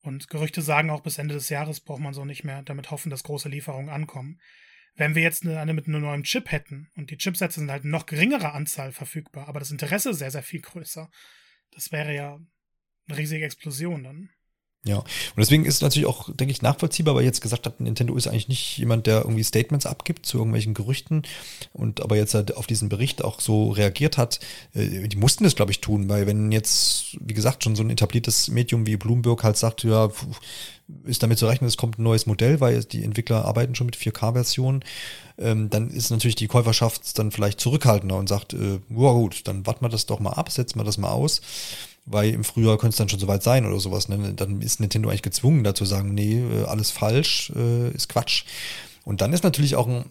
Und 0.02 0.30
Gerüchte 0.30 0.62
sagen 0.62 0.89
auch, 0.89 1.02
bis 1.02 1.18
Ende 1.18 1.36
des 1.36 1.49
Jahres 1.49 1.80
braucht 1.80 2.02
man 2.02 2.14
so 2.14 2.26
nicht 2.26 2.43
mehr 2.43 2.64
damit 2.64 2.89
hoffen, 2.91 3.10
dass 3.10 3.24
große 3.24 3.49
Lieferungen 3.49 3.89
ankommen. 3.89 4.39
Wenn 4.95 5.16
wir 5.16 5.22
jetzt 5.22 5.45
eine, 5.45 5.74
mit 5.74 5.88
einem 5.88 6.02
neuen 6.02 6.24
Chip 6.24 6.52
hätten 6.52 6.89
und 6.95 7.12
die 7.12 7.18
Chipsätze 7.18 7.60
sind 7.60 7.72
halt 7.72 7.86
noch 7.86 8.08
geringere 8.08 8.52
Anzahl 8.52 8.91
verfügbar, 8.91 9.47
aber 9.47 9.60
das 9.60 9.72
Interesse 9.72 10.14
sehr, 10.14 10.32
sehr 10.32 10.43
viel 10.43 10.62
größer, 10.62 11.10
das 11.72 11.91
wäre 11.91 12.14
ja 12.14 12.39
eine 13.08 13.18
riesige 13.18 13.45
Explosion 13.45 14.04
dann. 14.04 14.30
Ja, 14.84 14.97
und 14.97 15.05
deswegen 15.38 15.65
ist 15.65 15.75
es 15.75 15.82
natürlich 15.82 16.07
auch, 16.07 16.32
denke 16.34 16.51
ich, 16.51 16.63
nachvollziehbar, 16.63 17.13
weil 17.13 17.23
jetzt 17.23 17.41
gesagt 17.41 17.67
hat, 17.67 17.79
Nintendo 17.79 18.15
ist 18.15 18.27
eigentlich 18.27 18.47
nicht 18.47 18.79
jemand, 18.79 19.05
der 19.05 19.19
irgendwie 19.19 19.43
Statements 19.43 19.86
abgibt 19.86 20.25
zu 20.25 20.39
irgendwelchen 20.39 20.73
Gerüchten 20.73 21.21
und 21.71 22.01
aber 22.01 22.15
jetzt 22.15 22.34
halt 22.34 22.57
auf 22.57 22.65
diesen 22.65 22.89
Bericht 22.89 23.23
auch 23.23 23.41
so 23.41 23.69
reagiert 23.69 24.17
hat. 24.17 24.39
Äh, 24.73 25.07
die 25.07 25.17
mussten 25.17 25.43
das, 25.43 25.55
glaube 25.55 25.71
ich, 25.71 25.82
tun, 25.82 26.09
weil 26.09 26.25
wenn 26.25 26.51
jetzt, 26.51 27.15
wie 27.19 27.36
gesagt, 27.36 27.63
schon 27.63 27.75
so 27.75 27.84
ein 27.84 27.91
etabliertes 27.91 28.47
Medium 28.47 28.88
wie 28.88 28.97
Bloomberg 28.97 29.43
halt 29.43 29.55
sagt, 29.55 29.84
ja, 29.84 30.09
ist 31.05 31.21
damit 31.21 31.38
zu 31.38 31.45
rechnen, 31.45 31.67
es 31.67 31.77
kommt 31.77 31.99
ein 31.99 32.03
neues 32.03 32.25
Modell, 32.25 32.59
weil 32.59 32.84
die 32.84 33.03
Entwickler 33.03 33.45
arbeiten 33.45 33.75
schon 33.75 33.86
mit 33.86 33.95
4K-Versionen, 33.95 34.84
ähm, 35.38 35.69
dann 35.69 35.91
ist 35.91 36.09
natürlich 36.09 36.36
die 36.36 36.47
Käuferschaft 36.47 37.19
dann 37.19 37.29
vielleicht 37.32 37.59
zurückhaltender 37.59 38.17
und 38.17 38.27
sagt, 38.27 38.53
äh, 38.53 38.79
ja 38.89 39.11
gut, 39.11 39.47
dann 39.47 39.65
warten 39.67 39.86
wir 39.86 39.89
das 39.89 40.07
doch 40.07 40.19
mal 40.19 40.32
ab, 40.32 40.51
setzen 40.51 40.79
wir 40.79 40.84
das 40.84 40.97
mal 40.97 41.11
aus 41.11 41.41
weil 42.06 42.34
im 42.34 42.43
Frühjahr 42.43 42.78
könnte 42.78 42.93
es 42.93 42.97
dann 42.97 43.10
schon 43.10 43.20
soweit 43.20 43.43
sein 43.43 43.66
oder 43.66 43.80
sowas. 43.80 44.10
Ne? 44.10 44.34
Dann 44.36 44.62
ist 44.62 44.80
Nintendo 44.80 45.10
eigentlich 45.10 45.22
gezwungen, 45.22 45.64
dazu 45.64 45.86
sagen, 45.86 46.14
nee, 46.14 46.39
äh, 46.39 46.66
alles 46.66 46.91
falsch, 46.91 47.52
äh, 47.56 47.89
ist 47.91 48.10
Quatsch. 48.10 48.45
Und 49.04 49.22
dann 49.22 49.34
ist 49.34 49.43
natürlich 49.43 49.76
auch 49.76 49.88
ein 49.88 50.06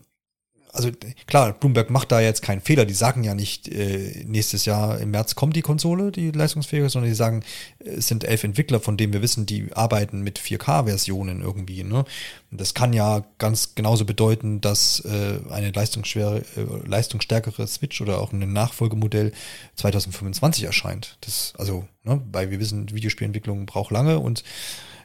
also 0.72 0.90
klar, 1.26 1.52
Bloomberg 1.52 1.90
macht 1.90 2.12
da 2.12 2.20
jetzt 2.20 2.42
keinen 2.42 2.60
Fehler. 2.60 2.84
Die 2.84 2.94
sagen 2.94 3.24
ja 3.24 3.34
nicht, 3.34 3.68
äh, 3.68 4.24
nächstes 4.26 4.64
Jahr 4.64 4.98
im 5.00 5.10
März 5.10 5.34
kommt 5.34 5.56
die 5.56 5.62
Konsole, 5.62 6.12
die 6.12 6.30
leistungsfähige, 6.30 6.88
sondern 6.88 7.10
die 7.10 7.16
sagen, 7.16 7.42
es 7.78 8.06
sind 8.06 8.24
elf 8.24 8.44
Entwickler, 8.44 8.80
von 8.80 8.96
denen 8.96 9.12
wir 9.12 9.22
wissen, 9.22 9.46
die 9.46 9.72
arbeiten 9.72 10.22
mit 10.22 10.38
4K-Versionen 10.38 11.42
irgendwie. 11.42 11.82
Ne? 11.84 12.04
Das 12.50 12.74
kann 12.74 12.92
ja 12.92 13.24
ganz 13.38 13.74
genauso 13.74 14.04
bedeuten, 14.04 14.60
dass 14.60 15.00
äh, 15.00 15.38
eine 15.50 15.70
leistungsschwere, 15.70 16.42
äh, 16.56 16.88
leistungsstärkere 16.88 17.66
Switch 17.66 18.00
oder 18.00 18.20
auch 18.20 18.32
ein 18.32 18.52
Nachfolgemodell 18.52 19.32
2025 19.76 20.64
erscheint. 20.64 21.18
Das, 21.22 21.52
also, 21.58 21.86
ne, 22.04 22.20
weil 22.32 22.50
wir 22.50 22.60
wissen, 22.60 22.90
Videospielentwicklung 22.92 23.66
braucht 23.66 23.90
lange 23.90 24.18
und 24.18 24.44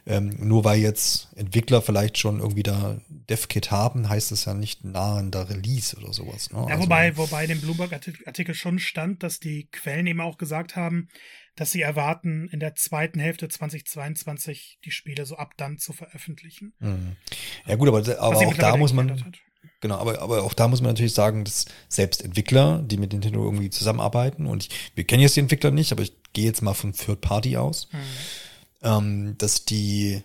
ähm, 0.06 0.36
nur 0.38 0.64
weil 0.64 0.78
jetzt 0.78 1.28
Entwickler 1.34 1.82
vielleicht 1.82 2.16
schon 2.16 2.38
irgendwie 2.38 2.62
da 2.62 3.00
DevKit 3.08 3.72
haben, 3.72 4.08
heißt 4.08 4.30
es 4.30 4.44
ja 4.44 4.54
nicht 4.54 4.84
nahender 4.84 5.50
Release 5.50 5.96
oder 5.96 6.12
sowas. 6.12 6.50
Ne? 6.52 6.58
Ja, 6.60 6.74
also, 6.74 6.84
wobei, 6.84 7.16
wobei 7.16 7.46
dem 7.46 7.60
Bloomberg-Artikel 7.60 8.54
schon 8.54 8.78
stand, 8.78 9.24
dass 9.24 9.40
die 9.40 9.68
Quellen 9.72 10.06
eben 10.06 10.20
auch 10.20 10.38
gesagt 10.38 10.76
haben, 10.76 11.08
dass 11.56 11.72
sie 11.72 11.82
erwarten, 11.82 12.48
in 12.52 12.60
der 12.60 12.76
zweiten 12.76 13.18
Hälfte 13.18 13.48
2022 13.48 14.78
die 14.84 14.90
Spiele 14.92 15.26
so 15.26 15.36
ab 15.36 15.54
dann 15.56 15.78
zu 15.78 15.92
veröffentlichen. 15.92 16.74
Mhm. 16.78 17.16
Ja 17.66 17.74
gut, 17.74 17.88
aber, 17.88 17.98
aber 18.20 18.36
auch 18.36 18.54
da 18.54 18.76
muss 18.76 18.92
man, 18.92 19.34
Genau, 19.80 19.98
aber, 19.98 20.22
aber 20.22 20.42
auch 20.42 20.54
da 20.54 20.68
muss 20.68 20.80
man 20.80 20.90
natürlich 20.90 21.12
sagen, 21.12 21.44
dass 21.44 21.66
selbst 21.88 22.24
Entwickler, 22.24 22.82
die 22.82 22.96
mit 22.96 23.12
Nintendo 23.12 23.44
irgendwie 23.44 23.70
zusammenarbeiten, 23.70 24.46
und 24.46 24.64
ich, 24.64 24.70
wir 24.94 25.04
kennen 25.04 25.22
jetzt 25.22 25.36
die 25.36 25.40
Entwickler 25.40 25.70
nicht, 25.70 25.92
aber 25.92 26.02
ich 26.02 26.14
gehe 26.32 26.46
jetzt 26.46 26.62
mal 26.62 26.74
von 26.74 26.92
Third 26.92 27.20
Party 27.20 27.56
aus. 27.56 27.88
Mhm 27.92 27.98
ähm, 28.82 29.34
dass 29.38 29.64
die 29.64 30.22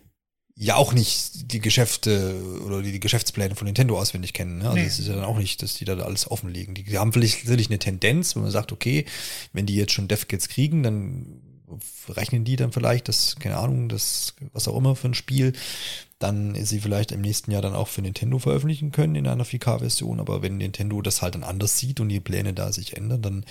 ja 0.56 0.76
auch 0.76 0.94
nicht 0.94 1.52
die 1.52 1.60
Geschäfte 1.60 2.36
oder 2.66 2.82
die, 2.82 2.92
die 2.92 3.00
Geschäftspläne 3.00 3.56
von 3.56 3.66
Nintendo 3.66 4.00
auswendig 4.00 4.34
kennen. 4.34 4.60
Ne? 4.60 4.66
Also 4.66 4.78
nee. 4.78 4.86
es 4.86 5.00
ist 5.00 5.08
ja 5.08 5.16
dann 5.16 5.24
auch 5.24 5.38
nicht, 5.38 5.64
dass 5.64 5.76
die 5.76 5.86
da 5.86 5.98
alles 5.98 6.30
offenlegen. 6.30 6.76
Die, 6.76 6.84
die 6.84 6.98
haben 6.98 7.14
vielleicht 7.14 7.42
sicherlich 7.42 7.70
eine 7.70 7.80
Tendenz, 7.80 8.36
wenn 8.36 8.44
man 8.44 8.52
sagt, 8.52 8.72
okay, 8.72 9.06
wenn 9.54 9.66
die 9.66 9.76
jetzt 9.76 9.94
schon 9.94 10.08
DevKits 10.08 10.50
kriegen, 10.50 10.84
dann 10.84 11.42
rechnen 12.10 12.44
die 12.44 12.58
dann 12.58 12.72
vielleicht 12.72 13.08
das, 13.08 13.38
keine 13.40 13.58
Ahnung, 13.58 13.90
das, 13.90 14.36
was 14.54 14.68
auch 14.68 14.78
immer 14.78 14.96
für 14.96 15.08
ein 15.08 15.14
Spiel, 15.14 15.54
dann 16.20 16.54
sie 16.64 16.80
vielleicht 16.80 17.12
im 17.12 17.22
nächsten 17.22 17.52
Jahr 17.52 17.62
dann 17.62 17.74
auch 17.74 17.88
für 17.88 18.02
Nintendo 18.02 18.38
veröffentlichen 18.38 18.92
können 18.92 19.16
in 19.16 19.28
einer 19.28 19.46
4K-Version. 19.46 20.20
Aber 20.20 20.42
wenn 20.42 20.58
Nintendo 20.58 21.02
das 21.02 21.22
halt 21.22 21.36
dann 21.36 21.44
anders 21.44 21.80
sieht 21.80 22.00
und 22.00 22.10
die 22.10 22.20
Pläne 22.20 22.54
da 22.54 22.72
sich 22.72 22.98
ändern, 22.98 23.22
dann 23.22 23.46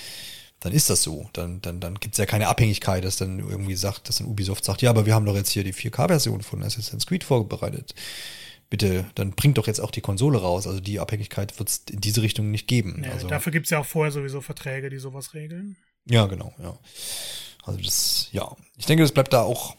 dann 0.61 0.73
ist 0.73 0.91
das 0.91 1.03
so. 1.03 1.29
Dann, 1.33 1.61
dann, 1.63 1.81
dann 1.81 1.95
gibt 1.95 2.15
es 2.15 2.19
ja 2.19 2.27
keine 2.27 2.49
Abhängigkeit, 2.49 3.03
dass 3.05 3.17
dann 3.17 3.39
irgendwie 3.39 3.75
sagt, 3.75 4.09
dass 4.09 4.17
dann 4.17 4.27
Ubisoft 4.29 4.65
sagt, 4.65 4.83
ja, 4.83 4.91
aber 4.91 5.07
wir 5.07 5.15
haben 5.15 5.25
doch 5.25 5.35
jetzt 5.35 5.51
hier 5.51 5.65
die 5.65 5.75
4K-Version 5.75 6.43
von 6.43 6.63
Assassin's 6.63 7.07
Creed 7.07 7.25
vorbereitet. 7.25 7.95
Bitte, 8.69 9.07
dann 9.17 9.33
bringt 9.33 9.59
doch 9.59 9.67
jetzt 9.67 9.81
auch 9.81 9.91
die 9.91 10.03
Konsole 10.03 10.39
raus. 10.39 10.67
Also 10.67 10.79
die 10.79 11.01
Abhängigkeit 11.01 11.59
wird 11.59 11.69
es 11.69 11.83
in 11.91 12.01
diese 12.01 12.23
Richtung 12.23 12.51
nicht 12.51 12.69
geben. 12.69 13.03
Ja, 13.05 13.13
also, 13.13 13.27
dafür 13.27 13.51
gibt 13.51 13.67
es 13.67 13.71
ja 13.71 13.81
auch 13.81 13.87
vorher 13.87 14.13
sowieso 14.13 14.41
Verträge, 14.41 14.91
die 14.91 14.99
sowas 14.99 15.35
regeln. 15.35 15.77
Ja, 16.05 16.27
genau, 16.27 16.53
ja. 16.63 16.79
Also 17.65 17.81
das, 17.81 18.29
ja. 18.33 18.55
Ich 18.77 18.87
denke, 18.87 19.03
das 19.03 19.13
bleibt 19.13 19.33
da 19.33 19.43
auch 19.43 19.77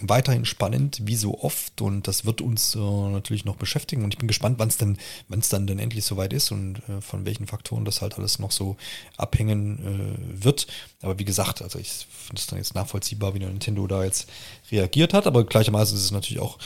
weiterhin 0.00 0.44
spannend, 0.44 1.00
wie 1.04 1.16
so 1.16 1.38
oft. 1.40 1.80
Und 1.80 2.06
das 2.08 2.24
wird 2.24 2.40
uns 2.40 2.74
äh, 2.74 2.78
natürlich 2.78 3.44
noch 3.44 3.56
beschäftigen. 3.56 4.04
Und 4.04 4.14
ich 4.14 4.18
bin 4.18 4.28
gespannt, 4.28 4.58
wann 4.58 4.68
es 4.68 4.76
denn, 4.76 4.98
wann 5.28 5.40
es 5.40 5.48
dann 5.48 5.66
denn 5.66 5.78
endlich 5.78 6.04
soweit 6.04 6.32
ist 6.32 6.50
und 6.50 6.80
äh, 6.88 7.00
von 7.00 7.26
welchen 7.26 7.46
Faktoren 7.46 7.84
das 7.84 8.00
halt 8.02 8.18
alles 8.18 8.38
noch 8.38 8.52
so 8.52 8.76
abhängen 9.16 9.78
äh, 10.38 10.44
wird. 10.44 10.66
Aber 11.02 11.18
wie 11.18 11.24
gesagt, 11.24 11.62
also 11.62 11.78
ich 11.78 12.06
finde 12.10 12.40
es 12.40 12.46
dann 12.46 12.58
jetzt 12.58 12.74
nachvollziehbar, 12.74 13.34
wie 13.34 13.40
Nintendo 13.40 13.86
da 13.86 14.04
jetzt 14.04 14.28
reagiert 14.70 15.14
hat. 15.14 15.26
Aber 15.26 15.44
gleichermaßen 15.44 15.96
ist 15.96 16.04
es 16.04 16.12
natürlich 16.12 16.42
auch 16.42 16.58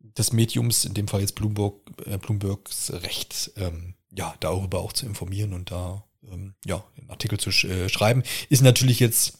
des 0.00 0.32
Mediums, 0.32 0.84
in 0.84 0.94
dem 0.94 1.08
Fall 1.08 1.20
jetzt 1.20 1.34
Bloomberg, 1.34 1.74
äh, 2.06 2.18
Bloombergs 2.18 2.92
Recht, 2.92 3.52
ähm, 3.56 3.94
ja, 4.10 4.34
darüber 4.40 4.80
auch 4.80 4.92
zu 4.92 5.06
informieren 5.06 5.52
und 5.52 5.70
da 5.70 6.04
ähm, 6.30 6.54
ja, 6.64 6.84
einen 6.98 7.10
Artikel 7.10 7.38
zu 7.38 7.50
sch 7.50 7.64
äh, 7.64 7.88
schreiben. 7.88 8.22
Ist 8.48 8.62
natürlich 8.62 9.00
jetzt 9.00 9.37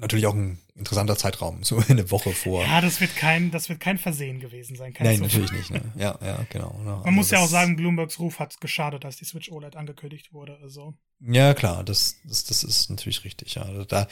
natürlich 0.00 0.26
auch 0.26 0.34
ein 0.34 0.58
interessanter 0.74 1.16
Zeitraum, 1.16 1.62
so 1.62 1.82
eine 1.88 2.10
Woche 2.10 2.30
vor. 2.32 2.64
Ja, 2.64 2.80
das 2.80 3.00
wird 3.00 3.14
kein, 3.14 3.50
das 3.50 3.68
wird 3.68 3.80
kein 3.80 3.98
Versehen 3.98 4.40
gewesen 4.40 4.76
sein. 4.76 4.94
Nein, 4.98 5.18
Zufall. 5.18 5.40
natürlich 5.40 5.52
nicht. 5.52 5.70
Ne? 5.70 5.92
Ja, 5.96 6.18
ja, 6.24 6.44
genau. 6.50 6.76
Ne? 6.78 6.84
Man 6.84 6.98
also 6.98 7.10
muss 7.10 7.30
ja 7.30 7.38
auch 7.40 7.48
sagen, 7.48 7.76
Bloombergs 7.76 8.18
Ruf 8.18 8.38
hat 8.38 8.60
geschadet, 8.60 9.04
als 9.04 9.16
die 9.16 9.24
Switch 9.24 9.50
OLED 9.50 9.76
angekündigt 9.76 10.32
wurde. 10.32 10.58
Also. 10.62 10.94
Ja, 11.20 11.54
klar, 11.54 11.84
das, 11.84 12.16
das, 12.24 12.44
das 12.44 12.64
ist 12.64 12.90
natürlich 12.90 13.24
richtig. 13.24 13.54
Ja, 13.54 13.62
also 13.62 13.84
da, 13.84 14.08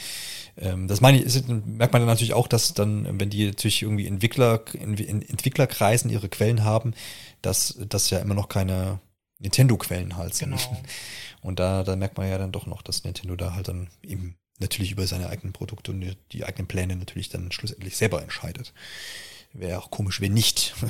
ähm, 0.59 0.89
das 0.89 1.01
meine 1.01 1.19
ich, 1.19 1.25
ist, 1.25 1.49
merkt 1.49 1.93
man 1.93 2.03
dann 2.03 2.07
natürlich 2.09 2.35
auch, 2.35 2.49
dass 2.49 2.75
dann, 2.75 3.19
wenn 3.19 3.31
die 3.31 3.47
natürlich 3.47 3.83
irgendwie 3.83 4.07
Entwickler, 4.07 4.63
in, 4.75 4.95
in 4.95 5.23
Entwicklerkreisen 5.23 6.11
ihre 6.11 6.29
Quellen 6.29 6.65
haben, 6.65 6.95
dass 7.41 7.79
das 7.89 8.11
ja 8.11 8.19
immer 8.19 8.35
noch 8.35 8.49
keine 8.49 9.01
Nintendo-Quellen 9.39 10.17
halt 10.17 10.35
sind. 10.35 10.51
Genau. 10.51 10.83
Und 11.41 11.61
da, 11.61 11.85
da 11.85 11.97
merkt 11.97 12.19
man 12.19 12.29
ja 12.29 12.39
dann 12.39 12.53
doch 12.53 12.67
noch, 12.67 12.83
dass 12.83 13.05
Nintendo 13.05 13.37
da 13.37 13.55
halt 13.55 13.69
dann 13.69 13.89
eben 14.03 14.37
natürlich 14.59 14.93
über 14.93 15.07
seine 15.07 15.29
eigenen 15.29 15.53
Produkte 15.53 15.93
und 15.93 16.17
die 16.33 16.45
eigenen 16.45 16.67
Pläne 16.67 16.97
natürlich 16.97 17.29
dann 17.29 17.53
schlussendlich 17.53 17.97
selber 17.97 18.23
entscheidet. 18.23 18.73
Wäre 19.53 19.79
auch 19.79 19.91
komisch, 19.91 20.21
wenn 20.21 20.35
nicht. 20.35 20.75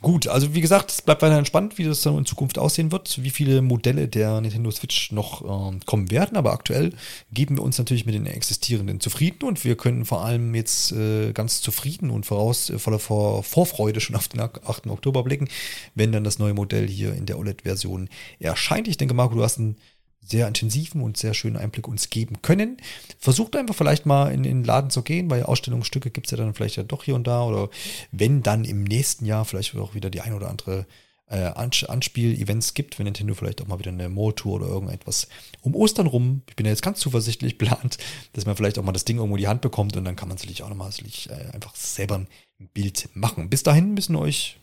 Gut, 0.00 0.28
also 0.28 0.54
wie 0.54 0.60
gesagt, 0.60 0.92
es 0.92 1.02
bleibt 1.02 1.22
weiterhin 1.22 1.44
spannend, 1.44 1.76
wie 1.76 1.82
das 1.82 2.02
dann 2.02 2.16
in 2.16 2.24
Zukunft 2.24 2.56
aussehen 2.56 2.92
wird, 2.92 3.20
wie 3.20 3.30
viele 3.30 3.62
Modelle 3.62 4.06
der 4.06 4.40
Nintendo 4.40 4.70
Switch 4.70 5.10
noch 5.10 5.42
äh, 5.42 5.80
kommen 5.86 6.12
werden. 6.12 6.36
Aber 6.36 6.52
aktuell 6.52 6.92
geben 7.32 7.56
wir 7.56 7.64
uns 7.64 7.78
natürlich 7.78 8.06
mit 8.06 8.14
den 8.14 8.26
existierenden 8.26 9.00
zufrieden 9.00 9.44
und 9.44 9.64
wir 9.64 9.76
können 9.76 10.04
vor 10.04 10.24
allem 10.24 10.54
jetzt 10.54 10.92
äh, 10.92 11.32
ganz 11.32 11.62
zufrieden 11.62 12.10
und 12.10 12.26
voraus 12.26 12.70
äh, 12.70 12.78
voller 12.78 13.00
Vor 13.00 13.42
Vorfreude 13.42 14.00
schon 14.00 14.14
auf 14.14 14.28
den 14.28 14.40
8. 14.40 14.86
Oktober 14.86 15.24
blicken, 15.24 15.48
wenn 15.96 16.12
dann 16.12 16.22
das 16.22 16.38
neue 16.38 16.54
Modell 16.54 16.86
hier 16.86 17.12
in 17.14 17.26
der 17.26 17.36
OLED-Version 17.36 18.08
erscheint. 18.38 18.86
Ich 18.86 18.98
denke, 18.98 19.14
Marco, 19.14 19.34
du 19.34 19.42
hast 19.42 19.58
ein 19.58 19.74
sehr 20.20 20.46
intensiven 20.46 21.00
und 21.00 21.16
sehr 21.16 21.34
schönen 21.34 21.56
Einblick 21.56 21.88
uns 21.88 22.10
geben 22.10 22.42
können. 22.42 22.76
Versucht 23.18 23.56
einfach 23.56 23.74
vielleicht 23.74 24.06
mal 24.06 24.32
in 24.32 24.42
den 24.42 24.64
Laden 24.64 24.90
zu 24.90 25.02
gehen, 25.02 25.30
weil 25.30 25.42
Ausstellungsstücke 25.42 26.10
gibt 26.10 26.26
es 26.26 26.30
ja 26.32 26.36
dann 26.36 26.54
vielleicht 26.54 26.76
ja 26.76 26.82
doch 26.82 27.04
hier 27.04 27.14
und 27.14 27.26
da. 27.26 27.44
Oder 27.44 27.70
wenn 28.12 28.42
dann 28.42 28.64
im 28.64 28.84
nächsten 28.84 29.24
Jahr 29.24 29.44
vielleicht 29.44 29.74
auch 29.76 29.94
wieder 29.94 30.10
die 30.10 30.20
ein 30.20 30.34
oder 30.34 30.50
andere 30.50 30.86
äh, 31.30 31.44
Anspiel-Events 31.44 32.74
gibt, 32.74 32.98
wenn 32.98 33.04
Nintendo 33.04 33.34
vielleicht 33.34 33.60
auch 33.60 33.66
mal 33.66 33.78
wieder 33.78 33.90
eine 33.90 34.08
Mall-Tour 34.08 34.54
oder 34.54 34.66
irgendetwas 34.66 35.28
um 35.62 35.74
Ostern 35.74 36.06
rum, 36.06 36.42
ich 36.48 36.56
bin 36.56 36.66
ja 36.66 36.72
jetzt 36.72 36.82
ganz 36.82 37.00
zuversichtlich 37.00 37.58
plant, 37.58 37.98
dass 38.32 38.46
man 38.46 38.56
vielleicht 38.56 38.78
auch 38.78 38.84
mal 38.84 38.92
das 38.92 39.04
Ding 39.04 39.16
irgendwo 39.16 39.36
in 39.36 39.40
die 39.40 39.48
Hand 39.48 39.60
bekommt 39.60 39.96
und 39.96 40.04
dann 40.04 40.16
kann 40.16 40.28
man 40.28 40.38
sicherlich 40.38 40.62
auch 40.62 40.68
nochmal 40.68 40.90
äh, 40.90 41.54
einfach 41.54 41.74
selber 41.74 42.16
ein 42.16 42.28
Bild 42.74 43.08
machen. 43.14 43.50
Bis 43.50 43.62
dahin 43.62 43.94
müssen 43.94 44.16
euch 44.16 44.58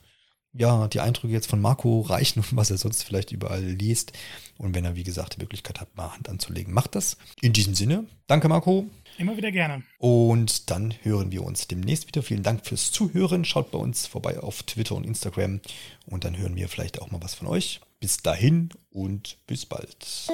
ja, 0.57 0.87
die 0.87 0.99
Eindrücke 0.99 1.33
jetzt 1.33 1.49
von 1.49 1.61
Marco 1.61 2.01
reichen 2.01 2.39
und 2.39 2.55
was 2.55 2.71
er 2.71 2.77
sonst 2.77 3.03
vielleicht 3.03 3.31
überall 3.31 3.63
liest. 3.63 4.13
Und 4.57 4.73
wenn 4.73 4.85
er, 4.85 4.95
wie 4.95 5.03
gesagt, 5.03 5.35
die 5.35 5.41
Möglichkeit 5.41 5.81
hat, 5.81 5.95
mal 5.97 6.13
Hand 6.13 6.29
anzulegen, 6.29 6.73
macht 6.73 6.95
das. 6.95 7.17
In 7.41 7.53
diesem 7.53 7.75
Sinne, 7.75 8.05
danke 8.27 8.47
Marco. 8.47 8.89
Immer 9.17 9.37
wieder 9.37 9.51
gerne. 9.51 9.83
Und 9.97 10.69
dann 10.69 10.93
hören 11.03 11.31
wir 11.31 11.43
uns 11.43 11.67
demnächst 11.67 12.07
wieder. 12.07 12.21
Vielen 12.21 12.43
Dank 12.43 12.65
fürs 12.65 12.91
Zuhören. 12.91 13.45
Schaut 13.45 13.71
bei 13.71 13.77
uns 13.77 14.07
vorbei 14.07 14.39
auf 14.39 14.63
Twitter 14.63 14.95
und 14.95 15.05
Instagram. 15.05 15.61
Und 16.05 16.25
dann 16.25 16.37
hören 16.37 16.55
wir 16.55 16.67
vielleicht 16.67 17.01
auch 17.01 17.11
mal 17.11 17.21
was 17.21 17.33
von 17.33 17.47
euch. 17.47 17.79
Bis 17.99 18.17
dahin 18.17 18.69
und 18.89 19.37
bis 19.47 19.65
bald. 19.65 20.27